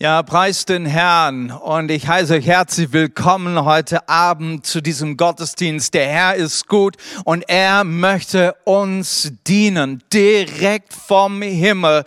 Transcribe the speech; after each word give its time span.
Ja, 0.00 0.24
preis 0.24 0.64
den 0.64 0.86
Herrn 0.86 1.52
und 1.52 1.88
ich 1.88 2.08
heiße 2.08 2.34
euch 2.34 2.46
herzlich 2.46 2.92
willkommen 2.92 3.64
heute 3.64 4.08
Abend 4.08 4.66
zu 4.66 4.80
diesem 4.80 5.16
Gottesdienst. 5.16 5.94
Der 5.94 6.08
Herr 6.08 6.34
ist 6.34 6.66
gut 6.66 6.96
und 7.24 7.44
er 7.46 7.84
möchte 7.84 8.56
uns 8.64 9.30
dienen, 9.46 10.02
direkt 10.12 10.92
vom 10.92 11.42
Himmel, 11.42 12.02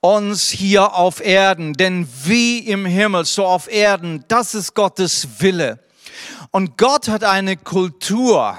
uns 0.00 0.48
hier 0.48 0.94
auf 0.94 1.22
Erden. 1.22 1.74
Denn 1.74 2.08
wie 2.24 2.60
im 2.60 2.86
Himmel, 2.86 3.26
so 3.26 3.44
auf 3.44 3.70
Erden, 3.70 4.24
das 4.28 4.54
ist 4.54 4.72
Gottes 4.72 5.28
Wille. 5.38 5.78
Und 6.56 6.78
Gott 6.78 7.08
hat 7.08 7.22
eine 7.22 7.58
Kultur, 7.58 8.56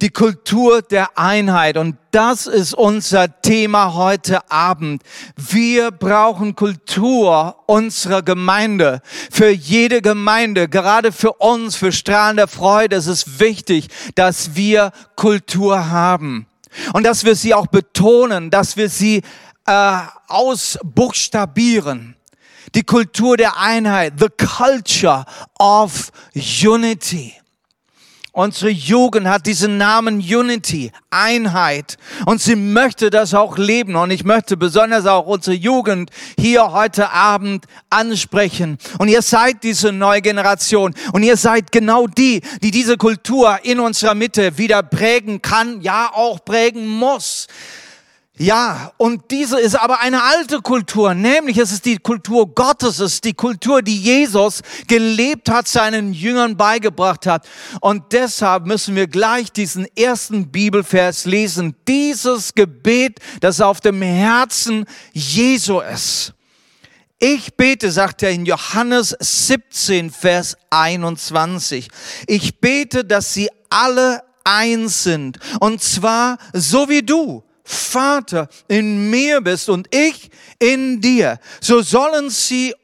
die 0.00 0.10
Kultur 0.10 0.82
der 0.82 1.16
Einheit. 1.16 1.76
Und 1.76 1.96
das 2.10 2.48
ist 2.48 2.74
unser 2.74 3.40
Thema 3.40 3.94
heute 3.94 4.50
Abend. 4.50 5.04
Wir 5.36 5.92
brauchen 5.92 6.56
Kultur 6.56 7.54
unserer 7.66 8.22
Gemeinde. 8.22 9.00
Für 9.30 9.48
jede 9.48 10.02
Gemeinde, 10.02 10.68
gerade 10.68 11.12
für 11.12 11.34
uns, 11.34 11.76
für 11.76 11.92
strahlende 11.92 12.48
Freude, 12.48 12.96
ist 12.96 13.06
es 13.06 13.38
wichtig, 13.38 13.90
dass 14.16 14.56
wir 14.56 14.90
Kultur 15.14 15.88
haben. 15.88 16.48
Und 16.94 17.04
dass 17.04 17.24
wir 17.24 17.36
sie 17.36 17.54
auch 17.54 17.68
betonen, 17.68 18.50
dass 18.50 18.76
wir 18.76 18.88
sie 18.88 19.22
äh, 19.68 19.98
ausbuchstabieren. 20.26 22.15
Die 22.74 22.82
Kultur 22.82 23.36
der 23.36 23.58
Einheit, 23.58 24.14
the 24.18 24.28
culture 24.28 25.24
of 25.58 26.10
unity. 26.34 27.34
Unsere 28.36 28.70
Jugend 28.70 29.26
hat 29.28 29.46
diesen 29.46 29.78
Namen 29.78 30.18
Unity, 30.18 30.92
Einheit. 31.08 31.96
Und 32.26 32.42
sie 32.42 32.54
möchte 32.54 33.08
das 33.08 33.32
auch 33.32 33.56
leben. 33.56 33.96
Und 33.96 34.10
ich 34.10 34.24
möchte 34.24 34.58
besonders 34.58 35.06
auch 35.06 35.24
unsere 35.24 35.56
Jugend 35.56 36.10
hier 36.38 36.70
heute 36.72 37.12
Abend 37.12 37.64
ansprechen. 37.88 38.76
Und 38.98 39.08
ihr 39.08 39.22
seid 39.22 39.62
diese 39.62 39.90
neue 39.90 40.20
Generation. 40.20 40.94
Und 41.14 41.22
ihr 41.22 41.38
seid 41.38 41.72
genau 41.72 42.08
die, 42.08 42.42
die 42.62 42.70
diese 42.70 42.98
Kultur 42.98 43.58
in 43.62 43.80
unserer 43.80 44.14
Mitte 44.14 44.58
wieder 44.58 44.82
prägen 44.82 45.40
kann, 45.40 45.80
ja 45.80 46.10
auch 46.12 46.44
prägen 46.44 46.86
muss. 46.86 47.46
Ja, 48.38 48.92
und 48.98 49.30
diese 49.30 49.58
ist 49.58 49.76
aber 49.76 50.00
eine 50.00 50.22
alte 50.22 50.60
Kultur, 50.60 51.14
nämlich 51.14 51.56
es 51.56 51.72
ist 51.72 51.86
die 51.86 51.96
Kultur 51.96 52.54
Gottes, 52.54 52.98
es 52.98 53.14
ist 53.14 53.24
die 53.24 53.32
Kultur, 53.32 53.80
die 53.80 53.96
Jesus 53.96 54.60
gelebt 54.86 55.48
hat, 55.48 55.66
seinen 55.66 56.12
Jüngern 56.12 56.54
beigebracht 56.54 57.26
hat. 57.26 57.48
Und 57.80 58.12
deshalb 58.12 58.66
müssen 58.66 58.94
wir 58.94 59.06
gleich 59.06 59.52
diesen 59.52 59.86
ersten 59.96 60.50
Bibelvers 60.50 61.24
lesen. 61.24 61.76
Dieses 61.88 62.54
Gebet, 62.54 63.20
das 63.40 63.62
auf 63.62 63.80
dem 63.80 64.02
Herzen 64.02 64.84
Jesu 65.14 65.80
ist. 65.80 66.34
Ich 67.18 67.56
bete, 67.56 67.90
sagt 67.90 68.22
er 68.22 68.32
in 68.32 68.44
Johannes 68.44 69.16
17, 69.18 70.10
Vers 70.10 70.58
21. 70.68 71.88
Ich 72.26 72.60
bete, 72.60 73.06
dass 73.06 73.32
sie 73.32 73.48
alle 73.70 74.22
eins 74.44 75.04
sind. 75.04 75.38
Und 75.60 75.82
zwar 75.82 76.36
so 76.52 76.90
wie 76.90 77.00
du 77.00 77.42
Vater, 77.66 78.48
in 78.68 79.10
mir 79.10 79.40
bist 79.40 79.68
und 79.68 79.92
ich 79.92 80.30
in 80.60 81.00
dir, 81.00 81.40
so 81.60 81.82
sollen 81.82 82.30
sie 82.30 82.74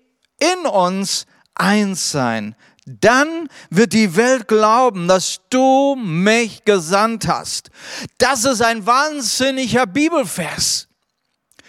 in 0.40 0.66
uns 0.66 1.26
eins 1.54 2.10
sein. 2.10 2.56
Dann 2.84 3.48
wird 3.70 3.92
die 3.92 4.16
Welt 4.16 4.48
glauben, 4.48 5.06
dass 5.06 5.40
du 5.50 5.94
mich 5.94 6.64
gesandt 6.64 7.28
hast. 7.28 7.70
Das 8.18 8.44
ist 8.44 8.60
ein 8.60 8.84
wahnsinniger 8.84 9.86
Bibelvers. 9.86 10.88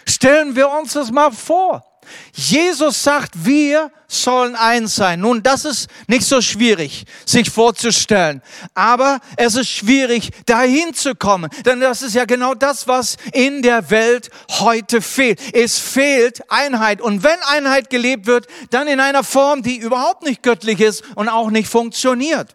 Stellen 0.06 0.56
wir 0.56 0.68
uns 0.70 0.94
das 0.94 1.12
mal 1.12 1.30
vor. 1.30 1.84
Jesus 2.32 3.02
sagt, 3.02 3.32
wir 3.44 3.90
sollen 4.08 4.54
eins 4.54 4.94
sein. 4.94 5.20
Nun, 5.20 5.42
das 5.42 5.64
ist 5.64 5.88
nicht 6.06 6.24
so 6.26 6.40
schwierig, 6.40 7.04
sich 7.24 7.50
vorzustellen. 7.50 8.42
Aber 8.74 9.20
es 9.36 9.54
ist 9.54 9.68
schwierig, 9.68 10.30
dahin 10.46 10.94
zu 10.94 11.14
kommen. 11.14 11.50
Denn 11.64 11.80
das 11.80 12.02
ist 12.02 12.14
ja 12.14 12.24
genau 12.24 12.54
das, 12.54 12.86
was 12.86 13.16
in 13.32 13.62
der 13.62 13.90
Welt 13.90 14.30
heute 14.48 15.00
fehlt. 15.00 15.40
Es 15.54 15.78
fehlt 15.78 16.50
Einheit. 16.50 17.00
Und 17.00 17.22
wenn 17.22 17.38
Einheit 17.48 17.90
gelebt 17.90 18.26
wird, 18.26 18.46
dann 18.70 18.88
in 18.88 19.00
einer 19.00 19.24
Form, 19.24 19.62
die 19.62 19.76
überhaupt 19.76 20.22
nicht 20.22 20.42
göttlich 20.42 20.80
ist 20.80 21.02
und 21.16 21.28
auch 21.28 21.50
nicht 21.50 21.68
funktioniert. 21.68 22.54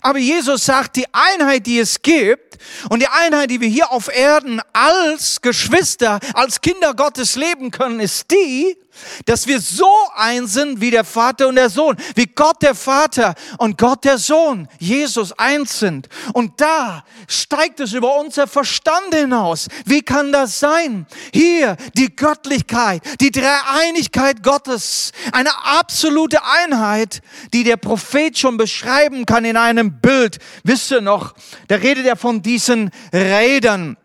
Aber 0.00 0.18
Jesus 0.18 0.64
sagt, 0.64 0.96
die 0.96 1.06
Einheit, 1.12 1.66
die 1.66 1.78
es 1.78 2.00
gibt 2.00 2.58
und 2.88 3.00
die 3.00 3.08
Einheit, 3.08 3.50
die 3.50 3.60
wir 3.60 3.68
hier 3.68 3.92
auf 3.92 4.08
Erden 4.08 4.60
als 4.72 5.40
Geschwister, 5.42 6.18
als 6.34 6.60
Kinder 6.60 6.94
Gottes 6.94 7.36
leben 7.36 7.70
können, 7.70 8.00
ist 8.00 8.30
die, 8.30 8.76
dass 9.24 9.46
wir 9.46 9.60
so 9.60 9.90
eins 10.14 10.52
sind 10.52 10.80
wie 10.80 10.90
der 10.90 11.04
Vater 11.04 11.48
und 11.48 11.56
der 11.56 11.70
Sohn, 11.70 11.96
wie 12.14 12.26
Gott 12.26 12.62
der 12.62 12.74
Vater 12.74 13.34
und 13.58 13.78
Gott 13.78 14.04
der 14.04 14.18
Sohn, 14.18 14.68
Jesus 14.78 15.32
eins 15.32 15.78
sind. 15.78 16.08
Und 16.32 16.60
da 16.60 17.04
steigt 17.28 17.80
es 17.80 17.92
über 17.92 18.18
unser 18.18 18.46
Verstand 18.46 19.14
hinaus. 19.14 19.68
Wie 19.84 20.02
kann 20.02 20.32
das 20.32 20.58
sein? 20.58 21.06
Hier 21.32 21.76
die 21.94 22.14
Göttlichkeit, 22.14 23.02
die 23.20 23.30
Dreieinigkeit 23.30 24.42
Gottes, 24.42 25.12
eine 25.32 25.50
absolute 25.64 26.40
Einheit, 26.64 27.22
die 27.52 27.64
der 27.64 27.76
Prophet 27.76 28.38
schon 28.38 28.56
beschreiben 28.56 29.26
kann 29.26 29.44
in 29.44 29.56
einem 29.56 30.00
Bild. 30.00 30.38
Wisst 30.64 30.90
ihr 30.90 31.00
noch, 31.00 31.34
da 31.68 31.76
redet 31.76 32.06
er 32.06 32.16
von 32.16 32.42
diesen 32.42 32.90
Rädern 33.12 33.96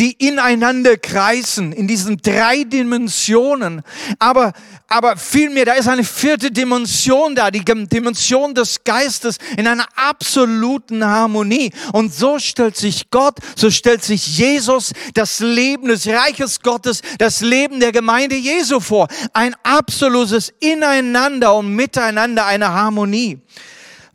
die 0.00 0.12
ineinander 0.12 0.96
kreisen 0.96 1.74
in 1.74 1.86
diesen 1.86 2.16
drei 2.16 2.64
Dimensionen. 2.64 3.82
Aber, 4.18 4.54
aber 4.88 5.18
vielmehr, 5.18 5.66
da 5.66 5.74
ist 5.74 5.88
eine 5.88 6.04
vierte 6.04 6.50
Dimension 6.50 7.34
da, 7.34 7.50
die 7.50 7.62
Dimension 7.62 8.54
des 8.54 8.82
Geistes 8.82 9.36
in 9.58 9.66
einer 9.66 9.86
absoluten 9.96 11.04
Harmonie. 11.04 11.70
Und 11.92 12.14
so 12.14 12.38
stellt 12.38 12.78
sich 12.78 13.10
Gott, 13.10 13.40
so 13.54 13.70
stellt 13.70 14.02
sich 14.02 14.38
Jesus 14.38 14.92
das 15.12 15.40
Leben 15.40 15.88
des 15.88 16.06
Reiches 16.06 16.60
Gottes, 16.60 17.02
das 17.18 17.42
Leben 17.42 17.78
der 17.78 17.92
Gemeinde 17.92 18.36
Jesu 18.36 18.80
vor. 18.80 19.06
Ein 19.34 19.54
absolutes 19.64 20.50
Ineinander 20.60 21.54
und 21.54 21.74
Miteinander, 21.74 22.46
eine 22.46 22.72
Harmonie. 22.72 23.38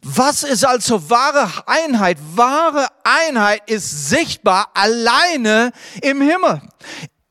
Was 0.07 0.43
ist 0.43 0.63
also 0.63 1.09
wahre 1.09 1.67
Einheit? 1.67 2.19
Wahre 2.35 2.87
Einheit 3.03 3.63
ist 3.67 4.09
sichtbar 4.09 4.69
alleine 4.75 5.71
im 5.99 6.21
Himmel. 6.21 6.61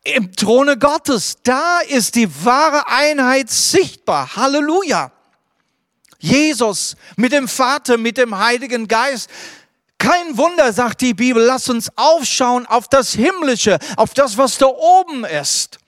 Im 0.02 0.34
Throne 0.34 0.76
Gottes, 0.76 1.36
da 1.44 1.78
ist 1.78 2.16
die 2.16 2.28
wahre 2.44 2.88
Einheit 2.88 3.48
sichtbar. 3.48 4.34
Halleluja. 4.34 5.12
Jesus 6.18 6.96
mit 7.14 7.30
dem 7.30 7.46
Vater, 7.46 7.96
mit 7.96 8.18
dem 8.18 8.36
Heiligen 8.36 8.88
Geist. 8.88 9.30
Kein 9.96 10.36
Wunder, 10.36 10.72
sagt 10.72 11.00
die 11.00 11.14
Bibel, 11.14 11.44
lass 11.44 11.68
uns 11.68 11.88
aufschauen 11.94 12.66
auf 12.66 12.88
das 12.88 13.12
Himmlische, 13.12 13.78
auf 13.96 14.14
das, 14.14 14.36
was 14.36 14.58
da 14.58 14.66
oben 14.66 15.24
ist 15.24 15.78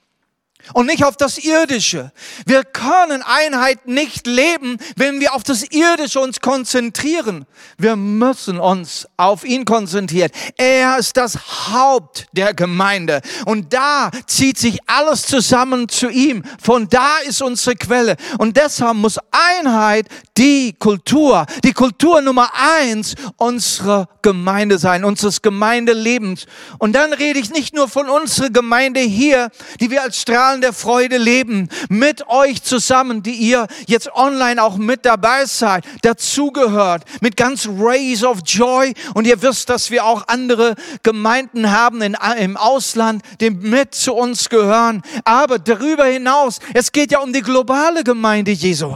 und 0.73 0.85
nicht 0.85 1.03
auf 1.03 1.17
das 1.17 1.37
Irdische. 1.37 2.11
Wir 2.45 2.63
können 2.63 3.21
Einheit 3.21 3.87
nicht 3.87 4.27
leben, 4.27 4.77
wenn 4.95 5.19
wir 5.19 5.33
auf 5.33 5.43
das 5.43 5.63
Irdische 5.63 6.19
uns 6.19 6.39
konzentrieren. 6.39 7.45
Wir 7.77 7.95
müssen 7.95 8.59
uns 8.59 9.07
auf 9.17 9.43
ihn 9.43 9.65
konzentrieren. 9.65 10.31
Er 10.57 10.97
ist 10.97 11.17
das 11.17 11.37
Haupt 11.71 12.27
der 12.31 12.53
Gemeinde 12.53 13.21
und 13.45 13.73
da 13.73 14.11
zieht 14.25 14.57
sich 14.57 14.79
alles 14.87 15.23
zusammen 15.23 15.89
zu 15.89 16.09
ihm. 16.09 16.43
Von 16.61 16.89
da 16.89 17.17
ist 17.27 17.41
unsere 17.41 17.75
Quelle 17.75 18.17
und 18.37 18.57
deshalb 18.57 18.95
muss 18.95 19.19
Einheit 19.31 20.07
die 20.37 20.73
Kultur, 20.73 21.45
die 21.63 21.73
Kultur 21.73 22.21
Nummer 22.21 22.51
eins 22.53 23.15
unserer 23.37 24.07
Gemeinde 24.21 24.77
sein, 24.77 25.03
unseres 25.03 25.41
Gemeindelebens. 25.41 26.45
Und 26.77 26.93
dann 26.93 27.13
rede 27.13 27.39
ich 27.39 27.49
nicht 27.49 27.73
nur 27.73 27.87
von 27.87 28.09
unserer 28.09 28.49
Gemeinde 28.49 28.99
hier, 28.99 29.49
die 29.79 29.89
wir 29.89 30.03
als 30.03 30.21
Strahlen 30.21 30.56
Strahlen 30.57 30.61
der 30.61 30.73
Freude 30.73 31.17
leben, 31.17 31.69
mit 31.89 32.27
euch 32.27 32.63
zusammen, 32.63 33.23
die 33.23 33.33
ihr 33.33 33.67
jetzt 33.87 34.13
online 34.13 34.61
auch 34.61 34.77
mit 34.77 35.05
dabei 35.05 35.45
seid, 35.45 35.85
dazugehört, 36.01 37.03
mit 37.21 37.37
ganz 37.37 37.67
Rays 37.67 38.23
of 38.23 38.39
Joy. 38.45 38.93
Und 39.13 39.27
ihr 39.27 39.41
wisst, 39.41 39.69
dass 39.69 39.91
wir 39.91 40.05
auch 40.05 40.27
andere 40.27 40.75
Gemeinden 41.03 41.71
haben 41.71 42.01
in, 42.01 42.17
im 42.39 42.57
Ausland, 42.57 43.23
die 43.39 43.49
mit 43.49 43.93
zu 43.93 44.13
uns 44.13 44.49
gehören. 44.49 45.01
Aber 45.25 45.59
darüber 45.59 46.05
hinaus, 46.05 46.59
es 46.73 46.91
geht 46.91 47.11
ja 47.11 47.19
um 47.19 47.33
die 47.33 47.41
globale 47.41 48.03
Gemeinde 48.03 48.51
Jesu, 48.51 48.95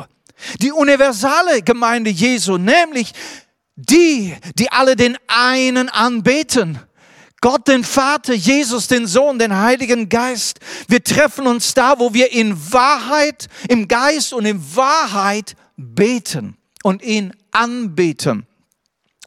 die 0.61 0.71
universale 0.71 1.61
Gemeinde 1.61 2.09
Jesu, 2.09 2.57
nämlich 2.57 3.13
die, 3.75 4.35
die 4.55 4.71
alle 4.71 4.95
den 4.95 5.17
einen 5.27 5.89
anbeten. 5.89 6.79
Gott 7.41 7.67
den 7.67 7.83
Vater, 7.83 8.33
Jesus 8.33 8.87
den 8.87 9.07
Sohn, 9.07 9.39
den 9.39 9.57
Heiligen 9.57 10.09
Geist. 10.09 10.59
Wir 10.87 11.03
treffen 11.03 11.47
uns 11.47 11.73
da, 11.73 11.97
wo 11.97 12.13
wir 12.13 12.31
in 12.31 12.55
Wahrheit, 12.71 13.47
im 13.67 13.87
Geist 13.87 14.31
und 14.31 14.45
in 14.45 14.75
Wahrheit 14.75 15.55
beten 15.75 16.55
und 16.83 17.01
ihn 17.01 17.33
anbeten. 17.51 18.45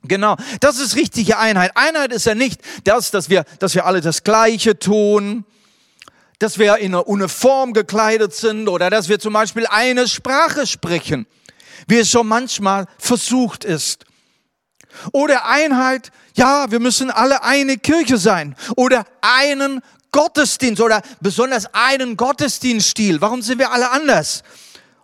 Genau, 0.04 0.36
das 0.60 0.78
ist 0.78 0.94
richtige 0.94 1.38
Einheit. 1.38 1.72
Einheit 1.74 2.12
ist 2.12 2.26
ja 2.26 2.34
nicht 2.36 2.60
das, 2.84 3.10
dass 3.10 3.30
wir, 3.30 3.44
dass 3.58 3.74
wir 3.74 3.84
alle 3.84 4.00
das 4.00 4.22
Gleiche 4.22 4.78
tun. 4.78 5.44
dass 6.40 6.58
wir 6.58 6.76
in 6.78 6.92
einer 6.94 7.06
Uniform 7.06 7.72
gekleidet 7.72 8.34
sind 8.34 8.68
oder 8.68 8.90
dass 8.90 9.08
wir 9.08 9.18
zum 9.18 9.32
Beispiel 9.32 9.66
eine 9.68 10.06
Sprache 10.08 10.66
sprechen, 10.66 11.26
wie 11.86 11.98
es 11.98 12.10
schon 12.10 12.26
manchmal 12.26 12.86
versucht 12.98 13.64
ist. 13.64 14.04
Oder 15.12 15.46
Einheit, 15.46 16.10
ja, 16.34 16.70
wir 16.70 16.80
müssen 16.80 17.10
alle 17.10 17.42
eine 17.42 17.76
Kirche 17.78 18.18
sein 18.18 18.54
oder 18.76 19.04
einen 19.20 19.80
Gottesdienst 20.12 20.80
oder 20.80 21.02
besonders 21.20 21.72
einen 21.72 22.16
Gottesdienststil. 22.16 23.20
Warum 23.20 23.42
sind 23.42 23.58
wir 23.58 23.72
alle 23.72 23.90
anders? 23.90 24.42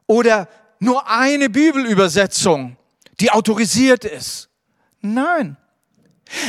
Oder 0.06 0.48
nur 0.78 1.08
eine 1.08 1.50
Bibelübersetzung, 1.50 2.76
die 3.18 3.30
autorisiert 3.30 4.04
ist. 4.04 4.48
Nein. 5.00 5.56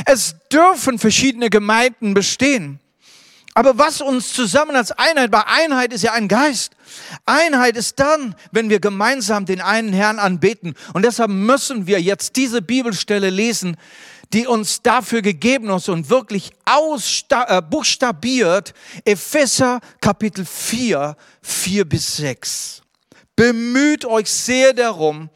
Es 0.05 0.35
dürfen 0.51 0.99
verschiedene 0.99 1.49
Gemeinden 1.49 2.13
bestehen. 2.13 2.80
Aber 3.53 3.77
was 3.77 3.99
uns 4.01 4.33
zusammen 4.33 4.75
als 4.75 4.91
Einheit, 4.91 5.29
bei 5.29 5.45
Einheit 5.45 5.91
ist 5.91 6.03
ja 6.03 6.13
ein 6.13 6.27
Geist. 6.27 6.73
Einheit 7.25 7.75
ist 7.75 7.99
dann, 7.99 8.35
wenn 8.51 8.69
wir 8.69 8.79
gemeinsam 8.79 9.45
den 9.45 9.59
einen 9.59 9.91
Herrn 9.91 10.19
anbeten. 10.19 10.75
Und 10.93 11.03
deshalb 11.03 11.31
müssen 11.31 11.85
wir 11.85 12.01
jetzt 12.01 12.37
diese 12.37 12.61
Bibelstelle 12.61 13.29
lesen, 13.29 13.75
die 14.33 14.47
uns 14.47 14.81
dafür 14.81 15.21
gegeben 15.21 15.69
ist 15.69 15.89
und 15.89 16.09
wirklich. 16.09 16.51
Äh, 16.65 17.61
Epheser 19.03 19.79
Kapitel 19.99 20.45
4, 20.45 21.17
4 21.41 21.85
bis 21.85 22.17
6. 22.17 22.81
Bemüht 23.35 24.05
euch 24.05 24.31
sehr 24.31 24.73
darum, 24.73 25.29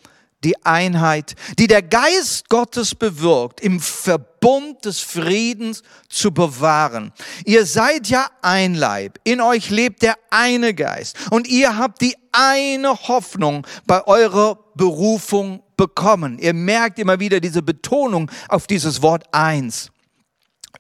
die 0.43 0.63
Einheit, 0.65 1.35
die 1.57 1.67
der 1.67 1.81
Geist 1.81 2.49
Gottes 2.49 2.93
bewirkt, 2.93 3.61
im 3.61 3.79
Verbund 3.79 4.85
des 4.85 4.99
Friedens 4.99 5.81
zu 6.07 6.31
bewahren. 6.31 7.11
Ihr 7.45 7.65
seid 7.65 8.07
ja 8.07 8.27
ein 8.41 8.75
Leib, 8.75 9.19
in 9.23 9.41
euch 9.41 9.69
lebt 9.69 10.03
der 10.03 10.15
eine 10.29 10.73
Geist 10.73 11.17
und 11.31 11.47
ihr 11.47 11.77
habt 11.77 12.01
die 12.01 12.15
eine 12.31 13.07
Hoffnung 13.07 13.65
bei 13.87 14.05
eurer 14.05 14.59
Berufung 14.75 15.63
bekommen. 15.77 16.37
Ihr 16.39 16.53
merkt 16.53 16.99
immer 16.99 17.19
wieder 17.19 17.39
diese 17.39 17.61
Betonung 17.61 18.29
auf 18.47 18.67
dieses 18.67 19.01
Wort 19.01 19.23
eins. 19.31 19.91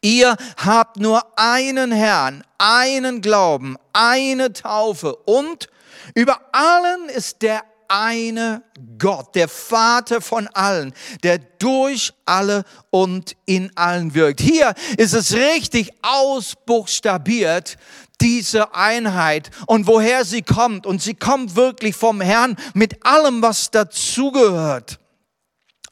Ihr 0.01 0.35
habt 0.57 0.97
nur 0.97 1.23
einen 1.35 1.91
Herrn, 1.91 2.43
einen 2.59 3.21
Glauben, 3.21 3.77
eine 3.93 4.53
Taufe 4.53 5.15
und 5.15 5.67
über 6.13 6.39
allen 6.51 7.09
ist 7.09 7.41
der 7.41 7.63
eine 7.87 8.63
Gott, 8.97 9.35
der 9.35 9.47
Vater 9.47 10.21
von 10.21 10.47
allen, 10.47 10.93
der 11.23 11.39
durch 11.59 12.13
alle 12.25 12.63
und 12.89 13.35
in 13.45 13.75
allen 13.75 14.13
wirkt. 14.13 14.41
Hier 14.41 14.73
ist 14.97 15.13
es 15.13 15.33
richtig 15.33 15.91
ausbuchstabiert, 16.01 17.77
diese 18.21 18.73
Einheit 18.73 19.51
und 19.67 19.87
woher 19.87 20.25
sie 20.25 20.41
kommt. 20.41 20.85
Und 20.85 21.01
sie 21.01 21.15
kommt 21.15 21.55
wirklich 21.55 21.95
vom 21.95 22.21
Herrn 22.21 22.55
mit 22.73 23.05
allem, 23.05 23.41
was 23.41 23.71
dazugehört. 23.71 24.99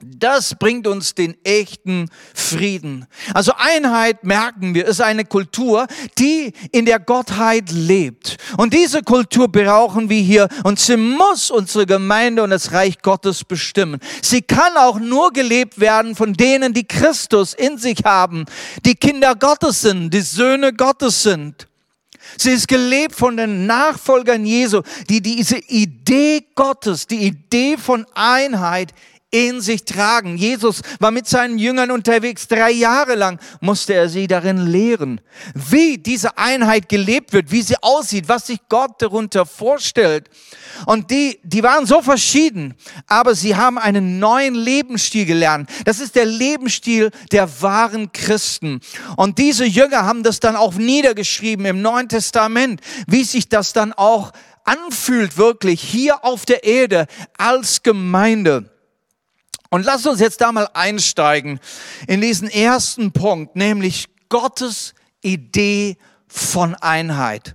Das 0.05 0.55
bringt 0.55 0.87
uns 0.87 1.15
den 1.15 1.35
echten 1.43 2.09
Frieden. 2.33 3.05
Also 3.33 3.53
Einheit, 3.57 4.23
merken 4.23 4.73
wir, 4.73 4.85
ist 4.85 5.01
eine 5.01 5.25
Kultur, 5.25 5.87
die 6.17 6.53
in 6.71 6.85
der 6.85 6.99
Gottheit 6.99 7.71
lebt. 7.71 8.37
Und 8.57 8.73
diese 8.73 9.01
Kultur 9.01 9.47
brauchen 9.51 10.09
wir 10.09 10.21
hier 10.21 10.47
und 10.63 10.79
sie 10.79 10.97
muss 10.97 11.51
unsere 11.51 11.85
Gemeinde 11.85 12.43
und 12.43 12.49
das 12.49 12.71
Reich 12.71 13.01
Gottes 13.01 13.43
bestimmen. 13.43 13.99
Sie 14.21 14.41
kann 14.41 14.77
auch 14.77 14.99
nur 14.99 15.31
gelebt 15.31 15.79
werden 15.79 16.15
von 16.15 16.33
denen, 16.33 16.73
die 16.73 16.87
Christus 16.87 17.53
in 17.53 17.77
sich 17.77 18.03
haben, 18.03 18.45
die 18.85 18.95
Kinder 18.95 19.35
Gottes 19.35 19.81
sind, 19.81 20.13
die 20.13 20.21
Söhne 20.21 20.73
Gottes 20.73 21.23
sind. 21.23 21.67
Sie 22.37 22.51
ist 22.51 22.67
gelebt 22.67 23.15
von 23.15 23.37
den 23.37 23.65
Nachfolgern 23.65 24.45
Jesu, 24.45 24.81
die 25.09 25.21
diese 25.21 25.57
Idee 25.57 26.45
Gottes, 26.55 27.07
die 27.07 27.27
Idee 27.27 27.77
von 27.77 28.05
Einheit 28.13 28.93
in 29.33 29.61
sich 29.61 29.83
tragen. 29.83 30.37
Jesus 30.37 30.83
war 30.99 31.09
mit 31.09 31.27
seinen 31.27 31.57
Jüngern 31.57 31.89
unterwegs. 31.89 32.47
Drei 32.47 32.69
Jahre 32.69 33.15
lang 33.15 33.39
musste 33.61 33.95
er 33.95 34.07
sie 34.07 34.27
darin 34.27 34.67
lehren, 34.67 35.21
wie 35.55 35.97
diese 35.97 36.37
Einheit 36.37 36.87
gelebt 36.87 37.33
wird, 37.33 37.51
wie 37.51 37.63
sie 37.63 37.75
aussieht, 37.81 38.29
was 38.29 38.47
sich 38.47 38.59
Gott 38.69 39.01
darunter 39.01 39.47
vorstellt. 39.47 40.29
Und 40.85 41.09
die, 41.09 41.39
die 41.43 41.63
waren 41.63 41.87
so 41.87 42.03
verschieden, 42.03 42.75
aber 43.07 43.33
sie 43.33 43.55
haben 43.55 43.79
einen 43.79 44.19
neuen 44.19 44.53
Lebensstil 44.53 45.25
gelernt. 45.25 45.67
Das 45.85 45.99
ist 45.99 46.15
der 46.15 46.25
Lebensstil 46.25 47.09
der 47.31 47.61
wahren 47.61 48.11
Christen. 48.11 48.81
Und 49.17 49.39
diese 49.39 49.65
Jünger 49.65 50.05
haben 50.05 50.21
das 50.21 50.41
dann 50.41 50.55
auch 50.55 50.75
niedergeschrieben 50.75 51.65
im 51.65 51.81
Neuen 51.81 52.07
Testament, 52.07 52.81
wie 53.07 53.23
sich 53.23 53.49
das 53.49 53.73
dann 53.73 53.93
auch 53.93 54.31
anfühlt 54.63 55.37
wirklich 55.37 55.81
hier 55.81 56.23
auf 56.23 56.45
der 56.45 56.63
Erde 56.63 57.07
als 57.37 57.81
Gemeinde. 57.81 58.72
Und 59.73 59.85
lass 59.85 60.05
uns 60.05 60.19
jetzt 60.19 60.39
da 60.39 60.51
mal 60.51 60.69
einsteigen 60.75 61.59
in 62.05 62.21
diesen 62.21 62.47
ersten 62.47 63.11
Punkt, 63.11 63.55
nämlich 63.55 64.05
Gottes 64.29 64.93
Idee 65.23 65.97
von 66.35 66.73
Einheit. 66.75 67.53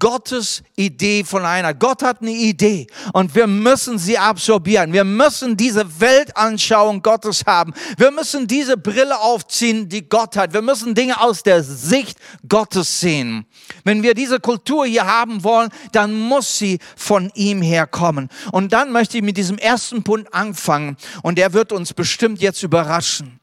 Gottes 0.00 0.64
Idee 0.74 1.22
von 1.22 1.44
Einheit. 1.44 1.78
Gott 1.78 2.02
hat 2.02 2.20
eine 2.20 2.32
Idee 2.32 2.88
und 3.12 3.32
wir 3.36 3.46
müssen 3.46 3.96
sie 3.96 4.18
absorbieren. 4.18 4.92
Wir 4.92 5.04
müssen 5.04 5.56
diese 5.56 6.00
Weltanschauung 6.00 7.00
Gottes 7.02 7.44
haben. 7.46 7.72
Wir 7.96 8.10
müssen 8.10 8.48
diese 8.48 8.76
Brille 8.76 9.20
aufziehen, 9.20 9.88
die 9.88 10.08
Gott 10.08 10.36
hat. 10.36 10.52
Wir 10.52 10.62
müssen 10.62 10.96
Dinge 10.96 11.20
aus 11.20 11.44
der 11.44 11.62
Sicht 11.62 12.18
Gottes 12.48 12.98
sehen. 12.98 13.46
Wenn 13.84 14.02
wir 14.02 14.14
diese 14.14 14.40
Kultur 14.40 14.84
hier 14.84 15.06
haben 15.06 15.44
wollen, 15.44 15.70
dann 15.92 16.12
muss 16.12 16.58
sie 16.58 16.80
von 16.96 17.30
ihm 17.34 17.62
herkommen. 17.62 18.30
Und 18.50 18.72
dann 18.72 18.90
möchte 18.90 19.18
ich 19.18 19.22
mit 19.22 19.36
diesem 19.36 19.58
ersten 19.58 20.02
Punkt 20.02 20.34
anfangen 20.34 20.96
und 21.22 21.38
der 21.38 21.52
wird 21.52 21.70
uns 21.70 21.94
bestimmt 21.94 22.40
jetzt 22.40 22.64
überraschen. 22.64 23.38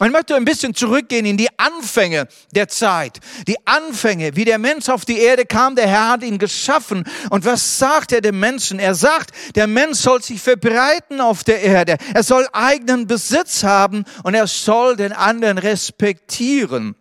Ich 0.00 0.12
möchte 0.12 0.36
ein 0.36 0.44
bisschen 0.44 0.74
zurückgehen 0.74 1.26
in 1.26 1.36
die 1.36 1.48
Anfänge 1.56 2.28
der 2.52 2.68
Zeit. 2.68 3.18
Die 3.48 3.56
Anfänge, 3.66 4.36
wie 4.36 4.44
der 4.44 4.58
Mensch 4.58 4.88
auf 4.88 5.04
die 5.04 5.18
Erde 5.18 5.44
kam, 5.44 5.74
der 5.74 5.88
Herr 5.88 6.10
hat 6.10 6.22
ihn 6.22 6.38
geschaffen. 6.38 7.02
Und 7.30 7.44
was 7.44 7.78
sagt 7.78 8.12
er 8.12 8.20
dem 8.20 8.38
Menschen? 8.38 8.78
Er 8.78 8.94
sagt, 8.94 9.32
der 9.56 9.66
Mensch 9.66 9.98
soll 9.98 10.22
sich 10.22 10.40
verbreiten 10.40 11.20
auf 11.20 11.42
der 11.42 11.62
Erde. 11.62 11.96
Er 12.14 12.22
soll 12.22 12.46
eigenen 12.52 13.08
Besitz 13.08 13.64
haben 13.64 14.04
und 14.22 14.34
er 14.34 14.46
soll 14.46 14.94
den 14.94 15.12
anderen 15.12 15.58
respektieren. 15.58 16.94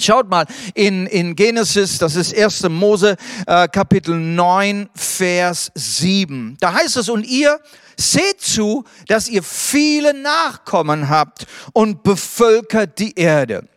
Schaut 0.00 0.28
mal 0.28 0.46
in, 0.74 1.06
in 1.06 1.36
Genesis, 1.36 1.98
das 1.98 2.16
ist 2.16 2.36
1. 2.36 2.68
Mose, 2.68 3.16
äh, 3.46 3.68
Kapitel 3.68 4.16
9, 4.16 4.88
Vers 4.94 5.70
7. 5.74 6.56
Da 6.58 6.74
heißt 6.74 6.96
es, 6.96 7.08
und 7.08 7.24
ihr 7.24 7.60
seht 7.96 8.40
zu, 8.40 8.84
dass 9.06 9.28
ihr 9.28 9.42
viele 9.42 10.12
Nachkommen 10.12 11.08
habt 11.08 11.46
und 11.72 12.02
bevölkert 12.02 12.98
die 12.98 13.14
Erde. 13.14 13.68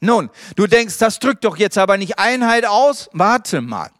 Nun, 0.00 0.30
du 0.54 0.66
denkst, 0.66 0.98
das 0.98 1.18
drückt 1.18 1.44
doch 1.44 1.56
jetzt 1.56 1.78
aber 1.78 1.96
nicht 1.96 2.18
Einheit 2.18 2.66
aus. 2.66 3.08
Warte 3.12 3.60
mal. 3.60 3.90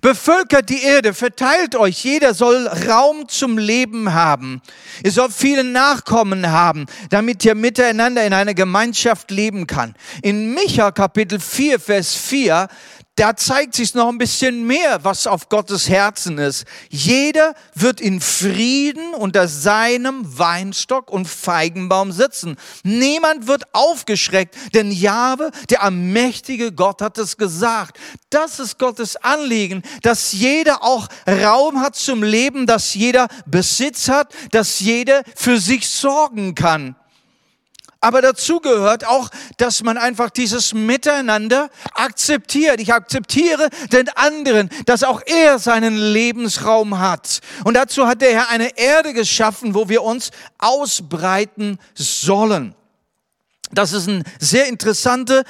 Bevölkert 0.00 0.68
die 0.68 0.82
Erde, 0.82 1.14
verteilt 1.14 1.74
euch, 1.74 2.04
jeder 2.04 2.34
soll 2.34 2.66
Raum 2.66 3.28
zum 3.28 3.58
Leben 3.58 4.12
haben. 4.12 4.60
Ihr 5.02 5.12
sollt 5.12 5.32
viele 5.32 5.64
Nachkommen 5.64 6.50
haben, 6.50 6.86
damit 7.10 7.44
ihr 7.44 7.54
miteinander 7.54 8.24
in 8.24 8.32
einer 8.32 8.54
Gemeinschaft 8.54 9.30
leben 9.30 9.66
kann. 9.66 9.94
In 10.22 10.54
Micha 10.54 10.90
Kapitel 10.90 11.40
4, 11.40 11.80
Vers 11.80 12.14
4, 12.14 12.68
da 13.16 13.34
zeigt 13.34 13.74
sich 13.74 13.94
noch 13.94 14.08
ein 14.08 14.18
bisschen 14.18 14.66
mehr, 14.66 15.02
was 15.02 15.26
auf 15.26 15.48
Gottes 15.48 15.88
Herzen 15.88 16.36
ist. 16.36 16.66
Jeder 16.90 17.54
wird 17.74 17.98
in 18.00 18.20
Frieden 18.20 19.14
unter 19.14 19.48
seinem 19.48 20.38
Weinstock 20.38 21.10
und 21.10 21.26
Feigenbaum 21.26 22.12
sitzen. 22.12 22.56
Niemand 22.82 23.46
wird 23.46 23.64
aufgeschreckt, 23.72 24.54
denn 24.74 24.92
Jahwe, 24.92 25.50
der 25.70 25.82
allmächtige 25.82 26.72
Gott, 26.72 27.00
hat 27.00 27.16
es 27.16 27.38
gesagt. 27.38 27.98
Das 28.28 28.58
ist 28.58 28.78
Gottes 28.78 29.16
Anliegen, 29.16 29.82
dass 30.02 30.32
jeder 30.32 30.82
auch 30.84 31.08
Raum 31.26 31.80
hat 31.80 31.96
zum 31.96 32.22
Leben, 32.22 32.66
dass 32.66 32.92
jeder 32.92 33.28
Besitz 33.46 34.10
hat, 34.10 34.34
dass 34.50 34.78
jeder 34.80 35.22
für 35.34 35.58
sich 35.58 35.88
sorgen 35.88 36.54
kann. 36.54 36.96
Aber 38.06 38.22
dazu 38.22 38.60
gehört 38.60 39.04
auch, 39.04 39.30
dass 39.56 39.82
man 39.82 39.98
einfach 39.98 40.30
dieses 40.30 40.72
Miteinander 40.72 41.70
akzeptiert. 41.92 42.80
Ich 42.80 42.92
akzeptiere 42.92 43.68
den 43.90 44.08
anderen, 44.10 44.70
dass 44.84 45.02
auch 45.02 45.22
er 45.26 45.58
seinen 45.58 45.96
Lebensraum 45.96 47.00
hat. 47.00 47.40
Und 47.64 47.74
dazu 47.74 48.06
hat 48.06 48.22
der 48.22 48.30
Herr 48.30 48.48
eine 48.50 48.78
Erde 48.78 49.12
geschaffen, 49.12 49.74
wo 49.74 49.88
wir 49.88 50.04
uns 50.04 50.30
ausbreiten 50.58 51.80
sollen. 51.96 52.76
Das 53.72 53.92
ist 53.92 54.06
ein 54.06 54.22
sehr 54.38 54.68
interessantes 54.68 55.42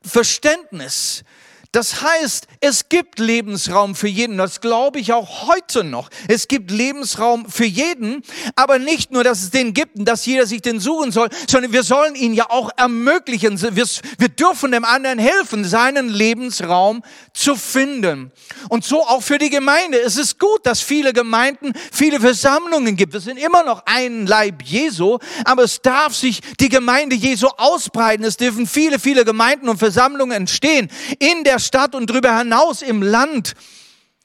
Verständnis. 0.00 1.24
Das 1.72 2.02
heißt, 2.02 2.48
es 2.60 2.90
gibt 2.90 3.18
Lebensraum 3.18 3.94
für 3.94 4.06
jeden. 4.06 4.36
Das 4.36 4.60
glaube 4.60 5.00
ich 5.00 5.14
auch 5.14 5.48
heute 5.48 5.84
noch. 5.84 6.10
Es 6.28 6.46
gibt 6.46 6.70
Lebensraum 6.70 7.48
für 7.48 7.64
jeden. 7.64 8.22
Aber 8.56 8.78
nicht 8.78 9.10
nur, 9.10 9.24
dass 9.24 9.42
es 9.42 9.50
den 9.50 9.72
gibt 9.72 9.96
und 9.96 10.04
dass 10.04 10.26
jeder 10.26 10.46
sich 10.46 10.60
den 10.60 10.80
suchen 10.80 11.12
soll, 11.12 11.30
sondern 11.50 11.72
wir 11.72 11.82
sollen 11.82 12.14
ihn 12.14 12.34
ja 12.34 12.50
auch 12.50 12.70
ermöglichen. 12.76 13.58
Wir, 13.74 13.86
wir 14.18 14.28
dürfen 14.28 14.72
dem 14.72 14.84
anderen 14.84 15.18
helfen, 15.18 15.64
seinen 15.64 16.10
Lebensraum 16.10 17.02
zu 17.32 17.56
finden. 17.56 18.32
Und 18.68 18.84
so 18.84 19.06
auch 19.06 19.22
für 19.22 19.38
die 19.38 19.48
Gemeinde. 19.48 19.98
Es 19.98 20.18
ist 20.18 20.38
gut, 20.38 20.66
dass 20.66 20.82
viele 20.82 21.14
Gemeinden, 21.14 21.72
viele 21.90 22.20
Versammlungen 22.20 22.96
gibt. 22.96 23.14
Wir 23.14 23.20
sind 23.20 23.38
immer 23.38 23.64
noch 23.64 23.84
ein 23.86 24.26
Leib 24.26 24.62
Jesu, 24.62 25.18
aber 25.46 25.62
es 25.62 25.80
darf 25.80 26.14
sich 26.14 26.42
die 26.60 26.68
Gemeinde 26.68 27.16
Jesu 27.16 27.46
ausbreiten. 27.56 28.24
Es 28.24 28.36
dürfen 28.36 28.66
viele, 28.66 28.98
viele 28.98 29.24
Gemeinden 29.24 29.70
und 29.70 29.78
Versammlungen 29.78 30.36
entstehen. 30.36 30.90
In 31.18 31.44
der 31.44 31.61
Stadt 31.62 31.94
und 31.94 32.10
darüber 32.10 32.36
hinaus 32.36 32.82
im 32.82 33.02
Land. 33.02 33.54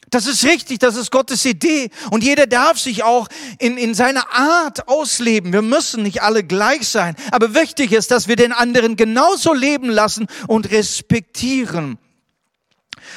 Das 0.10 0.26
ist 0.26 0.46
richtig, 0.46 0.80
das 0.80 0.96
ist 0.96 1.12
Gottes 1.12 1.44
Idee. 1.44 1.90
Und 2.12 2.24
jeder 2.24 2.48
darf 2.48 2.80
sich 2.80 3.04
auch 3.04 3.28
in, 3.60 3.78
in 3.78 3.94
seiner 3.94 4.32
Art 4.32 4.88
ausleben. 4.88 5.52
Wir 5.52 5.62
müssen 5.62 6.04
nicht 6.04 6.22
alle 6.22 6.44
gleich 6.44 6.88
sein. 6.88 7.16
Aber 7.32 7.54
wichtig 7.54 7.92
ist, 7.92 8.12
dass 8.12 8.30
wir 8.30 8.38
den 8.38 8.54
anderen 8.54 8.96
genauso 8.96 9.54
leben 9.54 9.90
lassen 9.90 10.28
und 10.48 10.72
respektieren. 10.72 11.98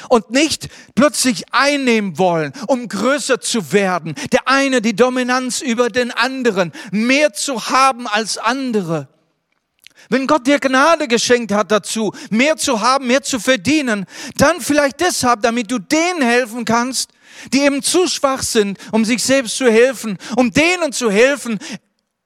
Und 0.09 0.31
nicht 0.31 0.67
plötzlich 0.95 1.53
einnehmen 1.53 2.17
wollen, 2.17 2.51
um 2.67 2.87
größer 2.87 3.39
zu 3.39 3.71
werden. 3.71 4.15
Der 4.33 4.47
eine 4.47 4.81
die 4.81 4.95
Dominanz 4.95 5.61
über 5.61 5.89
den 5.89 6.11
anderen, 6.11 6.73
mehr 6.91 7.33
zu 7.33 7.69
haben 7.69 8.07
als 8.07 8.37
andere. 8.37 9.07
Wenn 10.11 10.27
Gott 10.27 10.45
dir 10.45 10.59
Gnade 10.59 11.07
geschenkt 11.07 11.53
hat 11.53 11.71
dazu, 11.71 12.13
mehr 12.29 12.57
zu 12.57 12.81
haben, 12.81 13.07
mehr 13.07 13.21
zu 13.21 13.39
verdienen, 13.39 14.05
dann 14.35 14.59
vielleicht 14.59 14.99
deshalb, 14.99 15.41
damit 15.41 15.71
du 15.71 15.79
denen 15.79 16.21
helfen 16.21 16.65
kannst, 16.65 17.11
die 17.53 17.61
eben 17.61 17.81
zu 17.81 18.09
schwach 18.09 18.43
sind, 18.43 18.77
um 18.91 19.05
sich 19.05 19.23
selbst 19.23 19.55
zu 19.55 19.71
helfen, 19.71 20.17
um 20.35 20.51
denen 20.51 20.91
zu 20.91 21.09
helfen, 21.09 21.59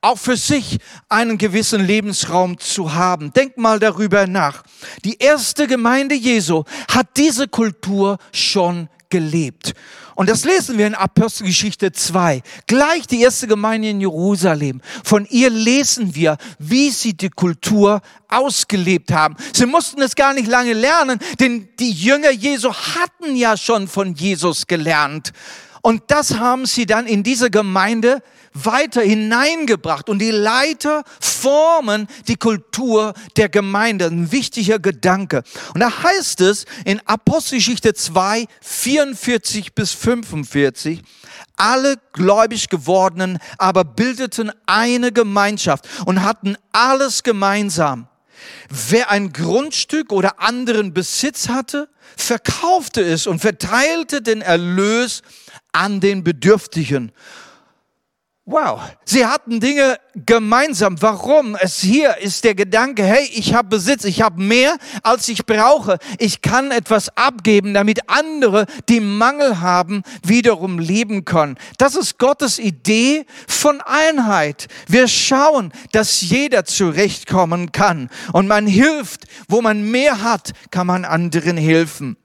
auch 0.01 0.17
für 0.17 0.35
sich 0.35 0.79
einen 1.09 1.37
gewissen 1.37 1.85
Lebensraum 1.85 2.57
zu 2.57 2.95
haben. 2.95 3.31
Denk 3.33 3.55
mal 3.57 3.77
darüber 3.77 4.25
nach. 4.25 4.63
Die 5.03 5.19
erste 5.19 5.67
Gemeinde 5.67 6.15
Jesu 6.15 6.63
hat 6.89 7.09
diese 7.17 7.47
Kultur 7.47 8.17
schon 8.33 8.89
gelebt. 9.11 9.75
Und 10.15 10.29
das 10.29 10.45
lesen 10.45 10.77
wir 10.77 10.87
in 10.87 10.95
Apostelgeschichte 10.95 11.91
2. 11.91 12.41
Gleich 12.67 13.05
die 13.05 13.21
erste 13.21 13.47
Gemeinde 13.47 13.89
in 13.89 13.99
Jerusalem. 13.99 14.81
Von 15.03 15.27
ihr 15.29 15.49
lesen 15.49 16.15
wir, 16.15 16.37
wie 16.57 16.89
sie 16.89 17.15
die 17.15 17.29
Kultur 17.29 18.01
ausgelebt 18.29 19.11
haben. 19.11 19.35
Sie 19.53 19.65
mussten 19.65 20.01
es 20.01 20.15
gar 20.15 20.33
nicht 20.33 20.47
lange 20.47 20.73
lernen, 20.73 21.19
denn 21.39 21.67
die 21.79 21.91
Jünger 21.91 22.31
Jesu 22.31 22.73
hatten 22.73 23.35
ja 23.35 23.57
schon 23.57 23.87
von 23.89 24.15
Jesus 24.15 24.67
gelernt. 24.67 25.33
Und 25.81 26.03
das 26.07 26.39
haben 26.39 26.65
sie 26.65 26.85
dann 26.85 27.05
in 27.05 27.21
diese 27.21 27.51
Gemeinde 27.51 28.23
weiter 28.55 29.01
hineingebracht 29.01 30.09
und 30.09 30.19
die 30.19 30.31
Leiter 30.31 31.03
formen 31.19 32.07
die 32.27 32.37
Kultur 32.37 33.13
der 33.37 33.49
Gemeinde. 33.49 34.05
Ein 34.05 34.31
wichtiger 34.31 34.79
Gedanke. 34.79 35.43
Und 35.73 35.81
da 35.81 36.03
heißt 36.03 36.41
es 36.41 36.65
in 36.85 36.99
Apostelgeschichte 37.05 37.93
2, 37.93 38.45
44 38.61 39.75
bis 39.75 39.91
45, 39.91 41.01
alle 41.57 41.97
gläubig 42.13 42.69
gewordenen 42.69 43.39
aber 43.57 43.83
bildeten 43.83 44.51
eine 44.65 45.11
Gemeinschaft 45.11 45.87
und 46.05 46.23
hatten 46.23 46.57
alles 46.71 47.23
gemeinsam. 47.23 48.07
Wer 48.69 49.11
ein 49.11 49.31
Grundstück 49.31 50.11
oder 50.11 50.39
anderen 50.39 50.93
Besitz 50.93 51.49
hatte, 51.49 51.89
verkaufte 52.17 53.01
es 53.01 53.27
und 53.27 53.39
verteilte 53.39 54.21
den 54.21 54.41
Erlös 54.41 55.21
an 55.71 55.99
den 55.99 56.23
Bedürftigen. 56.23 57.11
Wow, 58.47 58.79
sie 59.05 59.25
hatten 59.25 59.59
Dinge 59.59 59.97
gemeinsam. 60.13 61.01
Warum? 61.01 61.55
Es 61.55 61.79
hier 61.79 62.17
ist 62.17 62.43
der 62.43 62.53
Gedanke, 62.53 63.03
hey, 63.03 63.27
ich 63.33 63.55
habe 63.55 63.69
Besitz, 63.69 64.03
ich 64.03 64.21
habe 64.21 64.39
mehr, 64.39 64.77
als 65.01 65.27
ich 65.29 65.47
brauche. 65.47 65.97
Ich 66.19 66.43
kann 66.43 66.69
etwas 66.69 67.09
abgeben, 67.17 67.73
damit 67.73 68.07
andere, 68.07 68.67
die 68.87 68.99
Mangel 68.99 69.61
haben, 69.61 70.03
wiederum 70.23 70.77
leben 70.77 71.25
können. 71.25 71.57
Das 71.79 71.95
ist 71.95 72.19
Gottes 72.19 72.59
Idee 72.59 73.25
von 73.47 73.81
Einheit. 73.81 74.67
Wir 74.87 75.07
schauen, 75.07 75.73
dass 75.91 76.21
jeder 76.21 76.65
zurechtkommen 76.65 77.71
kann 77.71 78.11
und 78.31 78.47
man 78.47 78.67
hilft, 78.67 79.23
wo 79.47 79.63
man 79.63 79.89
mehr 79.89 80.21
hat, 80.21 80.51
kann 80.69 80.85
man 80.85 81.03
anderen 81.03 81.57
helfen 81.57 82.15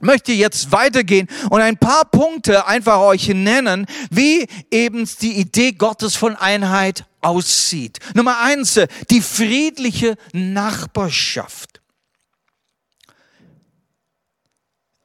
möchte 0.00 0.32
jetzt 0.32 0.72
weitergehen 0.72 1.28
und 1.50 1.60
ein 1.60 1.76
paar 1.76 2.04
Punkte 2.04 2.66
einfach 2.66 2.98
euch 2.98 3.28
nennen, 3.28 3.86
wie 4.10 4.46
eben 4.70 5.08
die 5.20 5.38
Idee 5.38 5.72
Gottes 5.72 6.16
von 6.16 6.36
Einheit 6.36 7.04
aussieht. 7.20 7.98
Nummer 8.14 8.40
eins, 8.40 8.80
die 9.10 9.20
friedliche 9.20 10.16
Nachbarschaft. 10.32 11.80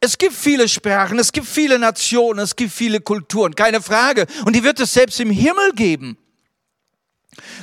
Es 0.03 0.17
gibt 0.17 0.33
viele 0.33 0.67
Sprachen, 0.67 1.19
es 1.19 1.31
gibt 1.31 1.45
viele 1.45 1.77
Nationen, 1.77 2.39
es 2.39 2.55
gibt 2.55 2.71
viele 2.71 3.01
Kulturen, 3.01 3.53
keine 3.53 3.81
Frage. 3.81 4.25
Und 4.45 4.55
die 4.55 4.63
wird 4.63 4.79
es 4.79 4.93
selbst 4.93 5.19
im 5.19 5.29
Himmel 5.29 5.73
geben. 5.73 6.17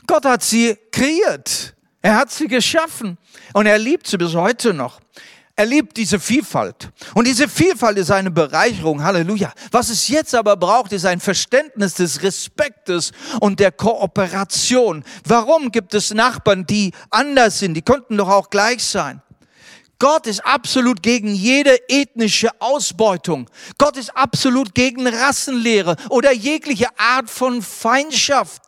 Gott 0.07 0.25
hat 0.25 0.45
sie 0.45 0.77
kreiert. 0.93 1.75
Er 2.01 2.15
hat 2.15 2.31
sie 2.31 2.47
geschaffen 2.47 3.19
und 3.55 3.67
er 3.67 3.77
liebt 3.79 4.07
sie 4.07 4.17
bis 4.19 4.35
heute 4.35 4.73
noch. 4.73 5.01
Er 5.59 5.67
liebt 5.67 5.97
diese 5.97 6.21
Vielfalt. 6.21 6.89
Und 7.15 7.27
diese 7.27 7.49
Vielfalt 7.49 7.99
ist 7.99 8.13
eine 8.13 8.31
Bereicherung. 8.31 9.03
Halleluja. 9.03 9.53
Was 9.73 9.91
es 9.91 10.07
jetzt 10.07 10.33
aber 10.33 10.57
braucht, 10.57 10.93
ist 10.93 11.05
ein 11.05 11.19
Verständnis 11.19 11.95
des 11.95 12.23
Respektes 12.23 13.11
und 13.41 13.59
der 13.59 13.73
Kooperation. 13.73 15.03
Warum 15.25 15.73
gibt 15.73 15.95
es 15.95 16.15
Nachbarn, 16.15 16.65
die 16.65 16.93
anders 17.11 17.59
sind? 17.59 17.75
Die 17.75 17.83
könnten 17.83 18.17
doch 18.17 18.29
auch 18.29 18.51
gleich 18.51 18.85
sein. 18.85 19.21
Gott 19.99 20.29
ist 20.29 20.47
absolut 20.47 21.03
gegen 21.03 21.35
jede 21.35 21.77
ethnische 21.89 22.51
Ausbeutung. 22.61 23.51
Gott 23.79 23.97
ist 23.97 24.17
absolut 24.17 24.77
gegen 24.77 25.09
Rassenlehre 25.09 25.97
oder 26.09 26.33
jegliche 26.33 26.87
Art 26.97 27.29
von 27.29 27.63
Feindschaft. 27.63 28.63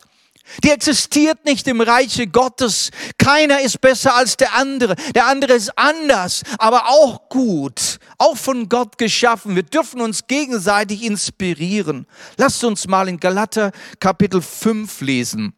Die 0.65 0.71
existiert 0.71 1.45
nicht 1.45 1.67
im 1.69 1.81
Reiche 1.81 2.27
Gottes. 2.27 2.91
Keiner 3.19 3.61
ist 3.61 3.81
besser 3.81 4.15
als 4.15 4.37
der 4.37 4.55
andere. 4.57 4.97
Der 5.15 5.27
andere 5.27 5.55
ist 5.55 5.77
anders, 5.79 6.43
aber 6.59 6.89
auch 6.89 7.29
gut, 7.29 7.99
auch 8.19 8.37
von 8.37 8.69
Gott 8.69 8.99
geschaffen. 8.99 9.57
Wir 9.57 9.63
dürfen 9.63 10.01
uns 10.01 10.27
gegenseitig 10.27 11.03
inspirieren. 11.05 12.07
Lasst 12.37 12.65
uns 12.65 12.87
mal 12.87 13.09
in 13.09 13.19
Galater 13.19 13.73
Kapitel 13.99 14.43
5 14.43 15.01
lesen. 15.01 15.55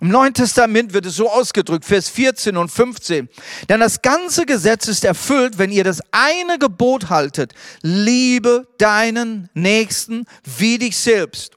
Im 0.00 0.08
Neuen 0.08 0.34
Testament 0.34 0.92
wird 0.92 1.06
es 1.06 1.16
so 1.16 1.30
ausgedrückt, 1.30 1.84
Vers 1.84 2.08
14 2.08 2.56
und 2.56 2.68
15. 2.68 3.28
Denn 3.68 3.80
das 3.80 4.02
ganze 4.02 4.44
Gesetz 4.44 4.88
ist 4.88 5.04
erfüllt, 5.04 5.56
wenn 5.56 5.70
ihr 5.70 5.84
das 5.84 6.00
eine 6.10 6.58
Gebot 6.58 7.10
haltet. 7.10 7.54
Liebe 7.80 8.66
deinen 8.78 9.48
Nächsten 9.54 10.26
wie 10.58 10.78
dich 10.78 10.96
selbst. 10.96 11.52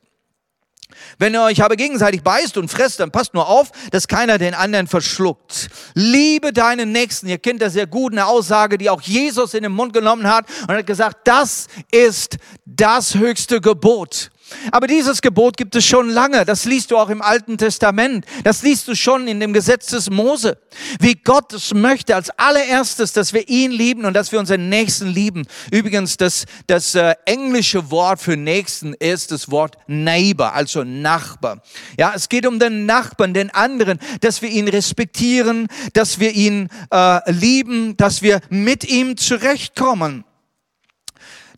Wenn 1.19 1.33
ihr 1.33 1.41
euch 1.41 1.63
aber 1.63 1.75
gegenseitig 1.75 2.21
beißt 2.21 2.57
und 2.57 2.69
fresst, 2.69 3.00
dann 3.00 3.12
passt 3.12 3.33
nur 3.33 3.47
auf, 3.47 3.71
dass 3.91 4.07
keiner 4.07 4.38
den 4.38 4.53
anderen 4.53 4.88
verschluckt. 4.88 5.69
Liebe 5.95 6.53
deinen 6.53 6.91
Nächsten. 6.91 7.27
Ihr 7.27 7.39
kennt 7.39 7.62
das 7.62 7.74
sehr 7.74 7.88
gut, 7.88 8.12
eine 8.12 8.27
Aussage, 8.27 8.77
die 8.77 8.89
auch 8.89 9.01
Jesus 9.01 9.53
in 9.53 9.63
den 9.63 9.71
Mund 9.71 9.93
genommen 9.93 10.27
hat 10.27 10.45
und 10.67 10.75
hat 10.75 10.86
gesagt, 10.86 11.27
das 11.27 11.67
ist 11.91 12.38
das 12.65 13.15
höchste 13.15 13.62
Gebot. 13.62 14.29
Aber 14.72 14.88
dieses 14.88 15.22
Gebot 15.22 15.58
gibt 15.58 15.75
es 15.75 15.86
schon 15.86 16.10
lange. 16.10 16.46
Das 16.46 16.66
liest 16.66 16.92
du 16.92 16.98
auch 16.98 17.10
im 17.10 17.22
Alten 17.22 17.58
Testament. 17.58 18.25
Das 18.44 18.63
liest 18.63 18.88
du 18.88 18.96
schon 18.96 19.27
in 19.27 19.39
dem 19.39 19.54
Gesetz 19.54 19.88
des 19.88 20.10
Mose. 20.10 20.58
Wie 21.00 21.16
Gott 21.16 21.54
es 21.54 21.74
möchte 21.74 22.16
als 22.16 22.30
allererstes, 22.32 23.13
dass 23.13 23.34
wir 23.34 23.48
ihn 23.50 23.72
lieben 23.72 24.06
und 24.06 24.13
dass 24.13 24.32
wir 24.32 24.39
unseren 24.39 24.70
Nächsten 24.70 25.08
lieben. 25.08 25.46
Übrigens, 25.72 26.18
das, 26.18 26.46
das 26.68 26.96
äh, 26.96 27.16
englische 27.25 27.92
Wort 27.92 28.20
für 28.20 28.38
Nächsten 28.38 28.94
ist 28.94 29.32
das 29.32 29.51
Wort 29.51 29.77
Neighbor, 29.88 30.54
also 30.54 30.84
Nachbar. 30.84 31.62
Ja, 31.98 32.13
es 32.16 32.30
geht 32.30 32.46
um 32.46 32.60
den 32.60 32.86
Nachbarn, 32.86 33.34
den 33.34 33.50
anderen, 33.50 34.00
dass 34.22 34.42
wir 34.42 34.50
ihn 34.50 34.68
respektieren, 34.68 35.68
dass 35.94 36.20
wir 36.20 36.32
ihn 36.32 36.70
äh, 36.92 37.32
lieben, 37.32 37.98
dass 37.98 38.22
wir 38.22 38.42
mit 38.50 38.84
ihm 38.86 39.18
zurechtkommen 39.18 40.24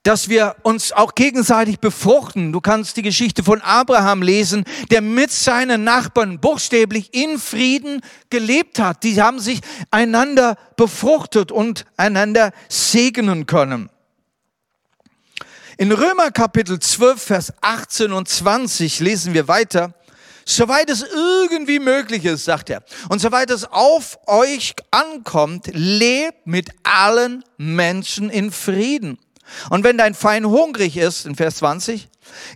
dass 0.03 0.29
wir 0.29 0.55
uns 0.63 0.91
auch 0.91 1.15
gegenseitig 1.15 1.79
befruchten. 1.79 2.51
Du 2.51 2.61
kannst 2.61 2.97
die 2.97 3.01
Geschichte 3.01 3.43
von 3.43 3.61
Abraham 3.61 4.21
lesen, 4.21 4.63
der 4.91 5.01
mit 5.01 5.31
seinen 5.31 5.83
Nachbarn 5.83 6.39
buchstäblich 6.39 7.13
in 7.13 7.37
Frieden 7.37 8.01
gelebt 8.29 8.79
hat. 8.79 9.03
Die 9.03 9.21
haben 9.21 9.39
sich 9.39 9.61
einander 9.91 10.57
befruchtet 10.77 11.51
und 11.51 11.85
einander 11.97 12.51
segnen 12.69 13.45
können. 13.45 13.89
In 15.77 15.91
Römer 15.91 16.31
Kapitel 16.31 16.79
12, 16.79 17.21
Vers 17.21 17.53
18 17.61 18.11
und 18.11 18.27
20 18.27 18.99
lesen 18.99 19.33
wir 19.33 19.47
weiter. 19.47 19.93
Soweit 20.45 20.89
es 20.89 21.03
irgendwie 21.03 21.79
möglich 21.79 22.25
ist, 22.25 22.43
sagt 22.43 22.69
er. 22.69 22.83
Und 23.07 23.19
soweit 23.19 23.51
es 23.51 23.65
auf 23.65 24.17
euch 24.25 24.73
ankommt, 24.91 25.69
lebt 25.71 26.47
mit 26.47 26.71
allen 26.83 27.43
Menschen 27.57 28.29
in 28.29 28.51
Frieden. 28.51 29.19
Und 29.69 29.83
wenn 29.83 29.97
dein 29.97 30.13
Feind 30.13 30.45
hungrig 30.45 30.97
ist, 30.97 31.25
in 31.25 31.35
Vers 31.35 31.57
20, 31.57 32.07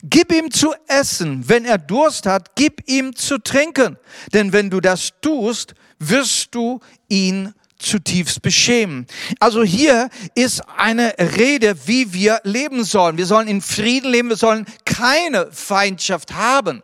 gib 0.04 0.32
ihm 0.32 0.52
zu 0.52 0.74
essen. 0.88 1.48
Wenn 1.48 1.66
er 1.66 1.78
Durst 1.78 2.26
hat, 2.26 2.56
gib 2.56 2.88
ihm 2.90 3.16
zu 3.16 3.38
trinken. 3.38 3.98
Denn 4.34 4.54
wenn 4.54 4.70
du 4.70 4.80
das 4.80 5.12
tust, 5.22 5.74
wirst 6.00 6.54
du 6.56 6.80
ihn 7.10 7.54
zutiefst 7.80 8.42
beschämen. 8.42 9.06
Also 9.40 9.64
hier 9.64 10.10
ist 10.36 10.62
eine 10.78 11.14
Rede, 11.38 11.76
wie 11.86 12.14
wir 12.14 12.40
leben 12.44 12.84
sollen. 12.84 13.18
Wir 13.18 13.26
sollen 13.26 13.48
in 13.48 13.62
Frieden 13.62 14.10
leben, 14.10 14.30
wir 14.30 14.38
sollen 14.38 14.66
keine 14.86 15.52
Feindschaft 15.52 16.34
haben. 16.34 16.82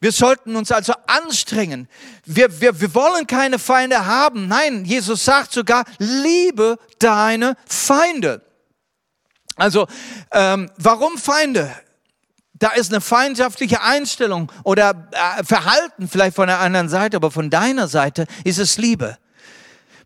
Wir 0.00 0.12
sollten 0.12 0.54
uns 0.54 0.70
also 0.70 0.92
anstrengen. 1.06 1.88
Wir, 2.24 2.60
wir, 2.60 2.80
wir 2.80 2.94
wollen 2.94 3.26
keine 3.26 3.58
Feinde 3.58 4.06
haben. 4.06 4.46
Nein, 4.46 4.84
Jesus 4.84 5.24
sagt 5.24 5.52
sogar, 5.52 5.84
liebe 5.98 6.78
deine 7.00 7.56
Feinde. 7.66 8.42
Also, 9.58 9.86
ähm, 10.32 10.70
warum 10.78 11.18
Feinde? 11.18 11.70
Da 12.54 12.70
ist 12.70 12.92
eine 12.92 13.00
feindschaftliche 13.00 13.82
Einstellung 13.82 14.50
oder 14.64 15.08
äh, 15.12 15.44
Verhalten 15.44 16.08
vielleicht 16.08 16.34
von 16.34 16.48
der 16.48 16.58
anderen 16.58 16.88
Seite, 16.88 17.16
aber 17.16 17.30
von 17.30 17.50
deiner 17.50 17.86
Seite 17.86 18.26
ist 18.44 18.58
es 18.58 18.78
Liebe. 18.78 19.18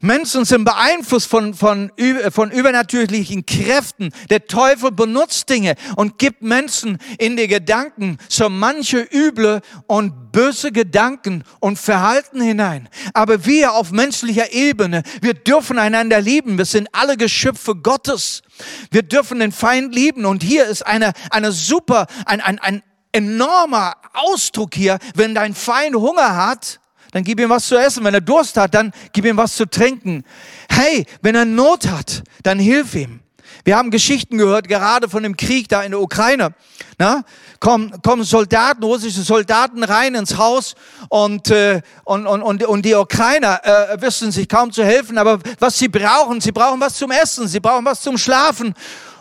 Menschen 0.03 0.45
sind 0.45 0.65
beeinflusst 0.65 1.29
von, 1.29 1.55
von, 1.55 1.93
von 2.31 2.51
übernatürlichen 2.51 3.47
Kräften. 3.47 4.11
Der 4.31 4.47
Teufel 4.49 4.91
benutzt 4.91 5.49
Dinge 5.49 5.77
und 5.95 6.19
gibt 6.19 6.43
Menschen 6.43 6.99
in 7.19 7.37
die 7.37 7.47
Gedanken 7.47 8.19
so 8.29 8.49
manche 8.49 8.99
üble 9.13 9.63
und 9.87 10.33
böse 10.33 10.73
Gedanken 10.73 11.45
und 11.61 11.79
Verhalten 11.79 12.41
hinein. 12.41 12.89
Aber 13.15 13.47
wir 13.47 13.75
auf 13.75 13.93
menschlicher 13.93 14.53
Ebene, 14.53 15.05
wir 15.21 15.35
dürfen 15.35 15.79
einander 15.79 16.21
lieben. 16.21 16.59
Wir 16.59 16.65
sind 16.65 16.89
alle 16.91 17.17
Geschöpfe 17.17 17.77
Gottes. 17.77 18.43
Wir 18.91 19.05
dürfen 19.05 19.39
den 19.39 19.53
Feind 19.53 19.95
lieben. 19.95 20.27
Und 20.27 20.43
hier 20.43 20.67
ist 20.67 20.85
eine, 20.85 21.13
eine 21.31 21.53
super, 21.53 22.09
ein, 22.27 22.41
ein, 22.41 22.59
ein 22.59 22.83
enormer 23.13 23.95
Ausdruck 24.15 24.75
hier. 24.75 24.99
Wenn 25.15 25.37
dein 25.37 25.55
Feind 25.55 25.95
Hunger 25.95 26.35
hat, 26.35 26.81
dann 27.13 27.23
gib 27.23 27.39
ihm 27.39 27.51
was 27.51 27.67
zu 27.67 27.77
essen. 27.77 28.03
Wenn 28.05 28.15
er 28.15 28.21
Durst 28.21 28.57
hat, 28.57 28.75
dann 28.75 28.93
gib 29.13 29.25
ihm 29.25 29.37
was 29.37 29.55
zu 29.55 29.67
trinken. 29.67 30.25
Hey, 30.69 31.07
wenn 31.21 31.35
er 31.35 31.45
Not 31.45 31.87
hat, 31.87 32.25
dann 32.43 32.59
hilf 32.59 32.95
ihm. 32.95 33.21
Wir 33.65 33.77
haben 33.77 33.91
Geschichten 33.91 34.39
gehört, 34.39 34.67
gerade 34.67 35.09
von 35.09 35.23
dem 35.23 35.37
Krieg 35.37 35.69
da 35.69 35.83
in 35.83 35.93
der 35.93 36.01
Ukraine. 36.01 36.55
Na, 36.99 37.23
kommen, 37.61 38.03
kommen 38.03 38.25
Soldaten, 38.25 38.83
russische 38.83 39.23
Soldaten 39.23 39.85
rein 39.85 40.15
ins 40.15 40.37
Haus 40.37 40.75
und, 41.09 41.51
äh, 41.51 41.81
und, 42.05 42.27
und, 42.27 42.43
und, 42.43 42.65
und 42.65 42.85
die 42.85 42.95
Ukrainer 42.95 43.61
äh, 43.63 44.01
wissen 44.01 44.33
sich 44.33 44.49
kaum 44.49 44.73
zu 44.73 44.85
helfen. 44.85 45.17
Aber 45.19 45.39
was 45.61 45.79
sie 45.79 45.89
brauchen, 45.89 46.41
sie 46.41 46.51
brauchen 46.51 46.81
was 46.81 46.95
zum 46.95 47.11
Essen, 47.11 47.47
sie 47.47 47.61
brauchen 47.61 47.85
was 47.85 48.03
zum 48.03 48.19
Schlafen. 48.19 48.75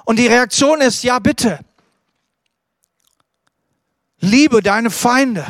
Und 0.05 0.17
die 0.17 0.27
Reaktion 0.27 0.81
ist, 0.81 1.03
ja 1.03 1.19
bitte, 1.19 1.59
liebe 4.19 4.61
deine 4.63 4.89
Feinde. 4.89 5.45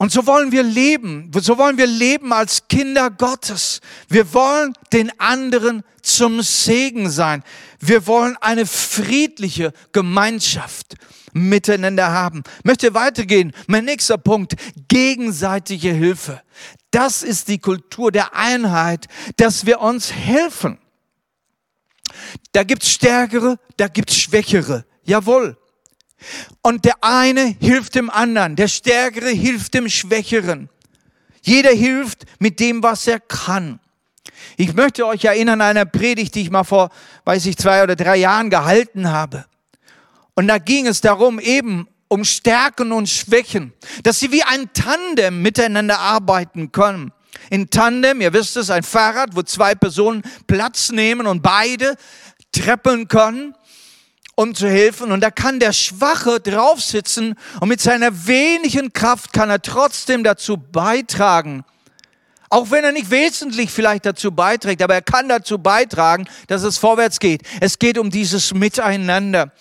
Und 0.00 0.10
so 0.10 0.26
wollen 0.26 0.50
wir 0.50 0.62
leben. 0.62 1.30
So 1.42 1.58
wollen 1.58 1.76
wir 1.76 1.86
leben 1.86 2.32
als 2.32 2.68
Kinder 2.68 3.10
Gottes. 3.10 3.82
Wir 4.08 4.32
wollen 4.32 4.72
den 4.94 5.12
anderen 5.20 5.82
zum 6.00 6.40
Segen 6.40 7.10
sein. 7.10 7.44
Wir 7.80 8.06
wollen 8.06 8.34
eine 8.40 8.64
friedliche 8.64 9.74
Gemeinschaft 9.92 10.94
miteinander 11.34 12.12
haben. 12.12 12.44
Ich 12.60 12.64
möchte 12.64 12.94
weitergehen. 12.94 13.52
Mein 13.66 13.84
nächster 13.84 14.16
Punkt. 14.16 14.56
Gegenseitige 14.88 15.92
Hilfe. 15.92 16.40
Das 16.90 17.22
ist 17.22 17.48
die 17.48 17.58
Kultur 17.58 18.10
der 18.10 18.34
Einheit, 18.34 19.06
dass 19.36 19.66
wir 19.66 19.80
uns 19.80 20.14
helfen. 20.14 20.78
Da 22.52 22.64
gibt's 22.64 22.90
Stärkere, 22.90 23.58
da 23.76 23.88
gibt's 23.88 24.16
Schwächere. 24.16 24.86
Jawohl. 25.04 25.59
Und 26.62 26.84
der 26.84 27.02
eine 27.02 27.56
hilft 27.60 27.94
dem 27.94 28.10
anderen, 28.10 28.56
der 28.56 28.68
Stärkere 28.68 29.30
hilft 29.30 29.74
dem 29.74 29.88
Schwächeren. 29.88 30.68
Jeder 31.42 31.70
hilft 31.70 32.24
mit 32.38 32.60
dem, 32.60 32.82
was 32.82 33.06
er 33.06 33.20
kann. 33.20 33.80
Ich 34.56 34.74
möchte 34.74 35.06
euch 35.06 35.24
erinnern 35.24 35.60
an 35.60 35.76
eine 35.76 35.86
Predigt, 35.86 36.34
die 36.34 36.42
ich 36.42 36.50
mal 36.50 36.64
vor, 36.64 36.90
weiß 37.24 37.46
ich, 37.46 37.56
zwei 37.56 37.82
oder 37.82 37.96
drei 37.96 38.16
Jahren 38.16 38.50
gehalten 38.50 39.10
habe. 39.10 39.46
Und 40.34 40.48
da 40.48 40.58
ging 40.58 40.86
es 40.86 41.00
darum, 41.00 41.38
eben 41.38 41.88
um 42.08 42.24
Stärken 42.24 42.92
und 42.92 43.08
Schwächen, 43.08 43.72
dass 44.02 44.18
sie 44.18 44.32
wie 44.32 44.42
ein 44.42 44.72
Tandem 44.72 45.42
miteinander 45.42 45.98
arbeiten 45.98 46.72
können. 46.72 47.12
In 47.50 47.70
Tandem, 47.70 48.20
ihr 48.20 48.32
wisst 48.32 48.56
es, 48.56 48.70
ein 48.70 48.82
Fahrrad, 48.82 49.34
wo 49.34 49.42
zwei 49.42 49.74
Personen 49.74 50.22
Platz 50.46 50.90
nehmen 50.90 51.26
und 51.26 51.42
beide 51.42 51.96
treppeln 52.52 53.08
können 53.08 53.54
um 54.40 54.54
zu 54.54 54.70
helfen. 54.70 55.12
Und 55.12 55.20
da 55.20 55.30
kann 55.30 55.60
der 55.60 55.74
Schwache 55.74 56.40
draufsitzen 56.40 57.34
und 57.60 57.68
mit 57.68 57.82
seiner 57.82 58.26
wenigen 58.26 58.90
Kraft 58.90 59.34
kann 59.34 59.50
er 59.50 59.60
trotzdem 59.60 60.24
dazu 60.24 60.56
beitragen, 60.56 61.62
auch 62.48 62.70
wenn 62.70 62.82
er 62.82 62.92
nicht 62.92 63.10
wesentlich 63.10 63.70
vielleicht 63.70 64.06
dazu 64.06 64.32
beiträgt, 64.32 64.80
aber 64.80 64.94
er 64.94 65.02
kann 65.02 65.28
dazu 65.28 65.58
beitragen, 65.58 66.26
dass 66.46 66.62
es 66.62 66.78
vorwärts 66.78 67.20
geht. 67.20 67.42
Es 67.60 67.78
geht 67.78 67.98
um 67.98 68.10
dieses 68.10 68.54
Miteinander. 68.54 69.52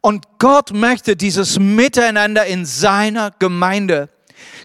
Und 0.00 0.26
Gott 0.38 0.72
möchte 0.72 1.14
dieses 1.14 1.60
Miteinander 1.60 2.44
in 2.44 2.66
seiner 2.66 3.30
Gemeinde. 3.38 4.08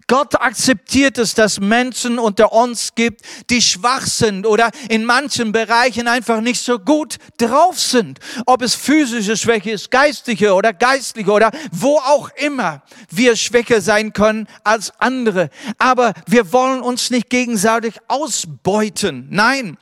Gott 0.08 0.40
akzeptiert 0.42 1.18
es, 1.18 1.36
dass 1.36 1.60
Menschen 1.60 2.20
unter 2.20 2.52
uns 2.52 2.96
gibt, 2.96 3.22
die 3.50 3.62
schwach 3.62 4.06
sind 4.06 4.46
oder 4.46 4.72
in 4.90 5.06
manchen 5.06 5.52
Bereichen 5.52 6.08
einfach 6.08 6.42
nicht 6.42 6.62
so 6.62 6.80
gut 6.80 7.18
drauf 7.38 7.80
sind. 7.80 8.20
Ob 8.46 8.62
es 8.62 8.76
physische 8.76 9.38
Schwäche 9.38 9.72
ist, 9.72 9.92
geistige 9.92 10.54
oder 10.54 10.74
geistliche 10.74 11.32
oder 11.32 11.52
wo 11.72 11.98
auch 11.98 12.30
immer 12.36 12.82
wir 13.10 13.36
schwächer 13.36 13.82
sein 13.82 14.14
können 14.14 14.48
als 14.64 14.92
andere. 15.00 15.50
Aber 15.78 16.14
wir 16.28 16.52
wollen 16.52 16.82
uns 16.82 17.10
nicht 17.10 17.30
gegenseitig 17.30 17.96
ausbeuten. 18.08 19.28
Nein. 19.30 19.78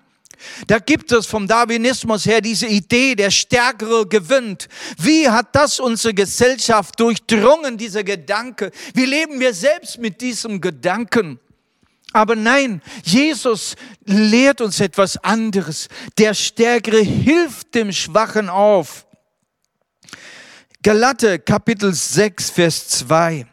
Da 0.68 0.80
gibt 0.80 1.12
es 1.12 1.26
vom 1.26 1.48
Darwinismus 1.48 2.26
her 2.26 2.42
diese 2.42 2.68
Idee, 2.68 3.16
der 3.16 3.32
Stärkere 3.32 4.08
gewinnt. 4.08 4.68
Wie 4.98 5.28
hat 5.30 5.56
das 5.56 5.80
unsere 5.80 6.14
Gesellschaft 6.14 7.00
durchdrungen, 7.00 7.78
dieser 7.78 8.04
Gedanke? 8.04 8.72
Wie 8.94 9.06
leben 9.06 9.40
wir 9.40 9.54
selbst 9.54 9.98
mit 9.98 10.22
diesem 10.22 10.62
Gedanken? 10.62 11.40
Aber 12.14 12.36
nein, 12.36 12.82
Jesus 13.04 13.76
lehrt 14.06 14.62
uns 14.62 14.80
etwas 14.80 15.18
anderes. 15.18 15.90
Der 16.18 16.34
Stärkere 16.34 17.02
hilft 17.02 17.76
dem 17.76 17.92
Schwachen 17.92 18.50
auf. 18.50 19.06
Galate 20.82 21.40
Kapitel 21.40 21.94
6, 21.94 22.50
Vers 22.50 22.88
2 22.90 23.46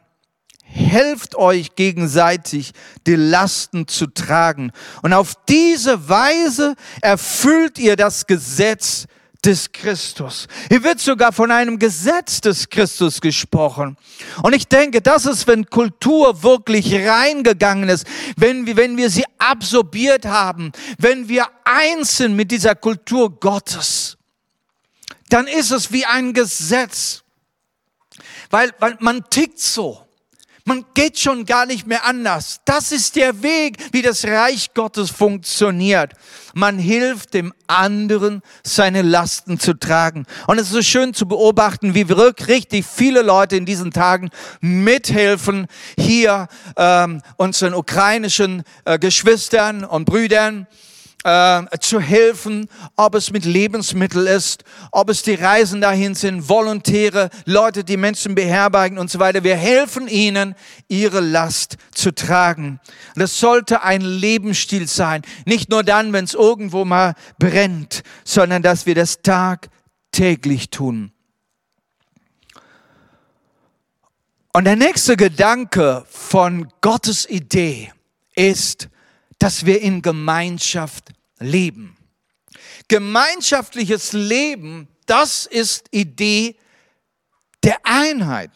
helft 0.75 1.37
euch 1.37 1.77
gegenseitig, 1.77 2.73
die 3.07 3.15
Lasten 3.15 3.87
zu 3.87 4.07
tragen. 4.07 4.73
Und 5.03 5.13
auf 5.13 5.35
diese 5.49 6.09
Weise 6.09 6.75
erfüllt 7.01 7.79
ihr 7.79 7.97
das 7.97 8.27
Gesetz 8.27 9.07
des 9.45 9.73
Christus. 9.73 10.49
Hier 10.69 10.83
wird 10.83 11.01
sogar 11.01 11.33
von 11.33 11.51
einem 11.51 11.79
Gesetz 11.79 12.41
des 12.41 12.69
Christus 12.69 13.21
gesprochen. 13.21 13.97
Und 14.43 14.55
ich 14.55 14.67
denke, 14.67 15.01
das 15.01 15.27
ist, 15.27 15.47
wenn 15.47 15.67
Kultur 15.67 16.43
wirklich 16.43 16.95
reingegangen 16.95 17.89
ist, 17.89 18.07
wenn 18.37 18.67
wir, 18.67 18.77
wenn 18.77 18.97
wir 18.97 19.11
sie 19.11 19.25
absorbiert 19.39 20.25
haben, 20.25 20.73
wenn 20.99 21.29
wir 21.29 21.47
eins 21.65 22.17
sind 22.17 22.35
mit 22.35 22.51
dieser 22.51 22.75
Kultur 22.75 23.39
Gottes, 23.39 24.17
dann 25.29 25.47
ist 25.47 25.71
es 25.71 25.93
wie 25.93 26.07
ein 26.07 26.33
Gesetz. 26.33 27.23
Weil, 28.51 28.73
weil 28.79 28.97
man 29.01 29.29
tickt 29.31 29.59
so. 29.59 30.04
Man 30.67 30.87
geht 30.95 31.19
schon 31.19 31.45
gar 31.45 31.67
nicht 31.67 31.87
mehr 31.87 32.07
anders. 32.07 32.61
Das 32.65 32.91
ist 32.91 33.17
der 33.17 33.43
Weg, 33.43 33.77
wie 33.93 34.01
das 34.01 34.25
Reich 34.25 34.73
Gottes 34.73 35.11
funktioniert. 35.11 36.15
Man 36.55 36.79
hilft 36.79 37.35
dem 37.35 37.53
anderen, 37.67 38.41
seine 38.63 39.03
Lasten 39.03 39.61
zu 39.61 39.75
tragen. 39.75 40.25
Und 40.47 40.59
es 40.59 40.69
ist 40.69 40.73
so 40.73 40.81
schön 40.81 41.13
zu 41.13 41.29
beobachten, 41.29 41.95
wie 41.95 42.09
wirklich 42.09 42.67
viele 42.87 43.21
Leute 43.21 43.57
in 43.57 43.67
diesen 43.67 43.91
Tagen 43.91 44.31
mithelfen, 44.63 45.67
hier 45.99 46.49
ähm, 46.79 47.21
unseren 47.37 47.75
ukrainischen 47.75 48.63
äh, 48.87 48.99
Geschwistern 48.99 49.85
und 49.85 50.07
Brüdern 50.07 50.67
äh, 51.25 51.63
zu 51.81 52.01
helfen, 52.01 52.69
ob 52.97 53.15
es 53.15 53.31
mit 53.31 53.45
Lebensmittel 53.45 54.27
ist, 54.27 54.63
ob 54.93 55.09
es 55.09 55.23
die 55.23 55.35
Reisen 55.35 55.81
dahin 55.81 56.15
sind, 56.15 56.49
Volontäre, 56.49 57.31
Leute, 57.47 57.83
die 57.83 57.97
Menschen 57.97 58.35
beherbergen 58.35 58.99
und 58.99 59.11
so 59.11 59.19
weiter. 59.19 59.43
Wir 59.43 59.57
helfen 59.57 60.07
ihnen, 60.07 60.55
ihre 60.89 61.21
Last 61.21 61.77
zu 61.93 62.15
tragen. 62.15 62.79
Das 63.17 63.41
sollte 63.41 63.83
ein 63.83 64.03
Lebensstil 64.03 64.87
sein. 64.87 65.23
Nicht 65.47 65.71
nur 65.71 65.83
dann, 65.83 66.13
wenn 66.13 66.25
es 66.25 66.35
irgendwo 66.35 66.85
mal 66.85 67.15
brennt, 67.39 68.03
sondern 68.25 68.63
dass 68.63 68.87
wir 68.87 68.95
das 68.95 69.23
tagtäglich 69.23 70.71
tun. 70.71 71.11
Und 74.53 74.65
der 74.65 74.77
nächste 74.77 75.17
Gedanke 75.17 76.05
von 76.09 76.69
Gottes 76.81 77.29
Idee 77.29 77.93
ist, 78.37 78.89
dass 79.39 79.67
wir 79.67 79.81
in 79.81 80.01
Gemeinschaft 80.01 81.14
leben. 81.39 81.97
Gemeinschaftliches 82.89 84.13
Leben, 84.13 84.89
das 85.07 85.47
ist 85.47 85.87
Idee 85.91 86.57
der 87.63 87.79
Einheit. 87.85 88.51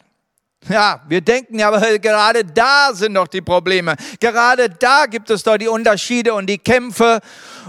Ja, 0.67 1.01
wir 1.07 1.21
denken 1.21 1.57
ja, 1.57 1.69
aber 1.69 1.97
gerade 1.97 2.43
da 2.43 2.91
sind 2.93 3.15
doch 3.15 3.27
die 3.27 3.41
Probleme. 3.41 3.95
Gerade 4.19 4.69
da 4.69 5.05
gibt 5.05 5.29
es 5.29 5.41
doch 5.41 5.57
die 5.57 5.67
Unterschiede 5.67 6.33
und 6.33 6.47
die 6.47 6.57
Kämpfe 6.59 7.21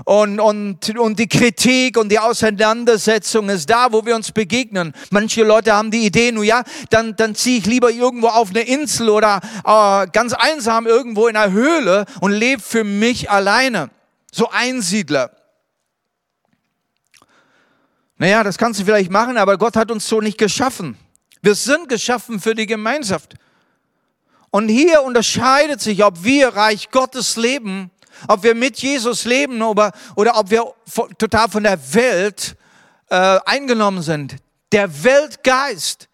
und, 0.05 0.39
und, 0.41 0.99
und 0.99 1.19
die 1.19 1.29
Kritik 1.29 1.97
und 1.97 2.11
die 2.11 2.19
Auseinandersetzung 2.19 3.49
ist 3.49 3.71
da, 3.71 3.93
wo 3.93 4.05
wir 4.05 4.17
uns 4.17 4.33
begegnen. 4.33 4.93
Manche 5.11 5.45
Leute 5.45 5.73
haben 5.73 5.91
die 5.91 6.05
Idee, 6.05 6.33
nun 6.33 6.45
ja, 6.45 6.63
dann, 6.91 7.17
dann 7.17 7.35
ziehe 7.35 7.59
ich 7.59 7.67
lieber 7.67 7.91
irgendwo 7.91 8.27
auf 8.27 8.51
eine 8.51 8.63
Insel 8.63 9.09
oder 9.09 9.41
äh, 9.65 10.07
ganz 10.13 10.35
einsam 10.35 10.87
irgendwo 10.87 11.29
in 11.29 11.37
einer 11.37 11.53
Höhle 11.53 12.05
und 12.21 12.33
lebe 12.33 12.61
für 12.61 12.85
mich 12.85 13.31
alleine. 13.31 13.91
So 14.33 14.49
Einsiedler. 14.51 15.31
Naja, 18.17 18.43
das 18.43 18.59
kannst 18.59 18.79
du 18.81 18.85
vielleicht 18.85 19.11
machen, 19.11 19.39
aber 19.39 19.57
Gott 19.57 19.77
hat 19.77 19.91
uns 19.91 20.07
so 20.07 20.21
nicht 20.21 20.39
geschaffen. 20.39 20.99
Wir 21.43 21.55
sind 21.55 21.89
geschaffen 21.89 22.39
für 22.39 22.55
die 22.55 22.67
Gemeinschaft. 22.67 23.35
Und 24.51 24.69
hier 24.69 25.03
unterscheidet 25.03 25.81
sich, 25.81 26.05
ob 26.05 26.23
wir 26.23 26.49
Reich 26.49 26.91
Gottes 26.91 27.37
leben, 27.37 27.91
ob 28.29 28.43
wir 28.43 28.55
mit 28.55 28.79
Jesus 28.79 29.25
leben 29.25 29.63
oder, 29.63 29.93
oder 30.17 30.37
ob 30.37 30.51
wir 30.51 30.75
total 31.19 31.49
von 31.49 31.63
der 31.63 31.79
Welt 31.95 32.57
äh, 33.09 33.39
eingenommen 33.47 34.03
sind. 34.03 34.37
Der 34.73 35.03
Weltgeist, 35.03 36.09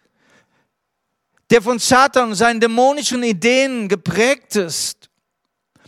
der 1.49 1.61
von 1.61 1.79
Satan 1.79 2.29
und 2.29 2.35
seinen 2.35 2.59
dämonischen 2.59 3.23
Ideen 3.23 3.89
geprägt 3.89 4.55
ist, 4.55 4.96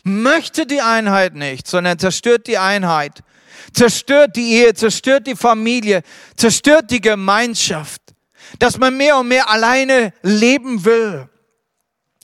möchte 0.04 0.66
die 0.66 0.82
Einheit 0.82 1.36
nicht, 1.36 1.68
sondern 1.68 2.00
zerstört 2.00 2.48
die 2.48 2.58
Einheit, 2.58 3.22
zerstört 3.74 4.36
die 4.36 4.54
Ehe, 4.54 4.74
zerstört 4.74 5.28
die 5.28 5.36
Familie, 5.36 6.02
zerstört 6.36 6.92
die 6.92 7.02
Gemeinschaft 7.02 8.02
dass 8.58 8.78
man 8.78 8.98
mehr 8.98 9.18
und 9.18 9.28
mehr 9.28 9.50
alleine 9.50 10.14
leben 10.24 10.86
will, 10.86 11.30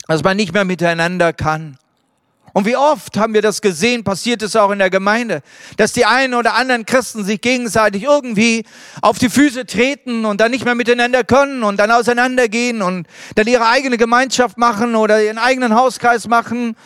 dass 0.08 0.24
man 0.24 0.36
nicht 0.36 0.52
mehr 0.52 0.64
miteinander 0.64 1.32
kann. 1.32 1.78
Und 2.52 2.64
wie 2.64 2.76
oft 2.76 3.18
haben 3.18 3.34
wir 3.34 3.42
das 3.42 3.60
gesehen, 3.60 4.02
passiert 4.02 4.40
es 4.40 4.56
auch 4.56 4.70
in 4.70 4.78
der 4.78 4.88
Gemeinde, 4.88 5.42
dass 5.76 5.92
die 5.92 6.06
einen 6.06 6.32
oder 6.32 6.54
anderen 6.54 6.86
Christen 6.86 7.22
sich 7.22 7.42
gegenseitig 7.42 8.04
irgendwie 8.04 8.64
auf 9.02 9.18
die 9.18 9.28
Füße 9.28 9.66
treten 9.66 10.24
und 10.24 10.40
dann 10.40 10.52
nicht 10.52 10.64
mehr 10.64 10.74
miteinander 10.74 11.22
können 11.22 11.62
und 11.62 11.76
dann 11.78 11.90
auseinandergehen 11.90 12.80
und 12.80 13.06
dann 13.34 13.46
ihre 13.46 13.68
eigene 13.68 13.98
Gemeinschaft 13.98 14.56
machen 14.56 14.94
oder 14.94 15.22
ihren 15.22 15.36
eigenen 15.36 15.74
Hauskreis 15.74 16.28
machen 16.28 16.76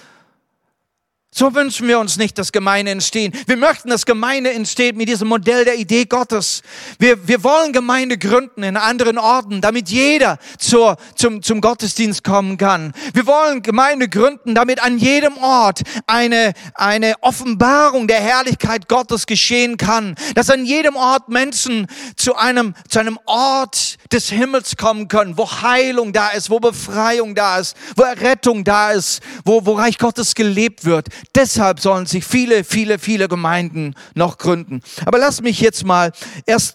so 1.33 1.55
wünschen 1.55 1.87
wir 1.87 2.01
uns 2.01 2.17
nicht, 2.17 2.39
dass 2.39 2.51
Gemeinde 2.51 2.91
entstehen. 2.91 3.33
Wir 3.47 3.57
möchten, 3.57 3.89
dass 3.89 4.05
Gemeinde 4.05 4.53
entsteht 4.53 4.97
mit 4.97 5.09
diesem 5.09 5.29
Modell 5.29 5.65
der 5.65 5.77
Idee 5.77 6.05
Gottes. 6.05 6.63
Wir, 6.99 7.29
wir 7.29 7.45
wollen 7.45 7.73
Gemeinde 7.73 8.19
gründen 8.19 8.65
in 8.65 8.77
anderen 8.77 9.17
Orten, 9.17 9.61
damit 9.61 9.91
jeder 9.91 10.39
zur, 10.59 10.97
zum, 11.15 11.41
zum 11.41 11.61
Gottesdienst 11.61 12.25
kommen 12.25 12.59
kann. 12.59 12.93
Wir 13.15 13.27
wollen 13.27 13.63
Gemeinde 13.63 14.09
gründen, 14.09 14.57
damit 14.57 14.83
an 14.83 14.99
jedem 14.99 15.37
Ort 15.39 15.83
eine, 16.09 16.53
eine 16.75 17.15
Offenbarung 17.21 18.09
der 18.09 18.21
Herrlichkeit 18.21 18.89
Gottes 18.89 19.25
geschehen 19.27 19.77
kann. 19.77 20.17
Dass 20.35 20.51
an 20.51 20.65
jedem 20.65 20.97
Ort 20.97 21.29
Menschen 21.29 21.87
zu 22.17 22.35
einem, 22.35 22.75
zu 22.89 22.99
einem 22.99 23.21
Ort 23.27 23.99
des 24.13 24.31
Himmels 24.31 24.77
kommen 24.77 25.07
können, 25.07 25.39
wo 25.39 25.49
Heilung 25.49 26.13
da 26.13 26.31
ist, 26.31 26.51
wo 26.51 26.59
Befreiung 26.59 27.37
da 27.37 27.61
ist, 27.61 27.77
wo 27.95 28.03
Errettung 28.03 28.65
da 28.65 28.91
ist, 28.91 29.23
wo, 29.45 29.65
wo 29.65 29.75
Reich 29.75 29.99
Gottes 29.99 30.35
gelebt 30.35 30.85
wird. 30.85 31.07
Deshalb 31.35 31.81
sollen 31.81 32.07
sich 32.07 32.25
viele, 32.25 32.65
viele, 32.65 32.99
viele 32.99 33.29
Gemeinden 33.29 33.95
noch 34.15 34.39
gründen. 34.39 34.83
Aber 35.05 35.19
lass 35.19 35.41
mich 35.43 35.61
jetzt 35.61 35.85
mal 35.85 36.13
1. 36.47 36.75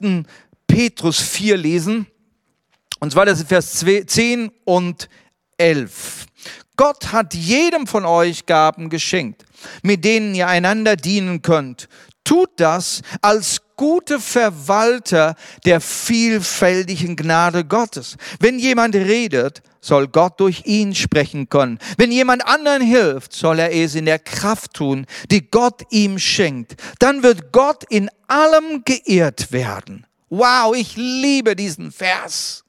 Petrus 0.68 1.20
4 1.20 1.58
lesen. 1.58 2.08
Und 3.00 3.12
zwar 3.12 3.26
das 3.26 3.40
ist 3.40 3.50
Vers 3.50 3.86
10 4.08 4.52
und 4.64 5.10
11. 5.58 6.26
Gott 6.78 7.12
hat 7.12 7.34
jedem 7.34 7.88
von 7.88 8.06
euch 8.06 8.46
Gaben 8.46 8.90
geschenkt, 8.90 9.46
mit 9.82 10.04
denen 10.04 10.36
ihr 10.36 10.48
einander 10.48 10.96
dienen 10.96 11.42
könnt. 11.42 11.88
Tut 12.24 12.50
das 12.58 13.02
als 13.22 13.62
gute 13.76 14.20
Verwalter 14.20 15.36
der 15.66 15.82
vielfältigen 15.82 17.16
Gnade 17.16 17.66
Gottes. 17.66 18.18
Wenn 18.40 18.60
jemand 18.60 18.96
redet, 18.96 19.62
soll 19.82 20.08
Gott 20.08 20.40
durch 20.40 20.64
ihn 20.66 20.96
sprechen 20.96 21.48
können. 21.50 21.80
Wenn 21.98 22.12
jemand 22.12 22.46
anderen 22.46 22.82
hilft, 22.82 23.34
soll 23.34 23.60
er 23.60 23.74
es 23.74 23.96
in 23.96 24.06
der 24.06 24.20
Kraft 24.20 24.74
tun, 24.74 25.06
die 25.30 25.50
Gott 25.50 25.84
ihm 25.92 26.18
schenkt. 26.20 26.76
Dann 27.00 27.24
wird 27.24 27.52
Gott 27.52 27.84
in 27.90 28.10
allem 28.28 28.84
geehrt 28.84 29.52
werden. 29.52 30.06
Wow, 30.30 30.76
ich 30.76 30.96
liebe 30.96 31.56
diesen 31.56 31.92
Vers. 31.92 32.64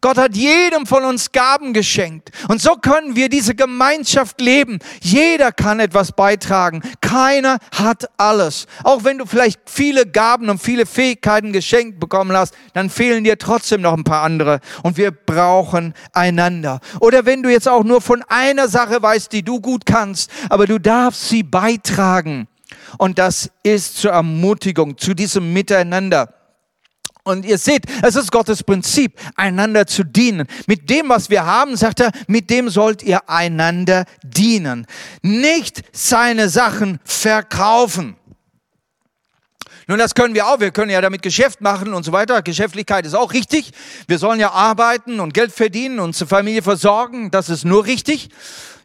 Gott 0.00 0.18
hat 0.18 0.36
jedem 0.36 0.86
von 0.86 1.04
uns 1.04 1.32
Gaben 1.32 1.72
geschenkt. 1.72 2.30
Und 2.48 2.60
so 2.60 2.76
können 2.76 3.16
wir 3.16 3.28
diese 3.28 3.54
Gemeinschaft 3.54 4.40
leben. 4.40 4.78
Jeder 5.00 5.52
kann 5.52 5.80
etwas 5.80 6.12
beitragen. 6.12 6.82
Keiner 7.00 7.58
hat 7.74 8.08
alles. 8.16 8.66
Auch 8.82 9.04
wenn 9.04 9.18
du 9.18 9.26
vielleicht 9.26 9.60
viele 9.66 10.06
Gaben 10.06 10.50
und 10.50 10.60
viele 10.60 10.86
Fähigkeiten 10.86 11.52
geschenkt 11.52 12.00
bekommen 12.00 12.36
hast, 12.36 12.54
dann 12.72 12.90
fehlen 12.90 13.24
dir 13.24 13.38
trotzdem 13.38 13.80
noch 13.80 13.94
ein 13.94 14.04
paar 14.04 14.22
andere. 14.22 14.60
Und 14.82 14.96
wir 14.96 15.10
brauchen 15.10 15.94
einander. 16.12 16.80
Oder 17.00 17.26
wenn 17.26 17.42
du 17.42 17.50
jetzt 17.50 17.68
auch 17.68 17.84
nur 17.84 18.00
von 18.00 18.22
einer 18.28 18.68
Sache 18.68 19.02
weißt, 19.02 19.32
die 19.32 19.42
du 19.42 19.60
gut 19.60 19.86
kannst, 19.86 20.30
aber 20.48 20.66
du 20.66 20.78
darfst 20.78 21.28
sie 21.28 21.42
beitragen. 21.42 22.48
Und 22.98 23.18
das 23.18 23.50
ist 23.62 23.98
zur 23.98 24.12
Ermutigung, 24.12 24.98
zu 24.98 25.14
diesem 25.14 25.52
Miteinander. 25.52 26.33
Und 27.24 27.46
ihr 27.46 27.56
seht, 27.56 27.84
es 28.02 28.16
ist 28.16 28.30
Gottes 28.30 28.62
Prinzip, 28.62 29.18
einander 29.34 29.86
zu 29.86 30.04
dienen. 30.04 30.46
Mit 30.66 30.90
dem, 30.90 31.08
was 31.08 31.30
wir 31.30 31.46
haben, 31.46 31.74
sagt 31.76 32.00
er, 32.00 32.12
mit 32.26 32.50
dem 32.50 32.68
sollt 32.68 33.02
ihr 33.02 33.30
einander 33.30 34.04
dienen. 34.22 34.86
Nicht 35.22 35.82
seine 35.92 36.50
Sachen 36.50 37.00
verkaufen. 37.04 38.16
Nun, 39.86 39.98
das 39.98 40.14
können 40.14 40.34
wir 40.34 40.46
auch. 40.46 40.60
Wir 40.60 40.70
können 40.70 40.90
ja 40.90 41.00
damit 41.00 41.22
Geschäft 41.22 41.60
machen 41.60 41.92
und 41.92 42.04
so 42.04 42.12
weiter. 42.12 42.40
Geschäftlichkeit 42.42 43.04
ist 43.04 43.14
auch 43.14 43.32
richtig. 43.32 43.72
Wir 44.06 44.18
sollen 44.18 44.40
ja 44.40 44.50
arbeiten 44.50 45.20
und 45.20 45.34
Geld 45.34 45.52
verdienen 45.52 46.00
und 46.00 46.14
zur 46.14 46.26
Familie 46.26 46.62
versorgen. 46.62 47.30
Das 47.30 47.48
ist 47.48 47.64
nur 47.64 47.84
richtig. 47.84 48.30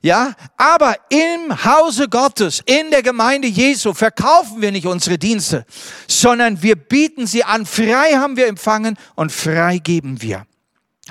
Ja, 0.02 0.34
aber 0.56 0.96
im 1.10 1.66
Hause 1.66 2.08
Gottes, 2.08 2.62
in 2.66 2.90
der 2.90 3.04
Gemeinde 3.04 3.50
Jesu 3.50 3.94
verkaufen 3.94 4.62
wir 4.62 4.72
nicht 4.72 4.88
unsere 4.88 5.18
Dienste, 5.18 5.66
sondern 6.08 6.62
wir 6.64 6.78
bieten 6.78 7.28
sie 7.28 7.44
an. 7.44 7.66
Frei 7.66 8.14
haben 8.14 8.38
wir 8.38 8.48
empfangen 8.48 8.98
und 9.16 9.32
frei 9.32 9.80
geben 9.80 10.22
wir. 10.22 10.46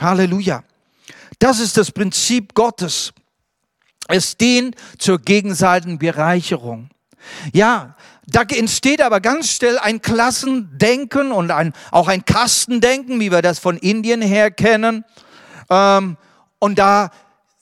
Halleluja. 0.00 0.64
Das 1.38 1.60
ist 1.60 1.76
das 1.76 1.92
Prinzip 1.92 2.54
Gottes. 2.54 3.12
Es 4.08 4.38
dient 4.38 4.74
zur 4.98 5.18
gegenseitigen 5.18 5.98
Bereicherung. 5.98 6.88
Ja, 7.52 7.94
da 8.30 8.42
entsteht 8.42 9.00
aber 9.00 9.20
ganz 9.20 9.50
schnell 9.52 9.78
ein 9.78 10.02
Klassendenken 10.02 11.32
und 11.32 11.50
ein, 11.50 11.72
auch 11.90 12.08
ein 12.08 12.24
Kastendenken, 12.26 13.20
wie 13.20 13.32
wir 13.32 13.40
das 13.40 13.58
von 13.58 13.78
Indien 13.78 14.20
her 14.20 14.50
kennen. 14.50 15.04
Ähm, 15.70 16.18
und 16.58 16.78
da 16.78 17.10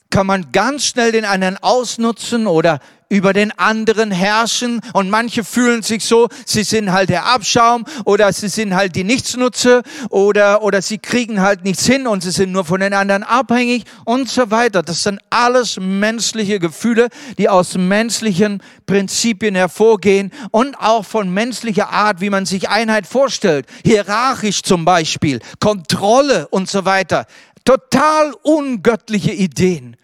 kann 0.09 0.27
man 0.27 0.51
ganz 0.51 0.85
schnell 0.85 1.11
den 1.11 1.25
anderen 1.25 1.57
ausnutzen 1.57 2.47
oder 2.47 2.79
über 3.09 3.33
den 3.33 3.57
anderen 3.57 4.11
herrschen 4.11 4.81
und 4.93 5.09
manche 5.09 5.43
fühlen 5.43 5.81
sich 5.81 6.03
so, 6.03 6.27
sie 6.45 6.63
sind 6.63 6.91
halt 6.91 7.09
der 7.09 7.25
Abschaum 7.25 7.85
oder 8.05 8.31
sie 8.33 8.49
sind 8.49 8.75
halt 8.75 8.95
die 8.95 9.03
Nichtsnutze 9.03 9.83
oder, 10.09 10.61
oder 10.61 10.81
sie 10.81 10.97
kriegen 10.97 11.41
halt 11.41 11.63
nichts 11.63 11.85
hin 11.85 12.07
und 12.07 12.23
sie 12.23 12.31
sind 12.31 12.51
nur 12.51 12.65
von 12.65 12.81
den 12.81 12.93
anderen 12.93 13.23
abhängig 13.23 13.85
und 14.05 14.29
so 14.29 14.51
weiter. 14.51 14.83
Das 14.83 15.03
sind 15.03 15.19
alles 15.29 15.77
menschliche 15.79 16.59
Gefühle, 16.59 17.07
die 17.37 17.49
aus 17.49 17.77
menschlichen 17.77 18.61
Prinzipien 18.85 19.55
hervorgehen 19.55 20.31
und 20.51 20.75
auch 20.75 21.05
von 21.05 21.33
menschlicher 21.33 21.89
Art, 21.89 22.21
wie 22.21 22.29
man 22.29 22.45
sich 22.45 22.69
Einheit 22.69 23.07
vorstellt. 23.07 23.65
Hierarchisch 23.85 24.63
zum 24.63 24.85
Beispiel, 24.85 25.39
Kontrolle 25.59 26.47
und 26.49 26.69
so 26.69 26.85
weiter. 26.85 27.25
Total 27.63 28.33
ungöttliche 28.43 29.31
Ideen. 29.31 29.97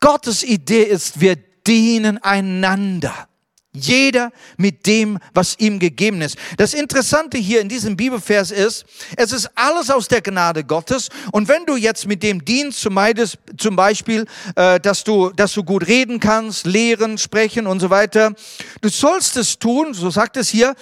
Gottes 0.00 0.44
Idee 0.44 0.84
ist, 0.84 1.20
wir 1.20 1.36
dienen 1.68 2.18
einander. 2.18 3.28
Jeder 3.74 4.32
mit 4.56 4.86
dem, 4.86 5.18
was 5.34 5.56
ihm 5.58 5.78
gegeben 5.78 6.22
ist. 6.22 6.36
Das 6.56 6.72
Interessante 6.72 7.36
hier 7.36 7.60
in 7.60 7.68
diesem 7.68 7.96
Bibelvers 7.96 8.50
ist, 8.50 8.86
es 9.14 9.30
ist 9.30 9.50
alles 9.54 9.90
aus 9.90 10.08
der 10.08 10.22
Gnade 10.22 10.64
Gottes. 10.64 11.10
Und 11.32 11.48
wenn 11.48 11.66
du 11.66 11.76
jetzt 11.76 12.06
mit 12.06 12.22
dem 12.22 12.44
dienst, 12.44 12.80
zum 12.80 13.76
Beispiel, 13.76 14.24
äh, 14.56 14.80
dass 14.80 15.04
du, 15.04 15.30
dass 15.30 15.52
du 15.52 15.62
gut 15.62 15.86
reden 15.86 16.18
kannst, 16.18 16.66
lehren, 16.66 17.18
sprechen 17.18 17.66
und 17.66 17.78
so 17.78 17.90
weiter, 17.90 18.32
du 18.80 18.88
sollst 18.88 19.36
es 19.36 19.58
tun, 19.58 19.92
so 19.92 20.10
sagt 20.10 20.38
es 20.38 20.48
hier, 20.48 20.74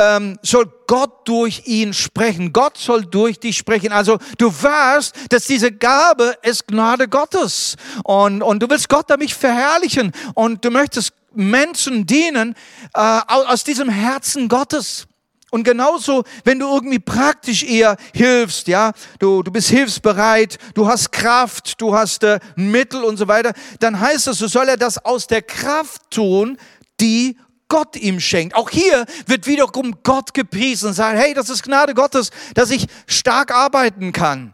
ähm, 0.00 0.38
soll 0.42 0.72
Gott 0.86 1.28
durch 1.28 1.66
ihn 1.66 1.92
sprechen. 1.92 2.52
Gott 2.52 2.78
soll 2.78 3.04
durch 3.04 3.38
dich 3.38 3.56
sprechen. 3.56 3.92
Also 3.92 4.18
du 4.38 4.50
weißt, 4.50 5.14
dass 5.28 5.44
diese 5.44 5.70
Gabe 5.70 6.34
ist 6.42 6.66
Gnade 6.66 7.06
Gottes. 7.06 7.76
Und, 8.02 8.42
und 8.42 8.62
du 8.62 8.70
willst 8.70 8.88
Gott 8.88 9.10
damit 9.10 9.30
verherrlichen. 9.30 10.12
Und 10.34 10.64
du 10.64 10.70
möchtest 10.70 11.12
Menschen 11.34 12.06
dienen 12.06 12.54
äh, 12.94 13.20
aus 13.26 13.62
diesem 13.62 13.88
Herzen 13.88 14.48
Gottes. 14.48 15.06
Und 15.50 15.64
genauso, 15.64 16.22
wenn 16.44 16.60
du 16.60 16.72
irgendwie 16.72 17.00
praktisch 17.00 17.64
eher 17.64 17.96
hilfst, 18.14 18.68
ja, 18.68 18.92
du, 19.18 19.42
du 19.42 19.50
bist 19.50 19.68
hilfsbereit, 19.68 20.58
du 20.74 20.86
hast 20.86 21.10
Kraft, 21.10 21.80
du 21.80 21.94
hast 21.94 22.22
äh, 22.22 22.38
Mittel 22.54 23.02
und 23.02 23.16
so 23.16 23.26
weiter, 23.26 23.52
dann 23.80 23.98
heißt 23.98 24.28
es, 24.28 24.38
so 24.38 24.46
soll 24.46 24.68
er 24.68 24.76
das 24.76 25.04
aus 25.04 25.26
der 25.26 25.42
Kraft 25.42 26.02
tun, 26.10 26.56
die 27.00 27.36
Gott 27.70 27.96
ihm 27.96 28.20
schenkt. 28.20 28.54
Auch 28.54 28.68
hier 28.68 29.06
wird 29.24 29.46
wiederum 29.46 30.02
Gott 30.02 30.34
gepriesen 30.34 30.88
und 30.88 30.94
sagt, 30.94 31.18
hey, 31.18 31.32
das 31.32 31.48
ist 31.48 31.62
Gnade 31.62 31.94
Gottes, 31.94 32.30
dass 32.52 32.70
ich 32.70 32.86
stark 33.06 33.54
arbeiten 33.54 34.12
kann, 34.12 34.52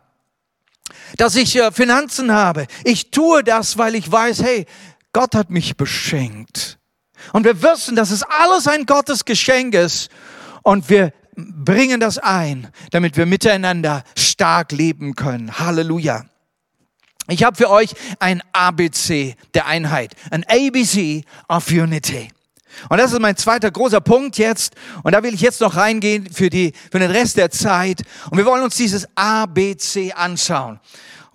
dass 1.16 1.34
ich 1.34 1.56
äh, 1.56 1.72
Finanzen 1.72 2.30
habe. 2.30 2.68
Ich 2.84 3.10
tue 3.10 3.42
das, 3.42 3.76
weil 3.76 3.96
ich 3.96 4.10
weiß, 4.12 4.42
hey, 4.42 4.66
Gott 5.12 5.34
hat 5.34 5.50
mich 5.50 5.76
beschenkt. 5.76 6.78
Und 7.32 7.44
wir 7.44 7.60
wissen, 7.62 7.96
dass 7.96 8.10
es 8.10 8.22
alles 8.22 8.68
ein 8.68 8.86
Gottesgeschenk 8.86 9.74
ist 9.74 10.10
und 10.62 10.88
wir 10.90 11.12
bringen 11.34 12.00
das 12.00 12.18
ein, 12.18 12.70
damit 12.90 13.16
wir 13.16 13.26
miteinander 13.26 14.04
stark 14.16 14.72
leben 14.72 15.16
können. 15.16 15.58
Halleluja. 15.58 16.26
Ich 17.28 17.42
habe 17.42 17.56
für 17.56 17.70
euch 17.70 17.94
ein 18.20 18.42
ABC 18.52 19.34
der 19.54 19.66
Einheit, 19.66 20.14
ein 20.30 20.44
ABC 20.44 21.24
of 21.48 21.68
Unity. 21.70 22.28
Und 22.88 22.98
das 22.98 23.12
ist 23.12 23.20
mein 23.20 23.36
zweiter 23.36 23.70
großer 23.70 24.00
Punkt 24.00 24.38
jetzt. 24.38 24.74
Und 25.02 25.12
da 25.12 25.22
will 25.22 25.34
ich 25.34 25.40
jetzt 25.40 25.60
noch 25.60 25.76
reingehen 25.76 26.28
für, 26.32 26.50
die, 26.50 26.72
für 26.90 26.98
den 26.98 27.10
Rest 27.10 27.36
der 27.36 27.50
Zeit. 27.50 28.02
Und 28.30 28.38
wir 28.38 28.46
wollen 28.46 28.62
uns 28.62 28.76
dieses 28.76 29.06
ABC 29.14 30.12
anschauen. 30.12 30.80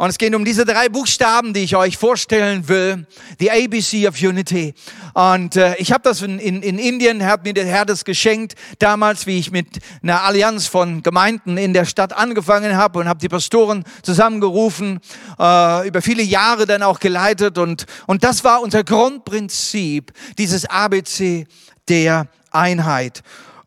Und 0.02 0.10
es 0.10 0.18
geht 0.18 0.34
um 0.34 0.44
diese 0.44 0.66
drei 0.66 0.90
Buchstaben, 0.90 1.54
die 1.54 1.60
ich 1.60 1.76
euch 1.76 1.96
vorstellen 1.96 2.68
will. 2.68 3.06
The 3.38 3.52
ABC 3.52 4.08
of 4.08 4.20
Unity. 4.20 4.74
Und 5.14 5.58
äh, 5.58 5.76
ich 5.76 5.92
habe 5.92 6.02
das 6.02 6.24
in, 6.24 6.40
in, 6.40 6.64
in 6.64 6.80
Indien, 6.80 7.24
hat 7.24 7.44
mir 7.44 7.54
der 7.54 7.68
Herr 7.68 7.86
das 7.86 8.04
geschenkt, 8.04 8.56
damals, 8.80 9.28
wie 9.28 9.38
ich 9.38 9.52
mit 9.52 9.78
einer 10.02 10.24
Allianz 10.24 10.66
von 10.66 11.04
Gemeinden 11.04 11.56
in 11.56 11.74
der 11.74 11.86
Stadt 11.86 12.14
angefangen 12.14 12.78
habe 12.78 12.98
und 12.98 13.08
habe 13.08 13.20
die 13.20 13.30
Pastoren 13.30 13.84
zusammengerufen, 14.02 15.02
äh, 15.38 15.88
über 15.88 16.02
viele 16.02 16.24
Jahre 16.24 16.66
dann 16.66 16.82
auch 16.82 17.00
geleitet. 17.00 17.60
Und, 17.60 17.86
und 18.08 18.24
das 18.24 18.44
war 18.44 18.64
unser 18.64 18.84
Grundprinzip, 18.84 20.14
dieses 20.40 20.66
ABC 20.66 21.46
der 21.88 22.26
Einheit. 22.50 23.22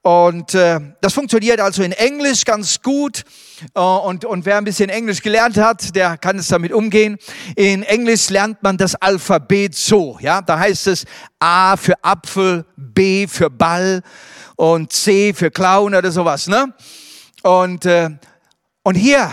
Und 0.05 0.53
äh, 0.53 0.81
das 1.01 1.14
funktioniert 1.14 1.61
also 1.61 1.83
in 1.83 1.93
Englisch 1.93 2.45
ganz 2.45 2.83
gut. 2.83 3.25
Äh, 3.75 3.81
und, 3.81 4.27
und 4.27 4.45
wer 4.45 4.59
ein 4.59 4.64
bisschen 4.64 4.90
Englisch 4.90 5.23
gelernt 5.23 5.57
hat, 5.57 5.97
der 5.97 6.19
kann 6.19 6.38
es 6.38 6.49
damit 6.49 6.73
umgehen. 6.73 7.17
In 7.57 7.83
Englisch 7.83 8.29
lernt 8.29 8.62
man 8.62 8.77
das 8.77 8.97
Alphabet 8.97 9.75
so. 9.75 10.19
Ja, 10.21 10.43
da 10.43 10.59
heißt 10.59 10.88
es 10.88 11.07
A 11.38 11.79
für 11.79 11.95
Apfel, 12.05 12.67
B 12.77 13.27
für 13.27 13.49
Ball 13.49 14.03
und 14.57 14.93
C 14.93 15.33
für 15.33 15.51
Clown 15.51 15.95
oder 15.95 16.12
sowas. 16.12 16.49
Ne? 16.49 16.75
Und, 17.43 17.87
äh, 17.87 18.11
und 18.83 18.97
hier 18.97 19.33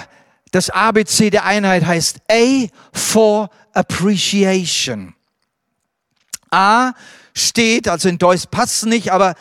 das 0.51 0.69
ABC 0.69 1.31
der 1.31 1.43
Einheit 1.43 1.85
heißt 1.85 2.21
A 2.31 2.67
for 2.93 3.49
Appreciation. 3.73 5.15
A 6.49 6.93
steht, 7.33 7.87
also 7.87 8.07
in 8.09 8.17
Deutsch 8.17 8.45
passt 8.49 8.85
nicht, 8.85 9.11
aber 9.11 9.35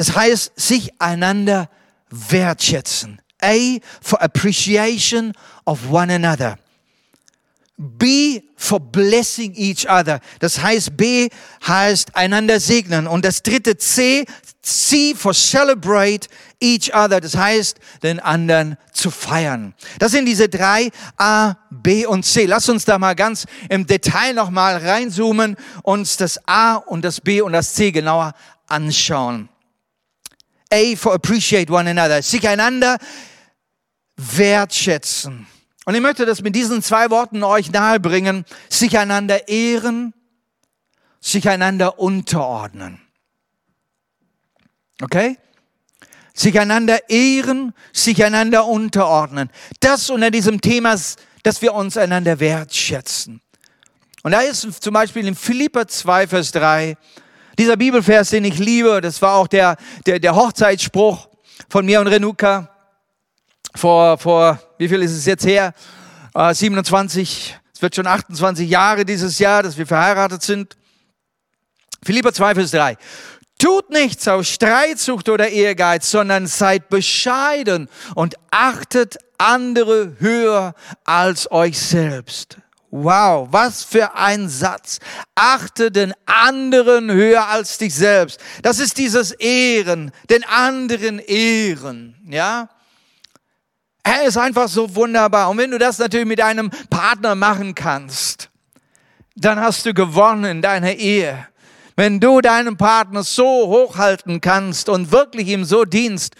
das 0.00 0.16
heißt, 0.16 0.52
sich 0.56 0.98
einander 0.98 1.68
wertschätzen. 2.08 3.20
A 3.42 3.76
for 4.00 4.22
appreciation 4.22 5.34
of 5.66 5.90
one 5.90 6.10
another. 6.10 6.56
B 7.76 8.40
for 8.56 8.80
blessing 8.80 9.52
each 9.54 9.86
other. 9.86 10.20
Das 10.38 10.62
heißt, 10.62 10.96
B 10.96 11.28
heißt 11.68 12.16
einander 12.16 12.60
segnen. 12.60 13.06
Und 13.06 13.26
das 13.26 13.42
dritte 13.42 13.76
C, 13.76 14.24
C 14.62 15.14
for 15.14 15.34
celebrate 15.34 16.28
each 16.60 16.94
other. 16.94 17.20
Das 17.20 17.36
heißt, 17.36 17.78
den 18.02 18.20
anderen 18.20 18.78
zu 18.94 19.10
feiern. 19.10 19.74
Das 19.98 20.12
sind 20.12 20.24
diese 20.24 20.48
drei 20.48 20.88
A, 21.18 21.56
B 21.68 22.06
und 22.06 22.24
C. 22.24 22.46
Lass 22.46 22.70
uns 22.70 22.86
da 22.86 22.98
mal 22.98 23.14
ganz 23.14 23.44
im 23.68 23.86
Detail 23.86 24.32
nochmal 24.32 24.78
reinzoomen, 24.78 25.56
uns 25.82 26.16
das 26.16 26.40
A 26.46 26.76
und 26.76 27.04
das 27.04 27.20
B 27.20 27.42
und 27.42 27.52
das 27.52 27.74
C 27.74 27.92
genauer 27.92 28.32
anschauen. 28.66 29.50
A 30.72 30.96
for 30.96 31.14
appreciate 31.14 31.72
one 31.72 31.90
another. 31.90 32.22
Sich 32.22 32.46
einander 32.48 32.98
wertschätzen. 34.16 35.46
Und 35.84 35.94
ich 35.94 36.00
möchte 36.00 36.26
das 36.26 36.42
mit 36.42 36.54
diesen 36.54 36.82
zwei 36.82 37.10
Worten 37.10 37.42
euch 37.42 37.70
nahebringen. 37.70 38.44
Sich 38.68 38.98
einander 38.98 39.48
ehren, 39.48 40.14
sich 41.20 41.48
einander 41.48 41.98
unterordnen. 41.98 43.00
Okay? 45.02 45.38
Sich 46.34 46.58
einander 46.58 47.08
ehren, 47.08 47.74
sich 47.92 48.24
einander 48.24 48.66
unterordnen. 48.66 49.50
Das 49.80 50.10
unter 50.10 50.30
diesem 50.30 50.60
Thema, 50.60 50.96
dass 51.42 51.62
wir 51.62 51.74
uns 51.74 51.96
einander 51.96 52.40
wertschätzen. 52.40 53.40
Und 54.22 54.32
da 54.32 54.40
ist 54.40 54.82
zum 54.82 54.94
Beispiel 54.94 55.26
in 55.26 55.34
Philippa 55.34 55.88
2, 55.88 56.28
Vers 56.28 56.52
3, 56.52 56.96
dieser 57.60 57.76
Bibelvers, 57.76 58.30
den 58.30 58.44
ich 58.46 58.58
liebe, 58.58 59.02
das 59.02 59.20
war 59.20 59.34
auch 59.34 59.46
der, 59.46 59.76
der, 60.06 60.18
der 60.18 60.34
Hochzeitsspruch 60.34 61.28
von 61.68 61.84
mir 61.84 62.00
und 62.00 62.06
Renuka 62.06 62.70
vor, 63.74 64.16
vor, 64.16 64.58
wie 64.78 64.88
viel 64.88 65.02
ist 65.02 65.12
es 65.12 65.26
jetzt 65.26 65.44
her? 65.44 65.74
Äh, 66.34 66.54
27, 66.54 67.58
es 67.74 67.82
wird 67.82 67.94
schon 67.94 68.06
28 68.06 68.68
Jahre 68.68 69.04
dieses 69.04 69.38
Jahr, 69.38 69.62
dass 69.62 69.76
wir 69.76 69.86
verheiratet 69.86 70.42
sind. 70.42 70.78
Philippa 72.02 72.32
2, 72.32 72.54
Vers 72.54 72.70
3. 72.70 72.96
Tut 73.58 73.90
nichts 73.90 74.26
aus 74.26 74.48
Streitsucht 74.48 75.28
oder 75.28 75.50
Ehrgeiz, 75.50 76.10
sondern 76.10 76.46
seid 76.46 76.88
bescheiden 76.88 77.90
und 78.14 78.36
achtet 78.50 79.18
andere 79.36 80.16
höher 80.18 80.74
als 81.04 81.52
euch 81.52 81.78
selbst. 81.78 82.56
Wow, 82.90 83.48
was 83.50 83.84
für 83.84 84.14
ein 84.16 84.48
Satz. 84.48 84.98
Achte 85.36 85.92
den 85.92 86.12
anderen 86.26 87.10
höher 87.10 87.46
als 87.46 87.78
dich 87.78 87.94
selbst. 87.94 88.40
Das 88.62 88.80
ist 88.80 88.98
dieses 88.98 89.30
Ehren, 89.32 90.10
den 90.28 90.44
anderen 90.44 91.20
ehren, 91.20 92.16
ja? 92.28 92.68
Er 94.02 94.24
ist 94.24 94.36
einfach 94.36 94.68
so 94.68 94.92
wunderbar. 94.94 95.50
Und 95.50 95.58
wenn 95.58 95.70
du 95.70 95.78
das 95.78 95.98
natürlich 95.98 96.26
mit 96.26 96.40
einem 96.40 96.70
Partner 96.88 97.34
machen 97.34 97.74
kannst, 97.74 98.48
dann 99.36 99.60
hast 99.60 99.86
du 99.86 99.94
gewonnen 99.94 100.44
in 100.44 100.62
deiner 100.62 100.94
Ehe. 100.94 101.46
Wenn 101.96 102.18
du 102.18 102.40
deinen 102.40 102.76
Partner 102.76 103.22
so 103.22 103.68
hochhalten 103.68 104.40
kannst 104.40 104.88
und 104.88 105.12
wirklich 105.12 105.48
ihm 105.48 105.64
so 105.64 105.84
dienst 105.84 106.34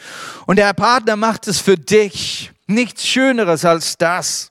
und 0.46 0.56
der 0.56 0.72
Partner 0.72 1.16
macht 1.16 1.46
es 1.48 1.60
für 1.60 1.76
dich, 1.76 2.50
nichts 2.66 3.06
Schöneres 3.06 3.64
als 3.64 3.98
das. 3.98 4.49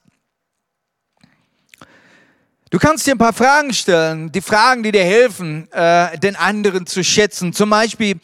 Du 2.70 2.78
kannst 2.78 3.04
dir 3.04 3.16
ein 3.16 3.18
paar 3.18 3.32
Fragen 3.32 3.74
stellen, 3.74 4.30
die 4.30 4.40
Fragen, 4.40 4.84
die 4.84 4.92
dir 4.92 5.02
helfen, 5.02 5.70
äh, 5.72 6.16
den 6.18 6.36
anderen 6.36 6.86
zu 6.86 7.02
schätzen. 7.02 7.52
Zum 7.52 7.68
Beispiel, 7.68 8.20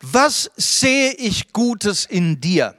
was 0.00 0.48
sehe 0.56 1.10
ich 1.14 1.52
Gutes 1.52 2.04
in 2.04 2.40
dir? 2.40 2.76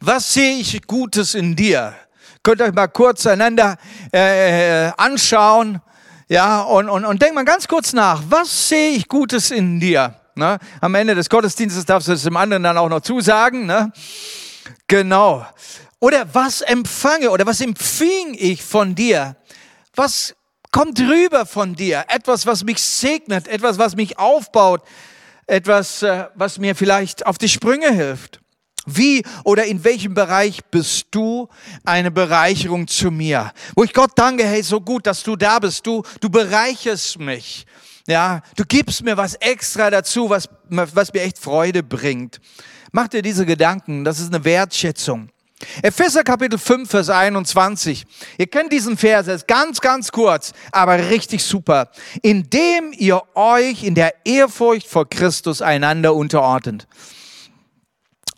Was 0.00 0.34
sehe 0.34 0.56
ich 0.56 0.84
Gutes 0.88 1.36
in 1.36 1.54
dir? 1.54 1.94
Könnt 2.42 2.60
ihr 2.60 2.64
euch 2.64 2.74
mal 2.74 2.88
kurz 2.88 3.28
einander 3.28 3.76
äh, 4.10 4.90
anschauen, 4.96 5.80
ja, 6.28 6.62
und, 6.62 6.88
und, 6.88 7.04
und 7.04 7.22
denk 7.22 7.34
mal 7.34 7.44
ganz 7.44 7.68
kurz 7.68 7.92
nach. 7.92 8.22
Was 8.28 8.68
sehe 8.68 8.90
ich 8.90 9.06
Gutes 9.06 9.52
in 9.52 9.78
dir? 9.78 10.16
Ne? 10.34 10.58
Am 10.80 10.94
Ende 10.96 11.14
des 11.14 11.30
Gottesdienstes 11.30 11.84
darfst 11.86 12.08
du 12.08 12.12
es 12.12 12.24
dem 12.24 12.36
anderen 12.36 12.64
dann 12.64 12.76
auch 12.76 12.88
noch 12.88 13.00
zusagen. 13.00 13.66
Ne? 13.66 13.92
Genau. 14.88 15.46
Oder 16.00 16.32
was 16.32 16.60
empfange 16.60 17.30
oder 17.30 17.46
was 17.46 17.60
empfing 17.60 18.34
ich 18.38 18.62
von 18.62 18.94
dir? 18.94 19.36
Was 19.94 20.34
kommt 20.70 21.00
rüber 21.00 21.44
von 21.44 21.74
dir? 21.74 22.04
Etwas, 22.08 22.46
was 22.46 22.62
mich 22.62 22.80
segnet, 22.80 23.48
etwas, 23.48 23.78
was 23.78 23.96
mich 23.96 24.18
aufbaut, 24.18 24.82
etwas, 25.46 26.02
äh, 26.02 26.26
was 26.34 26.58
mir 26.58 26.76
vielleicht 26.76 27.26
auf 27.26 27.38
die 27.38 27.48
Sprünge 27.48 27.92
hilft. 27.92 28.40
Wie 28.86 29.22
oder 29.44 29.64
in 29.64 29.84
welchem 29.84 30.14
Bereich 30.14 30.64
bist 30.70 31.08
du 31.10 31.48
eine 31.84 32.10
Bereicherung 32.10 32.86
zu 32.86 33.10
mir? 33.10 33.52
Wo 33.74 33.84
ich 33.84 33.92
Gott 33.92 34.12
danke, 34.14 34.46
hey, 34.46 34.62
so 34.62 34.80
gut, 34.80 35.06
dass 35.06 35.22
du 35.22 35.36
da 35.36 35.58
bist. 35.58 35.86
Du, 35.86 36.02
du 36.20 36.30
bereicherst 36.30 37.18
mich. 37.18 37.66
Ja, 38.06 38.40
du 38.56 38.64
gibst 38.64 39.02
mir 39.02 39.16
was 39.16 39.34
extra 39.34 39.90
dazu, 39.90 40.30
was, 40.30 40.48
was 40.68 41.12
mir 41.12 41.22
echt 41.22 41.38
Freude 41.38 41.82
bringt. 41.82 42.40
Mach 42.92 43.08
dir 43.08 43.20
diese 43.20 43.44
Gedanken. 43.44 44.04
Das 44.04 44.18
ist 44.20 44.32
eine 44.32 44.44
Wertschätzung. 44.44 45.28
Epheser 45.82 46.22
Kapitel 46.22 46.58
5, 46.58 46.88
Vers 46.88 47.10
21. 47.10 48.06
Ihr 48.38 48.46
kennt 48.46 48.72
diesen 48.72 48.96
Vers, 48.96 49.26
er 49.26 49.34
ist 49.34 49.48
ganz, 49.48 49.80
ganz 49.80 50.12
kurz, 50.12 50.52
aber 50.70 51.10
richtig 51.10 51.42
super. 51.42 51.90
Indem 52.22 52.92
ihr 52.96 53.22
euch 53.34 53.82
in 53.82 53.96
der 53.96 54.14
Ehrfurcht 54.24 54.86
vor 54.86 55.08
Christus 55.08 55.60
einander 55.60 56.14
unterordnet. 56.14 56.86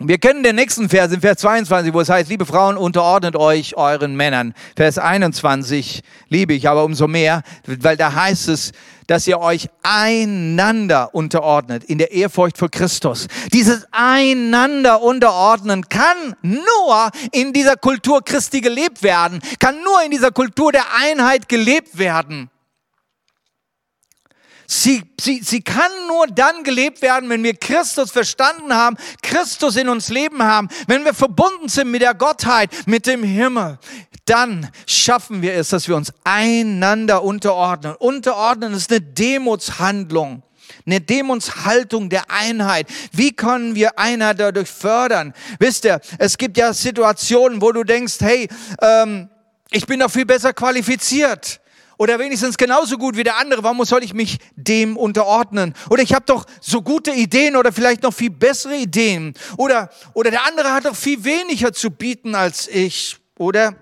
Wir 0.02 0.16
kennen 0.16 0.42
den 0.42 0.56
nächsten 0.56 0.88
Vers, 0.88 1.12
in 1.12 1.20
Vers 1.20 1.40
22, 1.40 1.92
wo 1.92 2.00
es 2.00 2.08
heißt, 2.08 2.30
liebe 2.30 2.46
Frauen, 2.46 2.78
unterordnet 2.78 3.36
euch 3.36 3.76
euren 3.76 4.16
Männern. 4.16 4.54
Vers 4.74 4.96
21 4.96 6.00
liebe 6.30 6.54
ich 6.54 6.70
aber 6.70 6.84
umso 6.84 7.06
mehr, 7.06 7.42
weil 7.66 7.98
da 7.98 8.14
heißt 8.14 8.48
es, 8.48 8.72
dass 9.08 9.26
ihr 9.26 9.38
euch 9.40 9.68
einander 9.82 11.14
unterordnet 11.14 11.84
in 11.84 11.98
der 11.98 12.12
Ehrfurcht 12.12 12.56
vor 12.56 12.70
Christus. 12.70 13.26
Dieses 13.52 13.86
einander 13.90 15.02
unterordnen 15.02 15.86
kann 15.90 16.34
nur 16.40 17.10
in 17.32 17.52
dieser 17.52 17.76
Kultur 17.76 18.24
Christi 18.24 18.62
gelebt 18.62 19.02
werden, 19.02 19.40
kann 19.58 19.82
nur 19.84 20.02
in 20.02 20.10
dieser 20.10 20.30
Kultur 20.30 20.72
der 20.72 20.84
Einheit 20.98 21.46
gelebt 21.46 21.98
werden. 21.98 22.49
Sie, 24.72 25.02
sie, 25.20 25.40
sie 25.42 25.62
kann 25.62 25.90
nur 26.06 26.28
dann 26.28 26.62
gelebt 26.62 27.02
werden, 27.02 27.28
wenn 27.28 27.42
wir 27.42 27.54
Christus 27.54 28.12
verstanden 28.12 28.72
haben, 28.72 28.96
Christus 29.20 29.74
in 29.74 29.88
uns 29.88 30.11
leben 30.11 30.44
haben, 30.44 30.68
wenn 30.87 31.04
wir 31.04 31.12
verbunden 31.12 31.68
sind 31.68 31.90
mit 31.90 32.02
der 32.02 32.14
Gottheit, 32.14 32.70
mit 32.87 33.04
dem 33.09 33.24
Himmel. 33.24 33.80
Dann 34.26 34.70
schaffen 34.87 35.42
wir 35.42 35.54
es, 35.54 35.70
dass 35.70 35.88
wir 35.88 35.96
uns 35.96 36.12
einander 36.22 37.24
unterordnen. 37.24 37.96
Unterordnen 37.96 38.72
ist 38.72 38.92
eine 38.92 39.00
Demutshandlung 39.00 40.44
eine 40.87 41.00
Demutshaltung 41.00 42.09
der 42.09 42.30
Einheit. 42.30 42.87
Wie 43.12 43.33
können 43.33 43.74
wir 43.74 43.98
Einheit 43.98 44.38
dadurch 44.38 44.70
fördern? 44.70 45.35
Wisst 45.59 45.85
ihr, 45.85 46.00
es 46.18 46.38
gibt 46.38 46.56
ja 46.56 46.72
Situationen, 46.72 47.61
wo 47.61 47.72
du 47.72 47.83
denkst, 47.83 48.14
hey, 48.20 48.48
ähm, 48.80 49.28
ich 49.70 49.85
bin 49.87 50.00
doch 50.00 50.11
viel 50.11 50.26
besser 50.26 50.52
qualifiziert 50.52 51.60
oder 52.00 52.18
wenigstens 52.18 52.56
genauso 52.56 52.96
gut 52.96 53.18
wie 53.18 53.24
der 53.24 53.36
andere, 53.36 53.62
warum 53.62 53.84
soll 53.84 54.02
ich 54.02 54.14
mich 54.14 54.38
dem 54.56 54.96
unterordnen? 54.96 55.74
Oder 55.90 56.02
ich 56.02 56.14
habe 56.14 56.24
doch 56.24 56.46
so 56.58 56.80
gute 56.80 57.10
Ideen 57.10 57.56
oder 57.56 57.72
vielleicht 57.72 58.04
noch 58.04 58.14
viel 58.14 58.30
bessere 58.30 58.74
Ideen. 58.74 59.34
Oder, 59.58 59.90
oder 60.14 60.30
der 60.30 60.46
andere 60.46 60.72
hat 60.72 60.86
doch 60.86 60.96
viel 60.96 61.22
weniger 61.24 61.74
zu 61.74 61.90
bieten 61.90 62.34
als 62.34 62.68
ich. 62.68 63.18
Oder 63.36 63.74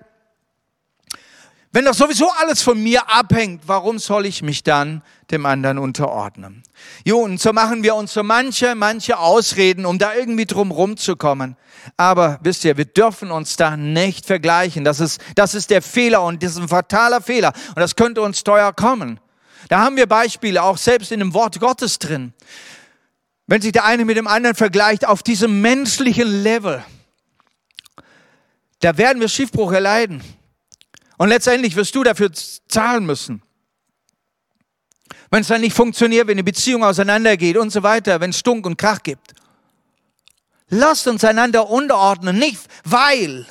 wenn 1.71 1.85
doch 1.85 1.93
sowieso 1.93 2.31
alles 2.39 2.63
von 2.63 2.81
mir 2.81 3.11
abhängt, 3.11 3.63
warum 3.67 3.99
soll 3.99 4.25
ich 4.25 4.41
mich 4.41 4.63
dann 4.63 5.03
dem 5.29 5.45
anderen 5.45 5.77
unterordnen? 5.77 6.63
Jo, 7.05 7.19
und 7.19 7.39
so 7.39 7.53
machen 7.53 7.83
wir 7.83 7.93
uns 7.93 8.13
so 8.13 8.23
manche, 8.23 8.73
manche 8.73 9.19
Ausreden, 9.19 9.85
um 9.85 9.99
da 9.99 10.15
irgendwie 10.15 10.47
drum 10.47 10.71
rumzukommen. 10.71 11.55
Aber 11.95 12.39
wisst 12.41 12.65
ihr, 12.65 12.75
wir 12.77 12.85
dürfen 12.85 13.29
uns 13.29 13.55
da 13.55 13.77
nicht 13.77 14.25
vergleichen. 14.25 14.83
Das 14.83 14.99
ist, 14.99 15.21
das 15.35 15.53
ist 15.53 15.69
der 15.69 15.83
Fehler 15.83 16.23
und 16.23 16.41
das 16.41 16.53
ist 16.53 16.57
ein 16.57 16.67
fataler 16.67 17.21
Fehler. 17.21 17.53
Und 17.69 17.79
das 17.79 17.95
könnte 17.95 18.23
uns 18.23 18.43
teuer 18.43 18.73
kommen. 18.73 19.19
Da 19.67 19.81
haben 19.81 19.95
wir 19.95 20.07
Beispiele, 20.07 20.63
auch 20.63 20.77
selbst 20.77 21.11
in 21.11 21.19
dem 21.19 21.35
Wort 21.35 21.59
Gottes 21.59 21.99
drin. 21.99 22.33
Wenn 23.45 23.61
sich 23.61 23.73
der 23.73 23.85
eine 23.85 24.05
mit 24.05 24.17
dem 24.17 24.27
anderen 24.27 24.55
vergleicht 24.55 25.05
auf 25.05 25.21
diesem 25.21 25.61
menschlichen 25.61 26.41
Level, 26.41 26.83
da 28.79 28.97
werden 28.97 29.19
wir 29.19 29.27
Schiffbruch 29.27 29.71
erleiden. 29.71 30.23
Und 31.19 31.27
letztendlich 31.27 31.75
wirst 31.75 31.93
du 31.95 32.03
dafür 32.03 32.31
zahlen 32.31 33.05
müssen. 33.05 33.43
Wenn 35.29 35.41
es 35.41 35.49
dann 35.49 35.59
nicht 35.59 35.75
funktioniert, 35.75 36.27
wenn 36.27 36.37
die 36.37 36.43
Beziehung 36.43 36.81
auseinandergeht 36.81 37.57
und 37.57 37.71
so 37.71 37.83
weiter, 37.83 38.21
wenn 38.21 38.29
es 38.29 38.39
Stunk 38.39 38.65
und 38.65 38.77
Krach 38.77 39.03
gibt. 39.03 39.33
Lasst 40.69 41.07
uns 41.07 41.25
einander 41.25 41.69
unterordnen, 41.69 42.39
nicht 42.39 42.61
weil, 42.85 43.45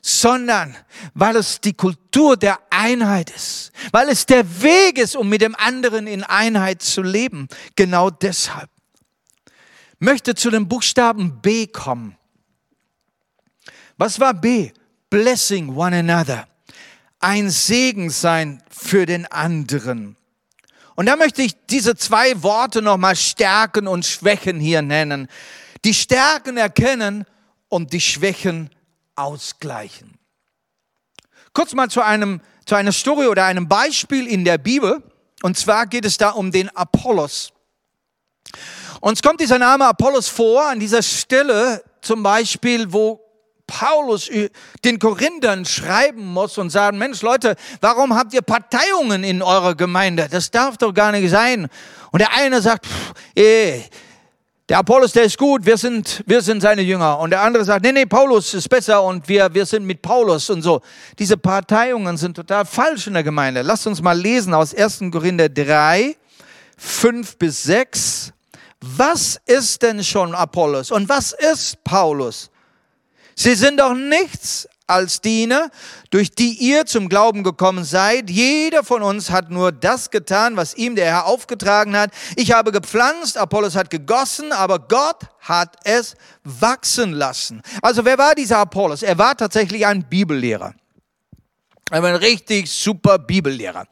sondern 0.00 0.76
weil 1.14 1.36
es 1.36 1.60
die 1.60 1.74
Kultur 1.74 2.36
der 2.36 2.58
Einheit 2.70 3.30
ist, 3.30 3.70
weil 3.92 4.08
es 4.08 4.26
der 4.26 4.60
Weg 4.62 4.98
ist, 4.98 5.14
um 5.14 5.28
mit 5.28 5.40
dem 5.40 5.54
anderen 5.54 6.08
in 6.08 6.24
Einheit 6.24 6.82
zu 6.82 7.02
leben. 7.02 7.46
Genau 7.76 8.10
deshalb. 8.10 8.68
Möchte 10.00 10.34
zu 10.34 10.50
dem 10.50 10.66
Buchstaben 10.66 11.40
B 11.40 11.68
kommen. 11.68 12.16
Was 13.98 14.18
war 14.18 14.34
B? 14.34 14.72
Blessing 15.10 15.76
one 15.76 15.96
another 15.96 16.48
ein 17.22 17.50
Segen 17.50 18.10
sein 18.10 18.62
für 18.68 19.06
den 19.06 19.26
anderen. 19.26 20.16
Und 20.94 21.06
da 21.06 21.16
möchte 21.16 21.42
ich 21.42 21.54
diese 21.70 21.96
zwei 21.96 22.42
Worte 22.42 22.82
nochmal 22.82 23.16
Stärken 23.16 23.86
und 23.86 24.04
Schwächen 24.04 24.60
hier 24.60 24.82
nennen. 24.82 25.28
Die 25.84 25.94
Stärken 25.94 26.56
erkennen 26.56 27.24
und 27.68 27.92
die 27.92 28.00
Schwächen 28.00 28.70
ausgleichen. 29.16 30.18
Kurz 31.54 31.72
mal 31.74 31.88
zu 31.88 32.02
einem, 32.02 32.40
zu 32.66 32.74
einer 32.74 32.92
Story 32.92 33.26
oder 33.26 33.44
einem 33.44 33.68
Beispiel 33.68 34.26
in 34.26 34.44
der 34.44 34.58
Bibel. 34.58 35.02
Und 35.42 35.56
zwar 35.56 35.86
geht 35.86 36.04
es 36.04 36.18
da 36.18 36.30
um 36.30 36.50
den 36.50 36.68
Apollos. 36.76 37.52
Uns 39.00 39.22
kommt 39.22 39.40
dieser 39.40 39.58
Name 39.58 39.86
Apollos 39.86 40.28
vor 40.28 40.68
an 40.68 40.80
dieser 40.80 41.02
Stelle 41.02 41.82
zum 42.00 42.22
Beispiel, 42.22 42.92
wo 42.92 43.21
Paulus 43.72 44.30
den 44.84 44.98
Korinthern 44.98 45.64
schreiben 45.64 46.26
muss 46.26 46.58
und 46.58 46.68
sagen, 46.68 46.98
Mensch 46.98 47.22
Leute, 47.22 47.56
warum 47.80 48.14
habt 48.14 48.34
ihr 48.34 48.42
Parteiungen 48.42 49.24
in 49.24 49.40
eurer 49.40 49.74
Gemeinde? 49.74 50.28
Das 50.30 50.50
darf 50.50 50.76
doch 50.76 50.92
gar 50.92 51.10
nicht 51.12 51.30
sein. 51.30 51.68
Und 52.10 52.18
der 52.18 52.32
eine 52.34 52.60
sagt, 52.60 52.86
pff, 52.86 53.14
eh, 53.34 53.80
der 54.68 54.78
Apollos, 54.78 55.12
der 55.12 55.24
ist 55.24 55.38
gut, 55.38 55.64
wir 55.64 55.78
sind, 55.78 56.22
wir 56.26 56.42
sind 56.42 56.60
seine 56.60 56.82
Jünger. 56.82 57.18
Und 57.18 57.30
der 57.30 57.40
andere 57.40 57.64
sagt, 57.64 57.84
nee, 57.84 57.92
nee, 57.92 58.04
Paulus 58.04 58.52
ist 58.52 58.68
besser 58.68 59.02
und 59.02 59.26
wir, 59.26 59.52
wir 59.54 59.64
sind 59.64 59.86
mit 59.86 60.02
Paulus 60.02 60.50
und 60.50 60.60
so. 60.60 60.82
Diese 61.18 61.38
Parteiungen 61.38 62.18
sind 62.18 62.34
total 62.34 62.66
falsch 62.66 63.06
in 63.06 63.14
der 63.14 63.22
Gemeinde. 63.22 63.62
Lasst 63.62 63.86
uns 63.86 64.02
mal 64.02 64.18
lesen 64.18 64.52
aus 64.52 64.74
1. 64.74 65.04
Korinther 65.10 65.48
3, 65.48 66.14
5 66.76 67.38
bis 67.38 67.62
6. 67.62 68.32
Was 68.82 69.40
ist 69.46 69.82
denn 69.82 70.04
schon 70.04 70.34
Apollos 70.34 70.90
und 70.90 71.08
was 71.08 71.32
ist 71.32 71.82
Paulus? 71.84 72.51
Sie 73.34 73.54
sind 73.54 73.80
doch 73.80 73.94
nichts 73.94 74.68
als 74.86 75.20
Diener, 75.20 75.70
durch 76.10 76.32
die 76.32 76.52
ihr 76.52 76.86
zum 76.86 77.08
Glauben 77.08 77.42
gekommen 77.44 77.84
seid. 77.84 78.28
Jeder 78.28 78.84
von 78.84 79.02
uns 79.02 79.30
hat 79.30 79.50
nur 79.50 79.72
das 79.72 80.10
getan, 80.10 80.56
was 80.56 80.74
ihm 80.74 80.96
der 80.96 81.06
Herr 81.06 81.26
aufgetragen 81.26 81.96
hat. 81.96 82.10
Ich 82.36 82.52
habe 82.52 82.72
gepflanzt, 82.72 83.38
Apollos 83.38 83.74
hat 83.74 83.90
gegossen, 83.90 84.52
aber 84.52 84.78
Gott 84.80 85.22
hat 85.40 85.76
es 85.84 86.14
wachsen 86.44 87.12
lassen. 87.12 87.62
Also 87.80 88.04
wer 88.04 88.18
war 88.18 88.34
dieser 88.34 88.58
Apollos? 88.58 89.02
Er 89.02 89.16
war 89.18 89.36
tatsächlich 89.36 89.86
ein 89.86 90.08
Bibellehrer. 90.08 90.74
Er 91.90 92.02
ein 92.04 92.16
richtig 92.16 92.70
super 92.70 93.18
Bibellehrer. 93.18 93.86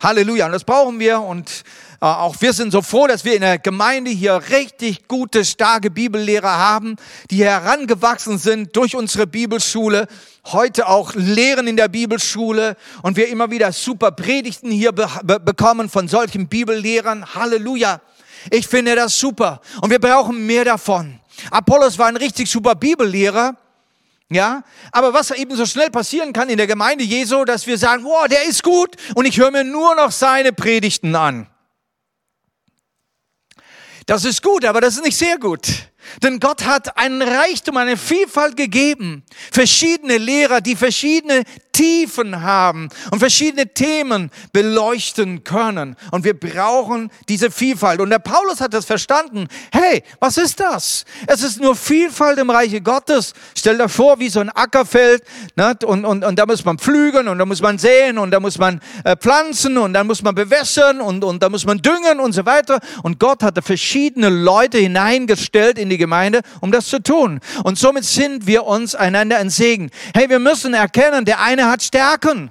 Halleluja. 0.00 0.46
Und 0.46 0.52
das 0.52 0.64
brauchen 0.64 1.00
wir. 1.00 1.20
Und 1.20 1.64
auch 2.04 2.36
wir 2.40 2.52
sind 2.52 2.70
so 2.70 2.82
froh, 2.82 3.06
dass 3.06 3.24
wir 3.24 3.34
in 3.34 3.40
der 3.40 3.58
Gemeinde 3.58 4.10
hier 4.10 4.42
richtig 4.50 5.08
gute, 5.08 5.44
starke 5.44 5.90
Bibellehrer 5.90 6.58
haben, 6.58 6.96
die 7.30 7.42
herangewachsen 7.42 8.36
sind 8.36 8.76
durch 8.76 8.94
unsere 8.94 9.26
Bibelschule, 9.26 10.06
heute 10.52 10.86
auch 10.86 11.14
lehren 11.14 11.66
in 11.66 11.76
der 11.76 11.88
Bibelschule 11.88 12.76
und 13.02 13.16
wir 13.16 13.28
immer 13.28 13.50
wieder 13.50 13.72
super 13.72 14.10
Predigten 14.10 14.70
hier 14.70 14.92
be 14.92 15.08
bekommen 15.42 15.88
von 15.88 16.06
solchen 16.06 16.48
Bibellehrern. 16.48 17.34
Halleluja. 17.34 18.00
Ich 18.50 18.66
finde 18.66 18.94
das 18.94 19.18
super. 19.18 19.62
Und 19.80 19.88
wir 19.88 19.98
brauchen 19.98 20.46
mehr 20.46 20.66
davon. 20.66 21.18
Apollos 21.50 21.98
war 21.98 22.08
ein 22.08 22.16
richtig 22.16 22.50
super 22.50 22.74
Bibellehrer. 22.74 23.56
Ja, 24.30 24.62
aber 24.90 25.14
was 25.14 25.30
eben 25.30 25.54
so 25.54 25.64
schnell 25.64 25.90
passieren 25.90 26.32
kann 26.32 26.48
in 26.48 26.56
der 26.56 26.66
Gemeinde 26.66 27.04
Jesu, 27.04 27.44
dass 27.44 27.66
wir 27.66 27.78
sagen, 27.78 28.04
wow, 28.04 28.26
der 28.26 28.44
ist 28.44 28.62
gut 28.62 28.96
und 29.14 29.26
ich 29.26 29.38
höre 29.38 29.50
mir 29.50 29.64
nur 29.64 29.94
noch 29.94 30.10
seine 30.10 30.52
Predigten 30.52 31.14
an. 31.14 31.46
Das 34.06 34.24
ist 34.24 34.42
gut, 34.42 34.64
aber 34.64 34.80
das 34.80 34.96
ist 34.96 35.04
nicht 35.04 35.16
sehr 35.16 35.38
gut. 35.38 35.66
Denn 36.22 36.38
Gott 36.38 36.64
hat 36.64 36.98
einen 36.98 37.22
Reichtum, 37.22 37.76
eine 37.76 37.96
Vielfalt 37.96 38.56
gegeben. 38.56 39.22
Verschiedene 39.50 40.18
Lehrer, 40.18 40.60
die 40.60 40.76
verschiedene 40.76 41.44
Tiefen 41.74 42.40
haben 42.40 42.88
und 43.10 43.18
verschiedene 43.18 43.66
Themen 43.66 44.30
beleuchten 44.52 45.42
können. 45.42 45.96
Und 46.12 46.24
wir 46.24 46.38
brauchen 46.38 47.10
diese 47.28 47.50
Vielfalt. 47.50 48.00
Und 48.00 48.10
der 48.10 48.20
Paulus 48.20 48.60
hat 48.60 48.72
das 48.72 48.84
verstanden. 48.84 49.48
Hey, 49.72 50.04
was 50.20 50.38
ist 50.38 50.60
das? 50.60 51.04
Es 51.26 51.42
ist 51.42 51.60
nur 51.60 51.74
Vielfalt 51.74 52.38
im 52.38 52.48
Reiche 52.48 52.80
Gottes. 52.80 53.34
Stell 53.56 53.76
dir 53.76 53.88
vor, 53.88 54.20
wie 54.20 54.28
so 54.28 54.40
ein 54.40 54.50
Ackerfeld. 54.50 55.24
Ne? 55.56 55.76
Und, 55.84 56.04
und, 56.04 56.24
und 56.24 56.38
da 56.38 56.46
muss 56.46 56.64
man 56.64 56.78
pflügen 56.78 57.26
und 57.26 57.38
da 57.38 57.44
muss 57.44 57.60
man 57.60 57.76
säen 57.76 58.18
und 58.18 58.30
da 58.30 58.38
muss 58.38 58.56
man 58.56 58.80
äh, 59.02 59.16
pflanzen 59.16 59.76
und 59.76 59.92
dann 59.94 60.06
muss 60.06 60.22
man 60.22 60.34
bewässern 60.34 61.00
und, 61.00 61.24
und 61.24 61.42
da 61.42 61.48
muss 61.48 61.66
man 61.66 61.78
düngen 61.78 62.20
und 62.20 62.32
so 62.32 62.46
weiter. 62.46 62.78
Und 63.02 63.18
Gott 63.18 63.42
hatte 63.42 63.62
verschiedene 63.62 64.28
Leute 64.28 64.78
hineingestellt 64.78 65.76
in 65.76 65.90
die 65.90 65.98
Gemeinde, 65.98 66.42
um 66.60 66.70
das 66.70 66.86
zu 66.86 67.02
tun. 67.02 67.40
Und 67.64 67.78
somit 67.78 68.04
sind 68.04 68.46
wir 68.46 68.64
uns 68.64 68.94
einander 68.94 69.38
ein 69.38 69.50
Segen. 69.50 69.90
Hey, 70.14 70.28
wir 70.28 70.38
müssen 70.38 70.72
erkennen, 70.72 71.24
der 71.24 71.40
eine 71.40 71.63
hat 71.70 71.82
Stärken. 71.82 72.50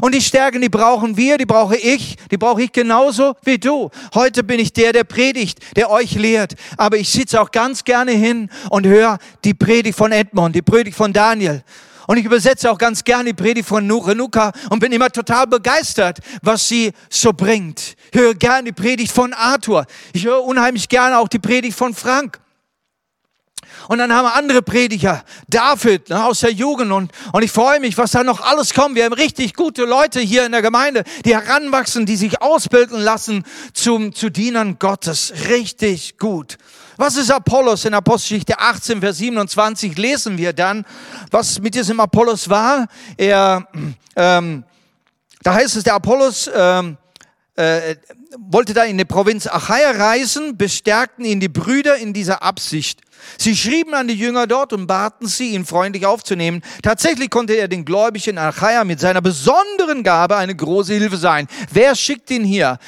Und 0.00 0.14
die 0.14 0.20
Stärken, 0.20 0.60
die 0.60 0.68
brauchen 0.68 1.16
wir, 1.16 1.38
die 1.38 1.46
brauche 1.46 1.76
ich, 1.76 2.16
die 2.30 2.36
brauche 2.36 2.62
ich 2.62 2.72
genauso 2.72 3.34
wie 3.42 3.58
du. 3.58 3.90
Heute 4.14 4.44
bin 4.44 4.60
ich 4.60 4.72
der, 4.72 4.92
der 4.92 5.04
predigt, 5.04 5.58
der 5.76 5.90
euch 5.90 6.14
lehrt. 6.14 6.54
Aber 6.76 6.96
ich 6.96 7.10
sitze 7.10 7.40
auch 7.40 7.50
ganz 7.50 7.84
gerne 7.84 8.12
hin 8.12 8.48
und 8.70 8.86
höre 8.86 9.18
die 9.44 9.54
Predigt 9.54 9.98
von 9.98 10.12
Edmund, 10.12 10.54
die 10.54 10.62
Predigt 10.62 10.96
von 10.96 11.12
Daniel. 11.12 11.62
Und 12.06 12.16
ich 12.16 12.24
übersetze 12.24 12.70
auch 12.70 12.78
ganz 12.78 13.04
gerne 13.04 13.32
die 13.32 13.34
Predigt 13.42 13.68
von 13.68 13.90
Renuka 13.90 14.52
und 14.70 14.80
bin 14.80 14.92
immer 14.92 15.10
total 15.10 15.46
begeistert, 15.46 16.18
was 16.42 16.68
sie 16.68 16.92
so 17.08 17.32
bringt. 17.32 17.96
Ich 18.12 18.20
höre 18.20 18.34
gerne 18.34 18.64
die 18.64 18.72
Predigt 18.72 19.12
von 19.12 19.32
Arthur. 19.32 19.86
Ich 20.12 20.24
höre 20.24 20.42
unheimlich 20.42 20.88
gerne 20.88 21.18
auch 21.18 21.28
die 21.28 21.38
Predigt 21.38 21.76
von 21.76 21.94
Frank. 21.94 22.41
Und 23.88 23.98
dann 23.98 24.12
haben 24.12 24.24
wir 24.24 24.34
andere 24.34 24.62
Prediger, 24.62 25.24
David 25.48 26.10
ne, 26.10 26.24
aus 26.24 26.40
der 26.40 26.52
Jugend. 26.52 26.92
Und, 26.92 27.12
und 27.32 27.42
ich 27.42 27.50
freue 27.50 27.80
mich, 27.80 27.98
was 27.98 28.12
da 28.12 28.24
noch 28.24 28.40
alles 28.40 28.74
kommt. 28.74 28.94
Wir 28.94 29.04
haben 29.04 29.12
richtig 29.12 29.54
gute 29.54 29.84
Leute 29.84 30.20
hier 30.20 30.46
in 30.46 30.52
der 30.52 30.62
Gemeinde, 30.62 31.04
die 31.24 31.34
heranwachsen, 31.34 32.06
die 32.06 32.16
sich 32.16 32.40
ausbilden 32.42 33.00
lassen 33.00 33.44
zum, 33.72 34.14
zu 34.14 34.30
Dienern 34.30 34.78
Gottes. 34.78 35.32
Richtig 35.48 36.18
gut. 36.18 36.58
Was 36.96 37.16
ist 37.16 37.30
Apollos? 37.30 37.84
In 37.84 37.94
Apostelgeschichte 37.94 38.58
18, 38.58 39.00
Vers 39.00 39.18
27 39.18 39.96
lesen 39.96 40.38
wir 40.38 40.52
dann, 40.52 40.84
was 41.30 41.60
mit 41.60 41.74
diesem 41.74 41.98
Apollos 42.00 42.48
war. 42.48 42.86
Er, 43.16 43.66
ähm, 44.14 44.64
da 45.42 45.54
heißt 45.54 45.76
es, 45.76 45.84
der 45.84 45.94
Apollos 45.94 46.50
ähm, 46.54 46.98
äh, 47.56 47.96
wollte 48.38 48.74
da 48.74 48.84
in 48.84 48.98
die 48.98 49.04
Provinz 49.04 49.46
Achaia 49.46 49.90
reisen, 49.92 50.56
bestärkten 50.56 51.24
ihn 51.24 51.40
die 51.40 51.48
Brüder 51.48 51.96
in 51.96 52.12
dieser 52.12 52.42
Absicht. 52.42 53.00
Sie 53.38 53.56
schrieben 53.56 53.94
an 53.94 54.08
die 54.08 54.14
Jünger 54.14 54.46
dort 54.46 54.72
und 54.72 54.86
baten 54.86 55.26
sie, 55.26 55.54
ihn 55.54 55.64
freundlich 55.64 56.06
aufzunehmen. 56.06 56.62
Tatsächlich 56.82 57.30
konnte 57.30 57.54
er 57.54 57.68
den 57.68 57.84
Gläubigen 57.84 58.38
Achaia 58.38 58.84
mit 58.84 59.00
seiner 59.00 59.20
besonderen 59.20 60.02
Gabe 60.02 60.36
eine 60.36 60.54
große 60.54 60.94
Hilfe 60.94 61.16
sein. 61.16 61.46
Wer 61.70 61.94
schickt 61.94 62.30
ihn 62.30 62.44
hier? 62.44 62.78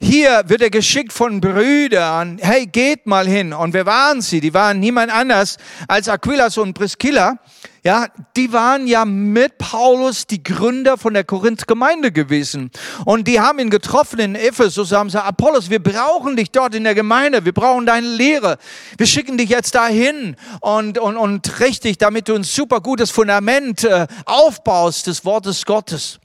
Hier 0.00 0.42
wird 0.48 0.60
er 0.60 0.70
geschickt 0.70 1.12
von 1.12 1.40
Brüdern. 1.40 2.38
Hey, 2.40 2.66
geht 2.66 3.06
mal 3.06 3.26
hin. 3.26 3.52
Und 3.52 3.72
wer 3.72 3.86
waren 3.86 4.20
sie? 4.20 4.40
Die 4.40 4.52
waren 4.52 4.78
niemand 4.78 5.10
anders 5.10 5.56
als 5.88 6.08
Aquilas 6.08 6.58
und 6.58 6.74
Priscilla. 6.74 7.38
Ja, 7.86 8.06
die 8.34 8.50
waren 8.50 8.86
ja 8.86 9.04
mit 9.04 9.58
Paulus 9.58 10.26
die 10.26 10.42
Gründer 10.42 10.96
von 10.96 11.12
der 11.12 11.22
Korinth-Gemeinde 11.22 12.12
gewesen. 12.12 12.70
Und 13.04 13.28
die 13.28 13.40
haben 13.40 13.58
ihn 13.58 13.68
getroffen 13.68 14.20
in 14.20 14.34
Ephesus, 14.36 14.90
haben 14.92 15.08
gesagt, 15.08 15.26
Apollos, 15.26 15.68
wir 15.68 15.82
brauchen 15.82 16.34
dich 16.34 16.50
dort 16.50 16.74
in 16.74 16.84
der 16.84 16.94
Gemeinde, 16.94 17.44
wir 17.44 17.52
brauchen 17.52 17.84
deine 17.84 18.06
Lehre. 18.06 18.56
Wir 18.96 19.06
schicken 19.06 19.36
dich 19.36 19.50
jetzt 19.50 19.74
dahin 19.74 20.34
und, 20.60 20.96
und, 20.96 21.18
und 21.18 21.60
richtig, 21.60 21.98
damit 21.98 22.28
du 22.30 22.34
ein 22.34 22.44
super 22.44 22.80
gutes 22.80 23.10
Fundament 23.10 23.84
äh, 23.84 24.06
aufbaust 24.24 25.06
des 25.06 25.26
Wortes 25.26 25.66
Gottes. 25.66 26.20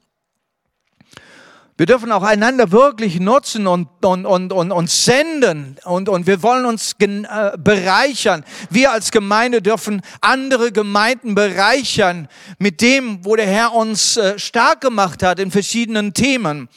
Wir 1.79 1.85
dürfen 1.85 2.11
auch 2.11 2.23
einander 2.23 2.73
wirklich 2.73 3.21
nutzen 3.21 3.65
und, 3.65 3.87
und, 4.03 4.25
und, 4.25 4.51
und, 4.51 4.71
und 4.73 4.89
senden 4.89 5.77
und, 5.85 6.09
und 6.09 6.27
wir 6.27 6.43
wollen 6.43 6.65
uns 6.65 6.97
äh, 6.99 7.57
bereichern. 7.57 8.43
Wir 8.69 8.91
als 8.91 9.11
Gemeinde 9.11 9.61
dürfen 9.61 10.01
andere 10.19 10.73
Gemeinden 10.73 11.35
bereichern 11.35 12.27
mit 12.57 12.81
dem, 12.81 13.23
wo 13.23 13.37
der 13.37 13.47
Herr 13.47 13.73
uns 13.73 14.17
äh, 14.17 14.37
stark 14.37 14.81
gemacht 14.81 15.23
hat 15.23 15.39
in 15.39 15.51
verschiedenen 15.51 16.13
Themen. 16.13 16.67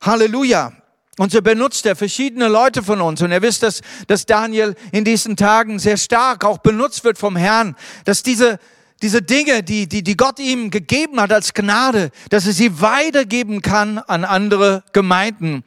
Halleluja. 0.00 0.72
Und 1.18 1.32
so 1.32 1.42
benutzt 1.42 1.84
er 1.84 1.94
verschiedene 1.94 2.48
Leute 2.48 2.82
von 2.82 3.02
uns. 3.02 3.20
Und 3.20 3.32
ihr 3.32 3.42
wisst, 3.42 3.62
dass, 3.62 3.82
dass 4.06 4.24
Daniel 4.24 4.74
in 4.90 5.04
diesen 5.04 5.36
Tagen 5.36 5.78
sehr 5.78 5.98
stark 5.98 6.46
auch 6.46 6.56
benutzt 6.56 7.04
wird 7.04 7.18
vom 7.18 7.36
Herrn, 7.36 7.76
dass 8.06 8.22
diese 8.22 8.58
diese 9.02 9.22
Dinge, 9.22 9.62
die, 9.62 9.88
die, 9.88 10.02
die 10.02 10.16
Gott 10.16 10.38
ihm 10.38 10.70
gegeben 10.70 11.20
hat 11.20 11.32
als 11.32 11.54
Gnade, 11.54 12.10
dass 12.28 12.46
er 12.46 12.52
sie 12.52 12.80
weitergeben 12.80 13.62
kann 13.62 13.98
an 13.98 14.24
andere 14.24 14.84
Gemeinden. 14.92 15.64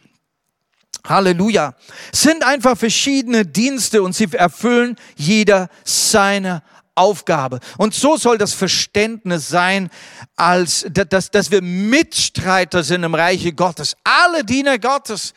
Halleluja. 1.05 1.75
Es 2.11 2.21
sind 2.21 2.43
einfach 2.43 2.77
verschiedene 2.77 3.45
Dienste 3.45 4.03
und 4.03 4.15
sie 4.15 4.31
erfüllen 4.31 4.95
jeder 5.15 5.69
seine 5.83 6.63
Aufgabe. 6.95 7.59
Und 7.77 7.93
so 7.93 8.17
soll 8.17 8.37
das 8.37 8.53
Verständnis 8.53 9.49
sein, 9.49 9.89
als 10.35 10.85
dass, 10.89 11.31
dass 11.31 11.51
wir 11.51 11.61
Mitstreiter 11.61 12.83
sind 12.83 13.03
im 13.03 13.15
Reiche 13.15 13.51
Gottes. 13.51 13.97
Alle 14.03 14.43
Diener 14.45 14.77
Gottes 14.79 15.33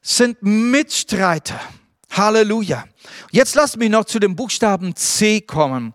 sind 0.00 0.42
Mitstreiter. 0.42 1.60
Halleluja. 2.10 2.84
Jetzt 3.30 3.54
lasst 3.54 3.76
mich 3.76 3.90
noch 3.90 4.06
zu 4.06 4.18
dem 4.18 4.34
Buchstaben 4.34 4.96
C 4.96 5.40
kommen. 5.40 5.92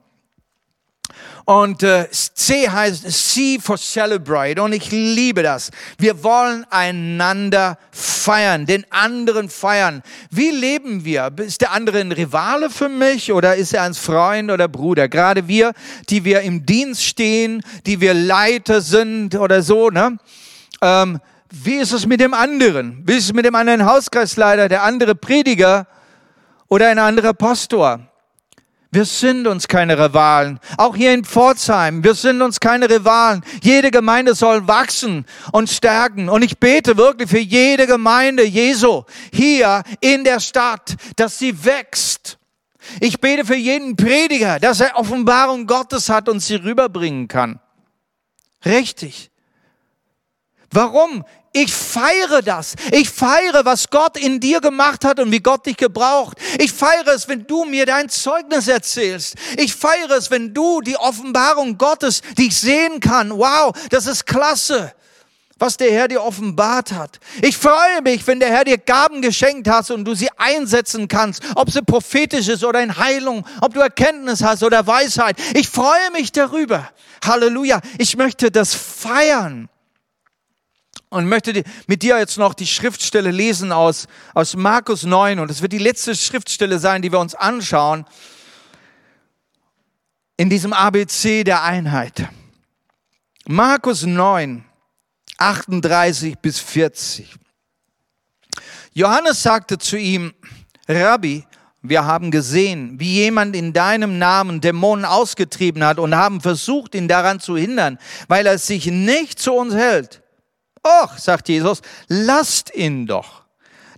Und 1.51 1.83
äh, 1.83 2.07
C 2.09 2.69
heißt 2.69 3.11
C 3.11 3.59
for 3.59 3.77
Celebrate. 3.77 4.61
Und 4.61 4.71
ich 4.71 4.89
liebe 4.89 5.43
das. 5.43 5.69
Wir 5.97 6.23
wollen 6.23 6.65
einander 6.69 7.77
feiern, 7.91 8.65
den 8.65 8.85
anderen 8.89 9.49
feiern. 9.49 10.01
Wie 10.29 10.49
leben 10.49 11.03
wir? 11.03 11.29
Ist 11.39 11.59
der 11.59 11.73
andere 11.73 11.99
ein 11.99 12.13
Rivale 12.13 12.69
für 12.69 12.87
mich 12.87 13.33
oder 13.33 13.57
ist 13.57 13.73
er 13.73 13.83
ein 13.83 13.93
Freund 13.93 14.49
oder 14.49 14.69
Bruder? 14.69 15.09
Gerade 15.09 15.49
wir, 15.49 15.73
die 16.09 16.23
wir 16.23 16.39
im 16.39 16.65
Dienst 16.65 17.03
stehen, 17.03 17.61
die 17.85 17.99
wir 17.99 18.13
Leiter 18.13 18.79
sind 18.79 19.35
oder 19.35 19.61
so, 19.61 19.89
ne? 19.89 20.17
Ähm, 20.81 21.19
wie 21.49 21.75
ist 21.75 21.91
es 21.91 22.05
mit 22.05 22.21
dem 22.21 22.33
anderen? 22.33 23.03
Wie 23.05 23.17
ist 23.17 23.25
es 23.25 23.33
mit 23.33 23.43
dem 23.43 23.55
anderen 23.55 23.85
Hauskreisleiter, 23.85 24.69
der 24.69 24.83
andere 24.83 25.15
Prediger 25.15 25.85
oder 26.69 26.87
ein 26.87 26.97
anderer 26.97 27.33
Pastor? 27.33 28.10
Wir 28.93 29.05
sind 29.05 29.47
uns 29.47 29.69
keine 29.69 29.97
Rivalen. 29.97 30.59
Auch 30.77 30.97
hier 30.97 31.13
in 31.13 31.23
Pforzheim, 31.23 32.03
wir 32.03 32.13
sind 32.13 32.41
uns 32.41 32.59
keine 32.59 32.89
Rivalen. 32.89 33.41
Jede 33.63 33.89
Gemeinde 33.89 34.35
soll 34.35 34.67
wachsen 34.67 35.25
und 35.53 35.69
stärken. 35.69 36.27
Und 36.27 36.41
ich 36.41 36.59
bete 36.59 36.97
wirklich 36.97 37.29
für 37.29 37.39
jede 37.39 37.87
Gemeinde 37.87 38.43
Jesu 38.43 39.03
hier 39.31 39.83
in 40.01 40.25
der 40.25 40.41
Stadt, 40.41 40.97
dass 41.15 41.39
sie 41.39 41.63
wächst. 41.63 42.37
Ich 42.99 43.21
bete 43.21 43.45
für 43.45 43.55
jeden 43.55 43.95
Prediger, 43.95 44.59
dass 44.59 44.81
er 44.81 44.97
Offenbarung 44.97 45.67
Gottes 45.67 46.09
hat 46.09 46.27
und 46.27 46.41
sie 46.41 46.55
rüberbringen 46.55 47.29
kann. 47.29 47.61
Richtig. 48.65 49.30
Warum? 50.71 51.25
Ich 51.53 51.73
feiere 51.73 52.41
das. 52.41 52.75
Ich 52.91 53.09
feiere, 53.09 53.65
was 53.65 53.89
Gott 53.89 54.17
in 54.17 54.39
dir 54.39 54.61
gemacht 54.61 55.03
hat 55.03 55.19
und 55.19 55.31
wie 55.31 55.41
Gott 55.41 55.65
dich 55.65 55.75
gebraucht. 55.75 56.37
Ich 56.59 56.71
feiere 56.71 57.09
es, 57.09 57.27
wenn 57.27 57.45
du 57.45 57.65
mir 57.65 57.85
dein 57.85 58.07
Zeugnis 58.07 58.69
erzählst. 58.69 59.35
Ich 59.57 59.75
feiere 59.75 60.11
es, 60.11 60.31
wenn 60.31 60.53
du 60.53 60.79
die 60.79 60.95
Offenbarung 60.95 61.77
Gottes, 61.77 62.21
die 62.37 62.47
ich 62.47 62.57
sehen 62.57 63.01
kann. 63.01 63.37
Wow, 63.37 63.73
das 63.89 64.07
ist 64.07 64.25
klasse, 64.25 64.93
was 65.59 65.75
der 65.75 65.91
Herr 65.91 66.07
dir 66.07 66.23
offenbart 66.23 66.93
hat. 66.93 67.19
Ich 67.41 67.57
freue 67.57 68.01
mich, 68.01 68.25
wenn 68.27 68.39
der 68.39 68.49
Herr 68.49 68.63
dir 68.63 68.77
Gaben 68.77 69.21
geschenkt 69.21 69.67
hat 69.67 69.91
und 69.91 70.05
du 70.05 70.15
sie 70.15 70.29
einsetzen 70.37 71.09
kannst, 71.09 71.43
ob 71.55 71.69
sie 71.69 71.81
prophetisch 71.81 72.47
ist 72.47 72.63
oder 72.63 72.81
in 72.81 72.95
Heilung, 72.97 73.45
ob 73.59 73.73
du 73.73 73.81
Erkenntnis 73.81 74.41
hast 74.41 74.63
oder 74.63 74.87
Weisheit. 74.87 75.35
Ich 75.53 75.67
freue 75.67 76.11
mich 76.13 76.31
darüber. 76.31 76.89
Halleluja. 77.25 77.81
Ich 77.97 78.15
möchte 78.15 78.51
das 78.51 78.73
feiern 78.73 79.67
und 81.11 81.27
möchte 81.27 81.63
mit 81.87 82.03
dir 82.03 82.17
jetzt 82.17 82.37
noch 82.37 82.53
die 82.53 82.65
Schriftstelle 82.65 83.31
lesen 83.31 83.71
aus, 83.73 84.07
aus 84.33 84.55
Markus 84.55 85.03
9. 85.03 85.39
Und 85.39 85.51
es 85.51 85.61
wird 85.61 85.73
die 85.73 85.77
letzte 85.77 86.15
Schriftstelle 86.15 86.79
sein, 86.79 87.01
die 87.01 87.11
wir 87.11 87.19
uns 87.19 87.35
anschauen 87.35 88.05
in 90.37 90.49
diesem 90.49 90.71
ABC 90.73 91.43
der 91.43 91.63
Einheit. 91.63 92.29
Markus 93.45 94.03
9, 94.03 94.63
38 95.37 96.39
bis 96.39 96.59
40. 96.59 97.35
Johannes 98.93 99.43
sagte 99.43 99.77
zu 99.77 99.97
ihm, 99.97 100.33
Rabbi, 100.87 101.45
wir 101.81 102.05
haben 102.05 102.31
gesehen, 102.31 102.99
wie 103.01 103.15
jemand 103.15 103.53
in 103.55 103.73
deinem 103.73 104.17
Namen 104.17 104.61
Dämonen 104.61 105.03
ausgetrieben 105.03 105.83
hat 105.83 105.99
und 105.99 106.15
haben 106.15 106.39
versucht, 106.39 106.95
ihn 106.95 107.09
daran 107.09 107.41
zu 107.41 107.57
hindern, 107.57 107.99
weil 108.29 108.45
er 108.45 108.57
sich 108.57 108.85
nicht 108.85 109.39
zu 109.39 109.53
uns 109.53 109.73
hält. 109.73 110.20
Och, 110.83 111.17
sagt 111.17 111.49
Jesus, 111.49 111.81
lasst 112.07 112.73
ihn 112.73 113.05
doch. 113.05 113.43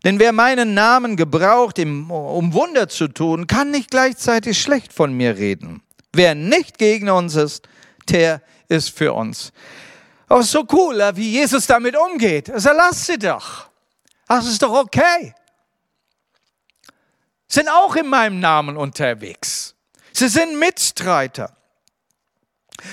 Denn 0.04 0.20
wer 0.20 0.34
meinen 0.34 0.74
Namen 0.74 1.16
gebraucht, 1.16 1.80
um 1.80 2.54
Wunder 2.54 2.90
zu 2.90 3.08
tun, 3.08 3.48
kann 3.48 3.72
nicht 3.72 3.90
gleichzeitig 3.90 4.62
schlecht 4.62 4.92
von 4.92 5.14
mir 5.14 5.38
reden. 5.38 5.82
Wer 6.12 6.36
nicht 6.36 6.78
gegen 6.78 7.10
uns 7.10 7.36
ist, 7.36 7.68
der 8.10 8.42
ist 8.68 8.90
für 8.90 9.14
uns. 9.14 9.54
Aber 10.28 10.44
so 10.44 10.66
cool, 10.72 11.00
wie 11.16 11.32
Jesus 11.32 11.68
damit 11.68 11.96
umgeht. 11.96 12.50
Also 12.50 12.72
lasst 12.72 13.06
sie 13.06 13.18
doch. 13.18 13.70
Das 14.28 14.48
ist 14.48 14.62
doch 14.62 14.74
okay. 14.74 15.34
Sind 17.48 17.70
auch 17.70 17.96
in 17.96 18.08
meinem 18.08 18.40
Namen 18.40 18.76
unterwegs. 18.78 19.76
Sie 20.12 20.28
sind 20.28 20.60
Mitstreiter. 20.60 21.56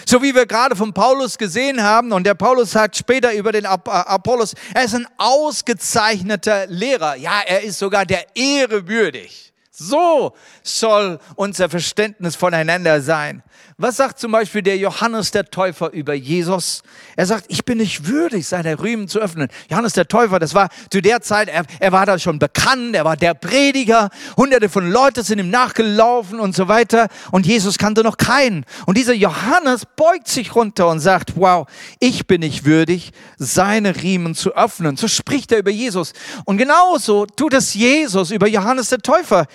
So 0.07 0.23
wie 0.23 0.35
wir 0.35 0.47
gerade 0.47 0.77
von 0.77 0.93
Paulus 0.93 1.39
gesehen 1.39 1.83
haben, 1.83 2.13
und 2.13 2.25
der 2.25 2.35
Paulus 2.35 2.73
sagt 2.73 2.97
später 2.97 3.33
über 3.33 3.53
den 3.53 3.67
Apollos, 3.67 4.55
er 4.75 4.85
ist 4.85 4.95
ein 4.95 5.07
ausgezeichneter 5.19 6.67
Lehrer. 6.67 7.17
Ja, 7.17 7.41
er 7.47 7.63
ist 7.63 7.79
sogar 7.79 8.07
der 8.07 8.25
Ehre 8.35 8.87
würdig. 8.89 9.50
So 9.83 10.35
soll 10.63 11.19
unser 11.37 11.71
Verständnis 11.71 12.37
voneinander 12.37 13.01
sein. 13.01 13.43
Was 13.79 13.97
sagt 13.97 14.19
zum 14.19 14.31
Beispiel 14.31 14.61
der 14.61 14.77
Johannes 14.77 15.31
der 15.31 15.47
Täufer 15.47 15.91
über 15.93 16.13
Jesus? 16.13 16.83
Er 17.17 17.25
sagt, 17.25 17.47
ich 17.49 17.65
bin 17.65 17.79
nicht 17.79 18.07
würdig, 18.07 18.47
seine 18.47 18.83
Riemen 18.83 19.09
zu 19.09 19.21
öffnen. 19.21 19.49
Johannes 19.71 19.95
der 19.95 20.07
Täufer, 20.07 20.39
das 20.39 20.53
war 20.53 20.69
zu 20.91 21.01
der 21.01 21.23
Zeit, 21.23 21.49
er, 21.49 21.65
er 21.79 21.93
war 21.93 22.05
da 22.05 22.19
schon 22.19 22.39
bekannt, 22.39 22.95
er 22.95 23.07
war 23.07 23.17
der 23.17 23.33
Prediger, 23.33 24.11
hunderte 24.37 24.69
von 24.69 24.91
Leuten 24.91 25.23
sind 25.23 25.39
ihm 25.39 25.49
nachgelaufen 25.49 26.41
und 26.41 26.55
so 26.55 26.69
weiter 26.69 27.09
und 27.31 27.47
Jesus 27.47 27.79
kannte 27.79 28.03
noch 28.03 28.19
keinen. 28.19 28.67
Und 28.85 28.99
dieser 28.99 29.15
Johannes 29.15 29.87
beugt 29.97 30.29
sich 30.29 30.55
runter 30.55 30.89
und 30.89 31.01
sagt, 31.01 31.37
wow, 31.37 31.67
ich 32.01 32.27
bin 32.27 32.41
nicht 32.41 32.67
würdig, 32.67 33.13
seine 33.39 33.97
Riemen 33.97 34.35
zu 34.35 34.55
öffnen. 34.55 34.99
So 34.99 35.09
spricht 35.09 35.53
er 35.53 35.59
über 35.59 35.71
Jesus. 35.71 36.13
Und 36.45 36.59
genauso 36.59 37.25
tut 37.25 37.55
es 37.55 37.73
Jesus 37.73 38.31
über 38.31 38.47
Johannes 38.47 38.91
der 38.91 38.99
Täufer. 38.99 39.47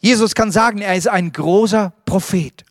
Jesus 0.00 0.34
kann 0.34 0.50
sagen, 0.50 0.78
er 0.80 0.96
ist 0.96 1.08
ein 1.08 1.32
großer 1.32 1.92
Prophet. 2.04 2.64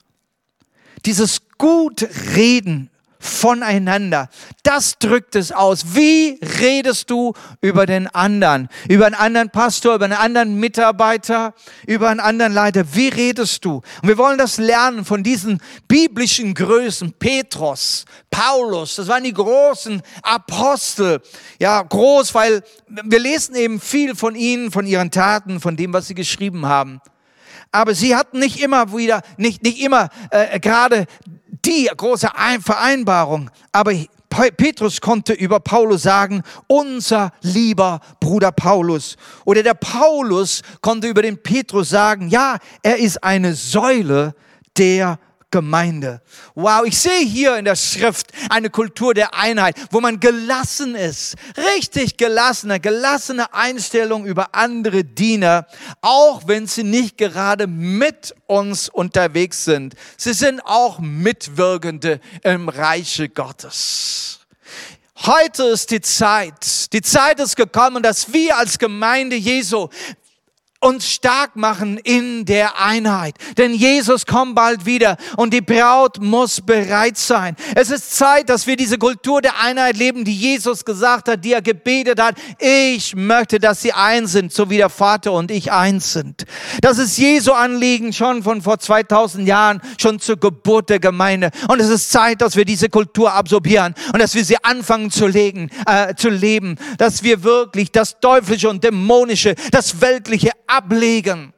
Dieses 1.06 1.42
Gutreden 1.58 2.90
voneinander, 3.22 4.30
das 4.64 4.98
drückt 4.98 5.36
es 5.36 5.52
aus. 5.52 5.94
Wie 5.94 6.40
redest 6.60 7.10
du 7.10 7.34
über 7.60 7.86
den 7.86 8.08
anderen? 8.08 8.70
Über 8.88 9.06
einen 9.06 9.16
anderen 9.16 9.50
Pastor, 9.50 9.96
über 9.96 10.06
einen 10.06 10.14
anderen 10.14 10.56
Mitarbeiter, 10.60 11.54
über 11.86 12.10
einen 12.10 12.22
anderen 12.22 12.54
Leiter? 12.54 12.96
Wie 12.96 13.10
redest 13.10 13.66
du? 13.66 13.82
Und 14.02 14.08
wir 14.08 14.18
wollen 14.18 14.38
das 14.38 14.58
lernen 14.58 15.04
von 15.04 15.22
diesen 15.22 15.62
biblischen 15.88 16.54
Größen. 16.54 17.14
Petrus, 17.20 18.06
Paulus, 18.32 18.96
das 18.96 19.08
waren 19.10 19.24
die 19.26 19.34
großen 19.34 20.02
Apostel. 20.24 21.22
Ja, 21.60 21.82
groß, 21.82 22.34
weil 22.34 22.64
wir 22.88 23.20
lesen 23.20 23.56
eben 23.56 23.82
viel 23.82 24.16
von 24.16 24.34
ihnen, 24.36 24.72
von 24.72 24.88
ihren 24.88 25.12
Taten, 25.12 25.60
von 25.60 25.76
dem, 25.76 25.92
was 25.92 26.08
sie 26.08 26.16
geschrieben 26.16 26.66
haben. 26.66 27.02
Aber 27.72 27.94
sie 27.94 28.16
hatten 28.16 28.40
nicht 28.40 28.62
immer 28.62 28.96
wieder, 28.96 29.22
nicht, 29.38 29.64
nicht 29.64 29.82
immer 29.82 30.10
äh, 30.32 30.60
gerade 30.60 31.06
die 31.66 31.90
große 31.96 32.30
Vereinbarung. 32.64 33.52
Aber 33.72 33.94
Petrus 34.30 35.02
konnte 35.02 35.34
über 35.34 35.60
Paulus 35.60 36.04
sagen, 36.04 36.44
unser 36.68 37.32
lieber 37.42 38.00
Bruder 38.20 38.52
Paulus. 38.52 39.18
Oder 39.46 39.64
der 39.64 39.74
Paulus 39.74 40.62
konnte 40.82 41.08
über 41.08 41.22
den 41.22 41.42
Petrus 41.42 41.90
sagen, 41.90 42.30
ja, 42.30 42.58
er 42.84 42.98
ist 42.98 43.24
eine 43.24 43.54
Säule 43.56 44.36
der 44.78 45.20
Gemeinde. 45.52 46.22
Wow, 46.54 46.86
ich 46.86 46.98
sehe 47.00 47.26
hier 47.26 47.58
in 47.58 47.66
der 47.66 47.76
Schrift 47.76 48.32
eine 48.50 48.70
Kultur 48.70 49.14
der 49.14 49.34
Einheit, 49.34 49.76
wo 49.92 50.00
man 50.00 50.20
gelassen 50.20 50.96
ist, 50.96 51.36
richtig 51.76 52.18
gelassene, 52.18 52.80
gelassene 52.80 53.54
Einstellung 53.54 54.26
über 54.26 54.54
andere 54.54 55.04
Diener, 55.04 55.66
auch 56.02 56.48
wenn 56.48 56.68
sie 56.68 56.84
nicht 56.84 57.18
gerade 57.18 57.66
mit 57.66 58.36
uns 58.46 58.90
unterwegs 58.90 59.66
sind. 59.66 59.96
Sie 60.18 60.34
sind 60.34 60.62
auch 60.66 61.00
Mitwirkende 61.00 62.20
im 62.44 62.70
Reiche 62.70 63.30
Gottes. 63.30 64.40
Heute 65.26 65.64
ist 65.64 65.92
die 65.92 66.00
Zeit. 66.00 66.94
Die 66.94 67.02
Zeit 67.02 67.40
ist 67.40 67.58
gekommen, 67.58 68.02
dass 68.02 68.32
wir 68.32 68.58
als 68.58 68.80
Gemeinde 68.80 69.36
Jesu 69.36 69.90
uns 70.82 71.10
stark 71.10 71.58
machen 71.58 71.98
in 71.98 72.46
der 72.46 72.80
Einheit. 72.80 73.36
Denn 73.58 73.74
Jesus 73.74 74.26
kommt 74.26 74.56
bald 74.56 74.86
wieder 74.86 75.18
und 75.36 75.54
die 75.54 75.62
Braut 75.62 76.22
muss 76.22 76.62
bereit 76.62 77.18
sein. 77.18 77.56
Es 77.76 77.90
ist 77.90 78.16
Zeit, 78.16 78.50
dass 78.50 78.66
wir 78.66 78.78
diese 78.78 78.98
Kultur 78.98 79.42
der 79.42 79.60
Einheit 79.60 79.98
leben, 79.98 80.24
die 80.24 80.36
Jesus 80.36 80.86
gesagt 80.86 81.28
hat, 81.28 81.44
die 81.44 81.52
er 81.52 81.62
gebetet 81.62 82.22
hat. 82.22 82.36
Ich 82.60 83.14
möchte, 83.14 83.60
dass 83.60 83.82
sie 83.82 83.92
eins 83.92 84.32
sind, 84.32 84.54
so 84.54 84.70
wie 84.70 84.78
der 84.78 84.90
Vater 84.90 85.34
und 85.34 85.52
ich 85.52 85.72
eins 85.72 86.14
sind. 86.14 86.46
Das 86.82 86.98
ist 86.98 87.18
Jesu 87.18 87.52
Anliegen 87.52 88.14
schon 88.14 88.42
von 88.42 88.62
vor 88.62 88.80
2000 88.80 89.46
Jahren, 89.48 89.82
schon 90.00 90.20
zur 90.20 90.38
Geburt 90.38 90.90
der 90.90 91.00
Gemeinde. 91.00 91.52
Und 91.68 91.82
es 91.82 91.90
ist 91.90 92.10
Zeit, 92.10 92.42
dass 92.42 92.56
wir 92.56 92.64
diese 92.64 92.88
Kultur 92.88 93.34
absorbieren 93.34 93.96
und 94.14 94.22
dass 94.22 94.34
wir 94.34 94.46
sie 94.46 94.64
anfangen 94.64 95.12
zu 95.12 95.28
legen, 95.28 95.70
äh, 95.86 96.16
zu 96.16 96.30
leben. 96.30 96.78
Dass 96.98 97.22
wir 97.22 97.44
wirklich 97.44 97.92
das 97.92 98.22
Teuflische 98.22 98.70
und 98.70 98.82
Dämonische, 98.82 99.56
das 99.72 100.00
Weltliche 100.00 100.52
ablegen. 100.70 101.54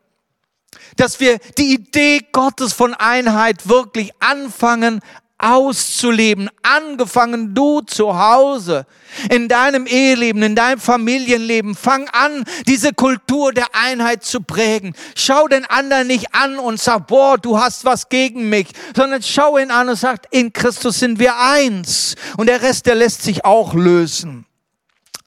Dass 0.96 1.20
wir 1.20 1.40
die 1.58 1.74
Idee 1.74 2.22
Gottes 2.32 2.74
von 2.74 2.94
Einheit 2.94 3.68
wirklich 3.68 4.12
anfangen 4.20 5.02
auszuleben. 5.42 6.50
Angefangen 6.62 7.54
du 7.54 7.82
zu 7.82 8.18
Hause, 8.18 8.86
in 9.30 9.48
deinem 9.48 9.88
Eheleben, 9.88 10.44
in 10.44 10.56
deinem 10.56 10.80
Familienleben. 10.80 11.76
Fang 11.76 12.08
an, 12.10 12.44
diese 12.68 12.94
Kultur 12.94 13.52
der 13.52 13.68
Einheit 13.74 14.24
zu 14.24 14.42
prägen. 14.42 14.94
Schau 15.16 15.48
den 15.48 15.66
anderen 15.66 16.08
nicht 16.08 16.34
an 16.34 16.60
und 16.60 16.80
sag, 16.80 17.08
boah, 17.08 17.38
du 17.38 17.60
hast 17.60 17.86
was 17.86 18.10
gegen 18.10 18.50
mich, 18.50 18.68
sondern 18.96 19.22
schau 19.24 19.58
ihn 19.58 19.72
an 19.72 19.90
und 19.90 19.96
sag, 19.96 20.28
in 20.32 20.54
Christus 20.54 21.00
sind 21.00 21.20
wir 21.20 21.38
eins. 21.38 22.16
Und 22.38 22.48
der 22.48 22.62
Rest, 22.62 22.86
der 22.86 22.96
lässt 22.96 23.24
sich 23.24 23.44
auch 23.44 23.74
lösen. 23.74 24.46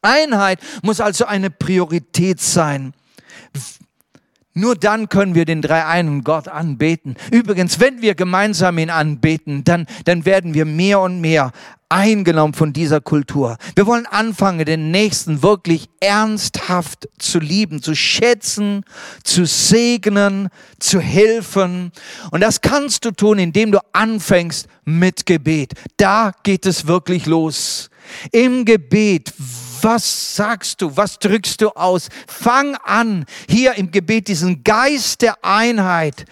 Einheit 0.01 0.61
muss 0.83 1.01
also 1.01 1.25
eine 1.25 1.51
Priorität 1.51 2.41
sein. 2.41 2.95
Nur 4.55 4.77
dann 4.77 5.09
können 5.09 5.35
wir 5.35 5.45
den 5.45 5.63
dreieinen 5.63 6.23
Gott 6.23 6.47
anbeten. 6.47 7.17
Übrigens, 7.33 7.81
wenn 7.81 8.01
wir 8.03 8.15
gemeinsam 8.15 8.79
ihn 8.79 8.91
anbeten, 8.91 9.65
dann, 9.65 9.87
dann 10.05 10.25
werden 10.25 10.55
wir 10.55 10.65
mehr 10.65 11.01
und 11.01 11.21
mehr 11.21 11.51
eingenommen 11.89 12.55
von 12.55 12.73
dieser 12.73 13.01
Kultur. 13.01 13.57
Wir 13.75 13.87
wollen 13.87 14.07
anfangen, 14.07 14.65
den 14.65 14.91
Nächsten 14.93 15.43
wirklich 15.43 15.89
ernsthaft 16.01 17.09
zu 17.19 17.41
lieben, 17.41 17.83
zu 17.83 17.95
schätzen, 17.95 18.85
zu 19.23 19.45
segnen, 19.45 20.49
zu 20.79 21.01
helfen. 21.01 21.93
Und 22.31 22.41
das 22.41 22.61
kannst 22.61 23.05
du 23.05 23.11
tun, 23.11 23.39
indem 23.39 23.73
du 23.73 23.79
anfängst 23.93 24.69
mit 24.85 25.27
Gebet. 25.27 25.75
Da 25.97 26.33
geht 26.43 26.65
es 26.67 26.87
wirklich 26.87 27.27
los. 27.27 27.91
Im 28.33 28.65
Gebet 28.65 29.33
was 29.85 30.37
sagst 30.37 30.81
du? 30.81 30.97
Was 30.97 31.19
drückst 31.19 31.61
du 31.61 31.69
aus? 31.71 32.09
Fang 32.27 32.75
an, 32.77 33.27
hier 33.49 33.75
im 33.75 33.91
Gebet 33.91 34.29
diesen 34.29 34.65
Geist 34.65 35.23
der 35.23 35.45
Einheit 35.45 36.25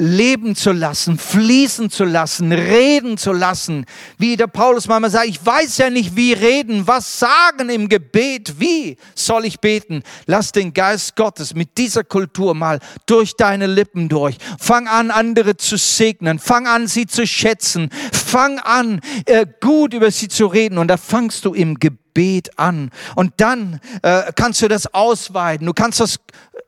leben 0.00 0.56
zu 0.56 0.72
lassen, 0.72 1.18
fließen 1.18 1.88
zu 1.88 2.04
lassen, 2.04 2.50
reden 2.50 3.16
zu 3.16 3.32
lassen. 3.32 3.86
Wie 4.18 4.36
der 4.36 4.48
Paulus 4.48 4.88
manchmal 4.88 5.10
sagt, 5.10 5.28
ich 5.28 5.44
weiß 5.44 5.78
ja 5.78 5.88
nicht, 5.88 6.16
wie 6.16 6.32
reden, 6.32 6.86
was 6.86 7.20
sagen 7.20 7.68
im 7.68 7.88
Gebet, 7.88 8.58
wie 8.58 8.96
soll 9.14 9.44
ich 9.44 9.60
beten? 9.60 10.02
Lass 10.26 10.50
den 10.50 10.74
Geist 10.74 11.14
Gottes 11.14 11.54
mit 11.54 11.78
dieser 11.78 12.02
Kultur 12.02 12.54
mal 12.54 12.80
durch 13.06 13.36
deine 13.36 13.66
Lippen 13.66 14.08
durch. 14.08 14.36
Fang 14.58 14.88
an, 14.88 15.12
andere 15.12 15.56
zu 15.56 15.76
segnen. 15.76 16.40
Fang 16.40 16.66
an, 16.66 16.88
sie 16.88 17.06
zu 17.06 17.26
schätzen. 17.26 17.88
Fang 18.12 18.58
an, 18.58 19.00
äh, 19.26 19.46
gut 19.60 19.94
über 19.94 20.10
sie 20.10 20.28
zu 20.28 20.46
reden. 20.46 20.78
Und 20.78 20.88
da 20.88 20.96
fangst 20.96 21.44
du 21.44 21.54
im 21.54 21.78
Gebet 21.78 22.03
Gebet 22.14 22.58
an. 22.58 22.90
Und 23.16 23.32
dann 23.38 23.80
äh, 24.02 24.32
kannst 24.34 24.62
du 24.62 24.68
das 24.68 24.92
ausweiten. 24.94 25.66
Du 25.66 25.72
kannst 25.72 26.00
das 26.00 26.20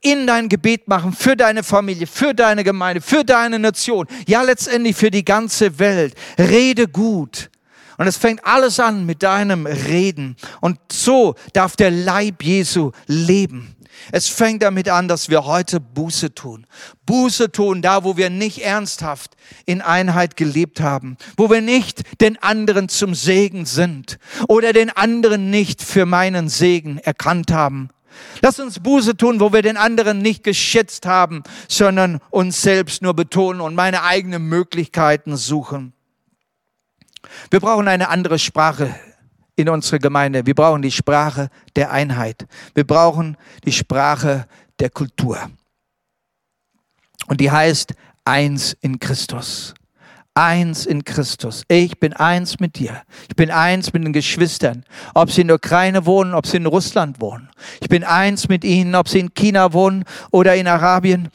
in 0.02 0.26
dein 0.26 0.48
Gebet 0.48 0.88
machen 0.88 1.12
für 1.12 1.36
deine 1.36 1.62
Familie, 1.62 2.06
für 2.06 2.34
deine 2.34 2.64
Gemeinde, 2.64 3.00
für 3.00 3.24
deine 3.24 3.58
Nation. 3.58 4.06
Ja, 4.26 4.42
letztendlich 4.42 4.96
für 4.96 5.10
die 5.10 5.24
ganze 5.24 5.78
Welt. 5.78 6.14
Rede 6.38 6.88
gut. 6.88 7.50
Und 7.96 8.06
es 8.06 8.16
fängt 8.16 8.44
alles 8.44 8.78
an 8.78 9.06
mit 9.06 9.22
deinem 9.22 9.66
Reden. 9.66 10.36
Und 10.60 10.78
so 10.90 11.34
darf 11.52 11.76
der 11.76 11.90
Leib 11.90 12.42
Jesu 12.42 12.90
leben. 13.06 13.75
Es 14.12 14.28
fängt 14.28 14.62
damit 14.62 14.88
an, 14.88 15.08
dass 15.08 15.28
wir 15.28 15.44
heute 15.44 15.80
Buße 15.80 16.34
tun. 16.34 16.66
Buße 17.06 17.50
tun, 17.52 17.82
da 17.82 18.04
wo 18.04 18.16
wir 18.16 18.30
nicht 18.30 18.62
ernsthaft 18.62 19.36
in 19.64 19.80
Einheit 19.80 20.36
gelebt 20.36 20.80
haben, 20.80 21.16
wo 21.36 21.50
wir 21.50 21.60
nicht 21.60 22.20
den 22.20 22.40
anderen 22.42 22.88
zum 22.88 23.14
Segen 23.14 23.66
sind 23.66 24.18
oder 24.48 24.72
den 24.72 24.90
anderen 24.90 25.50
nicht 25.50 25.82
für 25.82 26.06
meinen 26.06 26.48
Segen 26.48 26.98
erkannt 26.98 27.52
haben. 27.52 27.90
Lass 28.40 28.60
uns 28.60 28.80
Buße 28.80 29.16
tun, 29.16 29.40
wo 29.40 29.52
wir 29.52 29.62
den 29.62 29.76
anderen 29.76 30.18
nicht 30.18 30.42
geschätzt 30.42 31.06
haben, 31.06 31.42
sondern 31.68 32.20
uns 32.30 32.62
selbst 32.62 33.02
nur 33.02 33.14
betonen 33.14 33.60
und 33.60 33.74
meine 33.74 34.02
eigenen 34.02 34.48
Möglichkeiten 34.48 35.36
suchen. 35.36 35.92
Wir 37.50 37.60
brauchen 37.60 37.88
eine 37.88 38.08
andere 38.08 38.38
Sprache 38.38 38.94
in 39.56 39.68
unserer 39.68 39.98
Gemeinde. 39.98 40.46
Wir 40.46 40.54
brauchen 40.54 40.82
die 40.82 40.92
Sprache 40.92 41.48
der 41.74 41.90
Einheit. 41.90 42.46
Wir 42.74 42.86
brauchen 42.86 43.36
die 43.64 43.72
Sprache 43.72 44.46
der 44.78 44.90
Kultur. 44.90 45.38
Und 47.26 47.40
die 47.40 47.50
heißt 47.50 47.94
eins 48.24 48.76
in 48.80 49.00
Christus. 49.00 49.74
Eins 50.34 50.84
in 50.84 51.02
Christus. 51.02 51.62
Ich 51.68 51.98
bin 51.98 52.12
eins 52.12 52.60
mit 52.60 52.78
dir. 52.78 53.02
Ich 53.28 53.36
bin 53.36 53.50
eins 53.50 53.94
mit 53.94 54.04
den 54.04 54.12
Geschwistern. 54.12 54.84
Ob 55.14 55.30
sie 55.30 55.40
in 55.40 55.46
der 55.46 55.56
Ukraine 55.56 56.04
wohnen, 56.04 56.34
ob 56.34 56.46
sie 56.46 56.58
in 56.58 56.66
Russland 56.66 57.22
wohnen. 57.22 57.48
Ich 57.80 57.88
bin 57.88 58.04
eins 58.04 58.46
mit 58.48 58.62
ihnen, 58.62 58.94
ob 58.94 59.08
sie 59.08 59.20
in 59.20 59.32
China 59.32 59.72
wohnen 59.72 60.04
oder 60.30 60.54
in 60.54 60.68
Arabien 60.68 61.30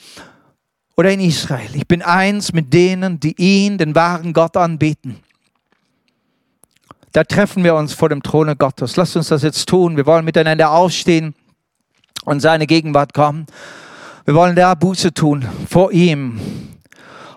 oder 0.95 1.11
in 1.11 1.19
Israel. 1.19 1.71
Ich 1.73 1.87
bin 1.87 2.03
eins 2.03 2.53
mit 2.53 2.71
denen, 2.71 3.19
die 3.19 3.33
ihn, 3.41 3.79
den 3.79 3.95
wahren 3.95 4.33
Gott, 4.33 4.55
anbeten. 4.55 5.17
Da 7.11 7.23
treffen 7.23 7.63
wir 7.63 7.75
uns 7.75 7.93
vor 7.93 8.09
dem 8.09 8.23
Throne 8.23 8.55
Gottes. 8.55 8.95
Lasst 8.95 9.15
uns 9.17 9.27
das 9.27 9.43
jetzt 9.43 9.67
tun. 9.67 9.97
Wir 9.97 10.05
wollen 10.05 10.23
miteinander 10.23 10.71
aufstehen 10.71 11.35
und 12.23 12.39
seine 12.39 12.67
Gegenwart 12.67 13.13
kommen. 13.13 13.47
Wir 14.25 14.33
wollen 14.33 14.55
da 14.55 14.75
Buße 14.75 15.13
tun 15.13 15.45
vor 15.67 15.91
ihm 15.91 16.39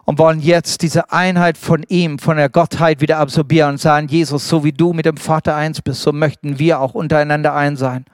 und 0.05 0.19
wollen 0.19 0.41
jetzt 0.41 0.83
diese 0.83 1.13
Einheit 1.13 1.57
von 1.57 1.85
ihm, 1.89 2.19
von 2.19 2.37
der 2.37 2.49
Gottheit 2.49 3.01
wieder 3.01 3.19
absorbieren 3.19 3.73
und 3.73 3.81
sagen, 3.81 4.09
Jesus, 4.09 4.49
so 4.49 4.65
wie 4.65 4.73
du 4.73 4.93
mit 4.93 5.07
dem 5.07 5.17
Vater 5.17 5.55
eins 5.55 5.81
bist, 5.81 6.03
so 6.03 6.13
möchten 6.13 6.59
wir 6.59 6.81
auch 6.81 6.95
untereinander 6.95 7.55
eins 7.55 7.81
sein. 7.81 8.05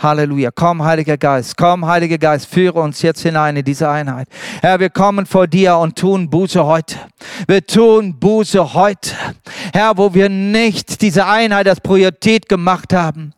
Halleluja. 0.00 0.50
Komm, 0.54 0.84
Heiliger 0.84 1.16
Geist, 1.16 1.56
komm, 1.56 1.84
Heiliger 1.84 2.18
Geist, 2.18 2.46
führe 2.46 2.80
uns 2.80 3.02
jetzt 3.02 3.22
hinein 3.22 3.56
in 3.56 3.64
diese 3.64 3.88
Einheit. 3.88 4.28
Herr, 4.62 4.78
wir 4.78 4.90
kommen 4.90 5.26
vor 5.26 5.48
dir 5.48 5.76
und 5.76 5.98
tun 5.98 6.30
Buße 6.30 6.64
heute. 6.64 6.96
Wir 7.48 7.66
tun 7.66 8.18
Buße 8.18 8.74
heute. 8.74 9.10
Herr, 9.72 9.98
wo 9.98 10.14
wir 10.14 10.28
nicht 10.28 11.02
diese 11.02 11.26
Einheit 11.26 11.68
als 11.68 11.80
Priorität 11.80 12.48
gemacht 12.48 12.92
haben 12.92 13.32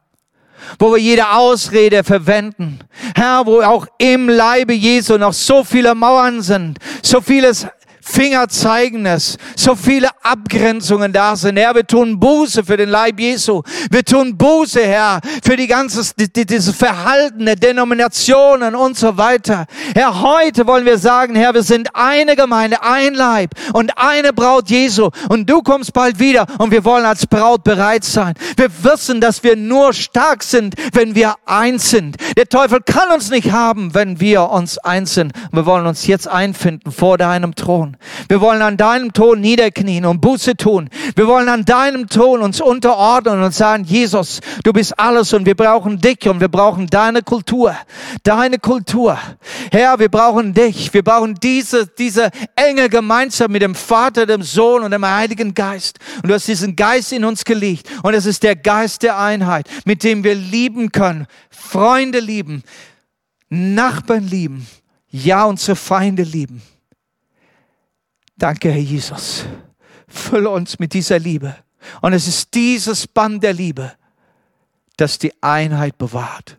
wo 0.79 0.93
wir 0.93 0.99
jede 0.99 1.31
Ausrede 1.31 2.05
verwenden. 2.05 2.81
Herr, 3.15 3.47
wo 3.47 3.63
auch 3.63 3.87
im 3.99 4.29
Leibe 4.29 4.75
Jesu 4.75 5.17
noch 5.17 5.33
so 5.33 5.65
viele 5.65 5.95
Mauern 5.95 6.43
sind, 6.43 6.79
so 7.03 7.21
vieles 7.21 7.67
Finger 8.03 8.49
zeigen 8.49 9.07
es. 9.07 9.37
So 9.57 9.75
viele 9.75 10.09
Abgrenzungen 10.23 11.13
da 11.13 11.37
sind. 11.37 11.57
Herr, 11.57 11.75
wir 11.75 11.87
tun 11.87 12.19
Buße 12.19 12.65
für 12.65 12.77
den 12.77 12.89
Leib 12.89 13.21
Jesu. 13.21 13.63
Wir 13.91 14.05
tun 14.05 14.37
Buße, 14.37 14.83
Herr, 14.83 15.21
für 15.43 15.57
die 15.57 15.67
ganze, 15.67 16.03
die, 16.19 16.47
dieses 16.47 16.75
Verhalten 16.75 17.47
der 17.47 17.57
Denominationen 17.57 18.75
und 18.75 18.97
so 18.97 19.17
weiter. 19.17 19.67
Herr, 19.95 20.21
heute 20.21 20.67
wollen 20.67 20.87
wir 20.87 20.99
sagen, 20.99 21.35
Herr, 21.35 21.55
wir 21.55 21.63
sind 21.63 21.89
eine 21.95 22.37
Gemeinde, 22.37 22.83
ein 22.83 23.15
Leib 23.15 23.51
und 23.73 23.93
eine 23.97 24.33
Braut 24.33 24.71
Jesu. 24.71 25.11
Und 25.29 25.49
du 25.49 25.63
kommst 25.63 25.93
bald 25.93 26.19
wieder 26.19 26.47
und 26.59 26.71
wir 26.71 26.85
wollen 26.85 27.05
als 27.05 27.27
Braut 27.27 27.65
bereit 27.65 28.05
sein. 28.05 28.35
Wir 28.57 28.71
wissen, 28.83 29.21
dass 29.21 29.43
wir 29.43 29.57
nur 29.57 29.93
stark 29.93 30.43
sind, 30.43 30.75
wenn 30.93 31.15
wir 31.15 31.35
eins 31.47 31.91
sind. 31.91 32.17
Der 32.37 32.49
Teufel 32.49 32.81
kann 32.81 33.11
uns 33.13 33.31
nicht 33.31 33.53
haben, 33.53 33.95
wenn 33.95 34.21
wir 34.21 34.51
uns 34.51 34.79
eins 34.79 35.15
sind. 35.15 35.33
Wir 35.53 35.67
wollen 35.67 35.87
uns 35.87 36.07
jetzt 36.07 36.29
einfinden 36.29 36.93
vor 36.93 37.19
deinem 37.19 37.55
Thron. 37.55 37.90
Wir 38.29 38.41
wollen 38.41 38.63
an 38.63 38.77
deinem 38.77 39.13
Ton 39.13 39.41
niederknien 39.41 40.05
und 40.05 40.21
Buße 40.21 40.57
tun. 40.57 40.89
Wir 41.17 41.27
wollen 41.27 41.49
an 41.49 41.65
deinem 41.65 42.09
Ton 42.09 42.43
uns 42.43 42.61
unterordnen 42.61 43.43
und 43.43 43.55
sagen, 43.55 43.85
Jesus, 43.85 44.41
du 44.65 44.73
bist 44.73 44.99
alles 44.99 45.33
und 45.33 45.47
wir 45.47 45.55
brauchen 45.55 46.01
dich 46.01 46.29
und 46.29 46.41
wir 46.41 46.49
brauchen 46.49 46.87
deine 46.87 47.23
Kultur. 47.23 47.77
Deine 48.23 48.59
Kultur. 48.59 49.19
Herr, 49.71 49.99
wir 49.99 50.09
brauchen 50.09 50.55
dich. 50.55 50.93
Wir 50.93 51.03
brauchen 51.03 51.35
diese, 51.35 51.87
diese 51.87 52.31
enge 52.57 52.89
Gemeinschaft 52.89 53.51
mit 53.51 53.63
dem 53.63 53.75
Vater, 53.75 54.27
dem 54.27 54.43
Sohn 54.43 54.83
und 54.83 54.91
dem 54.91 55.07
Heiligen 55.07 55.55
Geist. 55.55 55.99
Und 56.23 56.29
du 56.29 56.35
hast 56.35 56.49
diesen 56.49 56.77
Geist 56.77 57.13
in 57.13 57.25
uns 57.25 57.45
gelegt. 57.45 57.89
Und 58.03 58.15
es 58.15 58.27
ist 58.27 58.43
der 58.43 58.57
Geist 58.57 59.03
der 59.03 59.19
Einheit, 59.19 59.69
mit 59.85 60.05
dem 60.05 60.25
wir 60.25 60.35
lieben 60.35 60.93
können. 60.93 61.27
Freunde 61.51 62.21
lieben. 62.21 62.63
Nachbarn 63.49 64.27
lieben. 64.27 64.67
Ja, 65.11 65.45
unsere 65.45 65.77
Feinde 65.77 66.23
lieben. 66.23 66.63
Danke, 68.41 68.71
Herr 68.71 68.81
Jesus. 68.81 69.45
Fülle 70.09 70.49
uns 70.49 70.79
mit 70.79 70.95
dieser 70.95 71.19
Liebe. 71.19 71.55
Und 72.01 72.15
es 72.15 72.27
ist 72.27 72.55
dieses 72.55 73.07
Band 73.07 73.43
der 73.43 73.53
Liebe, 73.53 73.93
das 74.97 75.19
die 75.19 75.35
Einheit 75.43 75.99
bewahrt. 75.99 76.57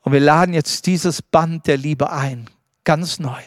Und 0.00 0.12
wir 0.12 0.20
laden 0.20 0.54
jetzt 0.54 0.86
dieses 0.86 1.20
Band 1.20 1.66
der 1.66 1.76
Liebe 1.76 2.10
ein, 2.10 2.48
ganz 2.84 3.18
neu, 3.18 3.38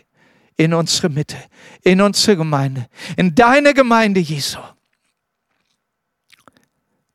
in 0.55 0.75
unsere 0.75 1.09
Mitte, 1.09 1.37
in 1.81 1.99
unsere 1.99 2.37
Gemeinde, 2.37 2.87
in 3.17 3.33
deine 3.33 3.73
Gemeinde, 3.73 4.19
Jesu. 4.19 4.59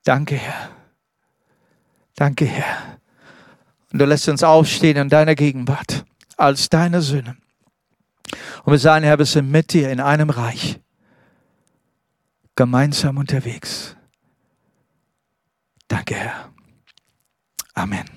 Danke, 0.03 0.35
Herr. 0.35 0.71
Danke, 2.17 2.47
Herr. 2.47 2.99
Und 3.93 4.01
du 4.01 4.07
lässt 4.07 4.29
uns 4.29 4.43
aufstehen 4.43 4.97
in 4.97 5.09
deiner 5.09 5.37
Gegenwart 5.37 6.05
als 6.37 6.69
deine 6.69 7.01
Söhne. 7.01 7.37
Und 8.67 8.73
wir 8.73 8.79
sagen, 8.81 9.05
Herr, 9.05 9.17
wir 9.17 9.27
sind 9.27 9.49
mit 9.49 9.73
dir 9.73 9.93
in 9.93 10.01
einem 10.01 10.29
Reich, 10.29 10.81
gemeinsam 12.57 13.17
unterwegs. 13.17 13.97
Danke, 15.87 16.17
Herr. 16.17 16.53
Amen. 17.75 18.16